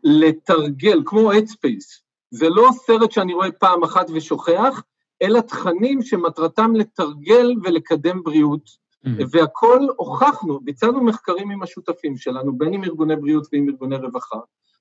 לתרגל, 0.03 1.01
כמו 1.05 1.31
Headspace. 1.31 2.01
זה 2.31 2.49
לא 2.49 2.69
סרט 2.85 3.11
שאני 3.11 3.33
רואה 3.33 3.51
פעם 3.51 3.83
אחת 3.83 4.09
ושוכח, 4.13 4.83
אלא 5.21 5.39
תכנים 5.39 6.01
שמטרתם 6.01 6.75
לתרגל 6.75 7.53
ולקדם 7.63 8.23
בריאות. 8.23 8.69
Mm-hmm. 9.05 9.23
והכל 9.31 9.87
הוכחנו, 9.95 10.59
ביצענו 10.59 11.03
מחקרים 11.03 11.51
עם 11.51 11.63
השותפים 11.63 12.17
שלנו, 12.17 12.57
בין 12.57 12.73
עם 12.73 12.83
ארגוני 12.83 13.15
בריאות 13.15 13.47
ועם 13.53 13.69
ארגוני 13.69 13.95
רווחה, 13.95 14.39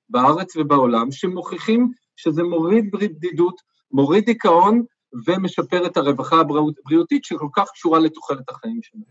בארץ 0.09 0.55
ובעולם, 0.55 1.11
שמוכיחים 1.11 1.91
שזה 2.15 2.43
מוריד 2.43 2.91
בדידות, 2.91 3.61
מוריד 3.91 4.25
דיכאון 4.25 4.83
ומשפר 5.27 5.85
את 5.85 5.97
הרווחה 5.97 6.35
הבריאותית 6.39 7.23
שכל 7.23 7.47
כך 7.55 7.69
קשורה 7.73 7.99
לתוחלת 7.99 8.49
החיים 8.49 8.79
שלנו. 8.83 9.03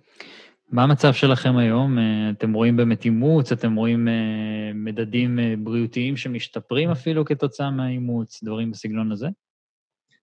מה 0.70 0.82
המצב 0.82 1.12
שלכם 1.12 1.56
היום? 1.56 1.98
אה, 1.98 2.30
אתם 2.30 2.52
רואים 2.52 2.76
באמת 2.76 3.04
אימוץ? 3.04 3.52
אתם 3.52 3.74
רואים 3.74 4.08
אה, 4.08 4.72
מדדים 4.74 5.38
אה, 5.38 5.54
בריאותיים 5.58 6.16
שמשתפרים 6.16 6.90
אפילו 6.90 7.24
כתוצאה 7.24 7.70
מהאימוץ? 7.70 8.42
דברים 8.42 8.70
בסגנון 8.70 9.12
הזה? 9.12 9.28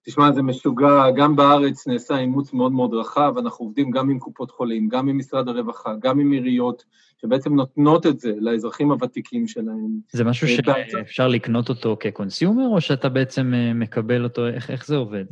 תשמע, 0.06 0.32
זה 0.32 0.42
משוגע, 0.42 1.12
גם 1.16 1.36
בארץ 1.36 1.88
נעשה 1.88 2.18
אימוץ 2.18 2.54
מאוד 2.54 2.72
מאוד 2.72 2.94
רחב, 2.94 3.34
אנחנו 3.38 3.66
עובדים 3.66 3.92
גם 3.92 4.10
עם 4.10 4.20
קופות 4.20 4.52
חולים, 4.52 4.90
גם 4.90 5.10
עם 5.10 5.18
משרד 5.18 5.48
הרווחה, 5.48 5.94
גם 6.00 6.20
עם 6.20 6.32
עיריות, 6.32 6.84
שבעצם 7.22 7.56
נותנות 7.56 8.06
את 8.06 8.20
זה 8.20 8.34
לאזרחים 8.38 8.92
הוותיקים 8.92 9.48
שלהם. 9.48 10.00
זה 10.12 10.24
משהו 10.24 10.48
שאפשר 10.88 11.28
לקנות 11.28 11.70
אותו 11.70 11.98
כקונסיומר, 12.00 12.68
או 12.68 12.82
שאתה 12.82 13.10
בעצם 13.10 13.54
מקבל 13.76 14.24
אותו, 14.24 14.48
איך, 14.48 14.70
איך 14.72 14.88
זה 14.88 14.96
עובד? 14.96 15.26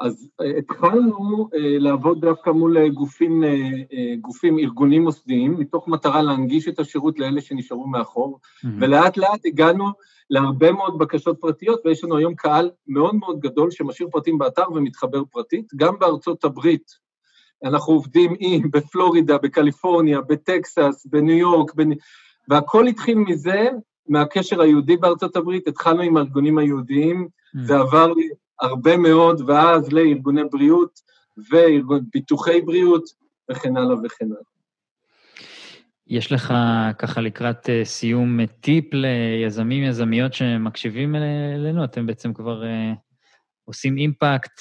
אז 0.00 0.28
אה, 0.40 0.58
התחלנו 0.58 1.48
אה, 1.54 1.78
לעבוד 1.78 2.20
דווקא 2.20 2.50
מול 2.50 2.78
אה, 2.78 2.88
גופים, 2.88 3.42
גופים, 4.20 4.58
ארגונים 4.58 5.02
מוסדיים, 5.02 5.60
מתוך 5.60 5.88
מטרה 5.88 6.22
להנגיש 6.22 6.68
את 6.68 6.78
השירות 6.78 7.18
לאלה 7.18 7.40
שנשארו 7.40 7.86
מאחור, 7.86 8.38
mm-hmm. 8.42 8.68
ולאט 8.80 9.16
לאט 9.16 9.46
הגענו 9.46 9.88
להרבה 10.30 10.72
מאוד 10.72 10.98
בקשות 10.98 11.40
פרטיות, 11.40 11.80
ויש 11.84 12.04
לנו 12.04 12.16
היום 12.16 12.34
קהל 12.34 12.70
מאוד 12.86 13.14
מאוד 13.14 13.40
גדול 13.40 13.70
שמשאיר 13.70 14.08
פרטים 14.12 14.38
באתר 14.38 14.72
ומתחבר 14.74 15.22
פרטית. 15.30 15.66
גם 15.76 15.98
בארצות 15.98 16.44
הברית 16.44 16.90
אנחנו 17.64 17.92
עובדים 17.92 18.34
עם, 18.38 18.70
בפלורידה, 18.70 19.38
בקליפורניה, 19.38 20.20
בטקסס, 20.20 21.06
בניו 21.10 21.38
יורק, 21.38 21.74
בנ... 21.74 21.88
והכל 22.48 22.86
התחיל 22.86 23.18
מזה, 23.18 23.68
מהקשר 24.08 24.60
היהודי 24.60 24.96
בארצות 24.96 25.36
הברית, 25.36 25.68
התחלנו 25.68 26.02
עם 26.02 26.16
הארגונים 26.16 26.58
היהודיים, 26.58 27.28
mm. 27.56 27.58
זה 27.62 27.78
עבר 27.78 28.12
הרבה 28.60 28.96
מאוד, 28.96 29.40
ואז 29.46 29.92
לארגוני 29.92 30.42
בריאות 30.50 31.00
וביטוחי 31.38 32.60
בריאות 32.60 33.04
וכן 33.50 33.76
הלאה 33.76 33.96
וכן 34.04 34.26
הלאה. 34.26 34.42
יש 36.06 36.32
לך 36.32 36.54
ככה 36.98 37.20
לקראת 37.20 37.70
אה, 37.70 37.84
סיום 37.84 38.46
טיפ 38.46 38.84
ליזמים, 38.92 39.84
יזמיות 39.84 40.34
שמקשיבים 40.34 41.14
אלינו? 41.54 41.84
אתם 41.84 42.06
בעצם 42.06 42.34
כבר 42.34 42.62
uh, 42.62 42.66
עושים 43.64 43.96
אימפקט, 43.96 44.60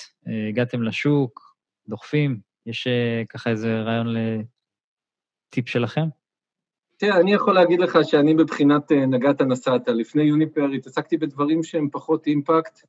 הגעתם 0.49 0.83
לשוק, 0.83 1.55
דוחפים, 1.87 2.39
יש 2.65 2.87
ככה 3.29 3.49
איזה 3.49 3.81
רעיון 3.81 4.07
לטיפ 4.07 5.69
שלכם? 5.69 6.05
תראה, 6.97 7.19
אני 7.19 7.33
יכול 7.33 7.53
להגיד 7.53 7.79
לך 7.79 7.97
שאני 8.03 8.33
בבחינת 8.33 8.91
נגעת 8.91 9.41
נסעת. 9.41 9.87
לפני 9.87 10.23
יוניפר 10.23 10.65
התעסקתי 10.65 11.17
בדברים 11.17 11.63
שהם 11.63 11.89
פחות 11.91 12.27
אימפקט, 12.27 12.79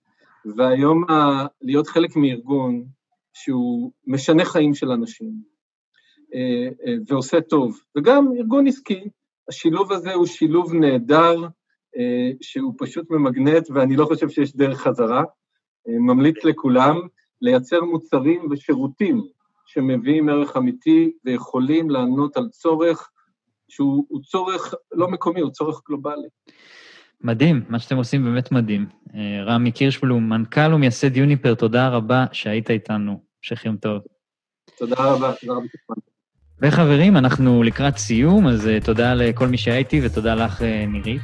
והיום 0.57 1.11
ה- 1.11 1.47
להיות 1.62 1.86
חלק 1.86 2.16
מארגון 2.16 2.84
שהוא 3.32 3.93
משנה 4.07 4.45
חיים 4.45 4.74
של 4.74 4.91
אנשים 4.91 5.30
אה, 6.34 6.68
אה, 6.86 6.95
ועושה 7.09 7.41
טוב, 7.41 7.80
וגם 7.97 8.28
ארגון 8.38 8.66
עסקי, 8.66 9.05
השילוב 9.49 9.93
הזה 9.93 10.12
הוא 10.14 10.26
שילוב 10.26 10.74
נהדר, 10.74 11.36
אה, 11.97 12.30
שהוא 12.41 12.74
פשוט 12.78 13.11
ממגנט, 13.11 13.70
ואני 13.74 13.97
לא 13.97 14.05
חושב 14.05 14.28
שיש 14.28 14.57
דרך 14.57 14.80
חזרה. 14.80 15.22
ממליץ 15.86 16.45
לכולם 16.45 17.01
לייצר 17.43 17.80
מוצרים 17.80 18.49
ושירותים 18.51 19.22
שמביאים 19.66 20.28
ערך 20.28 20.57
אמיתי 20.57 21.12
ויכולים 21.24 21.91
לענות 21.91 22.36
על 22.36 22.49
צורך 22.49 23.11
שהוא 23.68 24.20
צורך 24.22 24.74
לא 24.93 25.09
מקומי, 25.09 25.41
הוא 25.41 25.51
צורך 25.51 25.80
גלובלי. 25.88 26.28
מדהים, 27.23 27.62
מה 27.68 27.79
שאתם 27.79 27.97
עושים 27.97 28.25
באמת 28.25 28.53
מדהים. 28.53 28.87
אה, 29.14 29.45
רמי 29.45 29.73
קירשבלום, 29.73 30.29
מנכ"ל 30.29 30.75
ומייסד 30.75 31.16
יוניפר, 31.16 31.55
תודה 31.55 31.89
רבה 31.89 32.25
שהיית 32.33 32.71
איתנו. 32.71 33.21
המשך 33.43 33.64
יום 33.64 33.77
טוב. 33.77 34.03
תודה 34.79 34.97
רבה, 34.99 35.33
תודה 35.41 35.53
רבה. 35.53 35.66
וחברים, 36.62 37.16
אנחנו 37.16 37.62
לקראת 37.62 37.99
סיום, 37.99 38.47
אז 38.47 38.66
uh, 38.66 38.85
תודה 38.85 39.14
לכל 39.14 39.49
מי 39.49 39.59
שהיה 39.59 39.77
איתי 39.77 40.01
ותודה 40.05 40.35
לך, 40.35 40.61
uh, 40.61 40.64
נירית. 40.89 41.23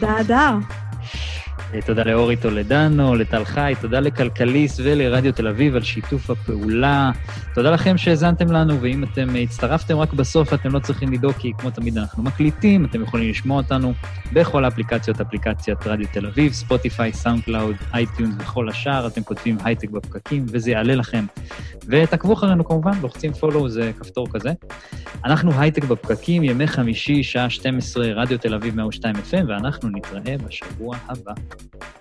תודה, 0.00 0.20
אדר. 0.20 0.50
אה, 1.74 1.82
תודה 1.86 2.04
לאורי 2.04 2.36
טולדנו, 2.36 3.14
לטל 3.14 3.44
חי, 3.44 3.74
תודה 3.80 4.00
לכלכליסט 4.00 4.80
ולרדיו 4.84 5.32
תל 5.32 5.48
אביב 5.48 5.76
על 5.76 5.82
שיתוף 5.82 6.30
הפעולה. 6.30 7.10
תודה 7.54 7.70
לכם 7.70 7.98
שהאזנתם 7.98 8.52
לנו, 8.52 8.80
ואם 8.80 9.04
אתם 9.04 9.28
הצטרפתם 9.42 9.96
רק 9.96 10.12
בסוף, 10.12 10.54
אתם 10.54 10.74
לא 10.74 10.78
צריכים 10.78 11.12
לדאוג, 11.12 11.32
כי 11.32 11.52
כמו 11.58 11.70
תמיד 11.70 11.98
אנחנו 11.98 12.22
מקליטים, 12.22 12.84
אתם 12.84 13.02
יכולים 13.02 13.30
לשמוע 13.30 13.56
אותנו 13.56 13.92
בכל 14.32 14.64
האפליקציות, 14.64 15.20
אפליקציית 15.20 15.86
רדיו 15.86 16.06
תל 16.12 16.26
אביב, 16.26 16.52
ספוטיפיי, 16.52 17.12
סאונד 17.12 17.42
קלאוד, 17.44 17.76
אייטיונס 17.94 18.34
וכל 18.38 18.68
השאר, 18.68 19.06
אתם 19.06 19.22
כותבים 19.22 19.56
הייטק 19.64 19.90
בפקקים, 19.90 20.46
וזה 20.48 20.70
יעלה 20.70 20.94
לכם. 20.94 21.24
ותעקבו 21.88 22.32
אחרינו 22.32 22.64
כמובן, 22.64 22.92
לוחצים 23.02 23.32
follow, 23.32 23.68
זה 23.68 23.90
כפתור 24.00 24.28
כזה. 24.32 24.52
אנחנו 25.24 25.60
הייטק 25.60 25.84
בפקקים, 25.84 26.42
ימי 26.42 26.66
חמישי, 26.66 27.22
שעה 27.22 27.50
12, 27.50 28.06
רדיו 28.06 28.38
תל 28.38 28.54
אביב 28.54 28.76
102 28.76 29.14
FM, 29.14 29.44
ואנחנו 29.48 29.88
נתראה 29.88 30.36
בשבוע 30.46 30.96
הבא. 31.08 31.32
Thank 31.48 31.74
you. 31.74 31.95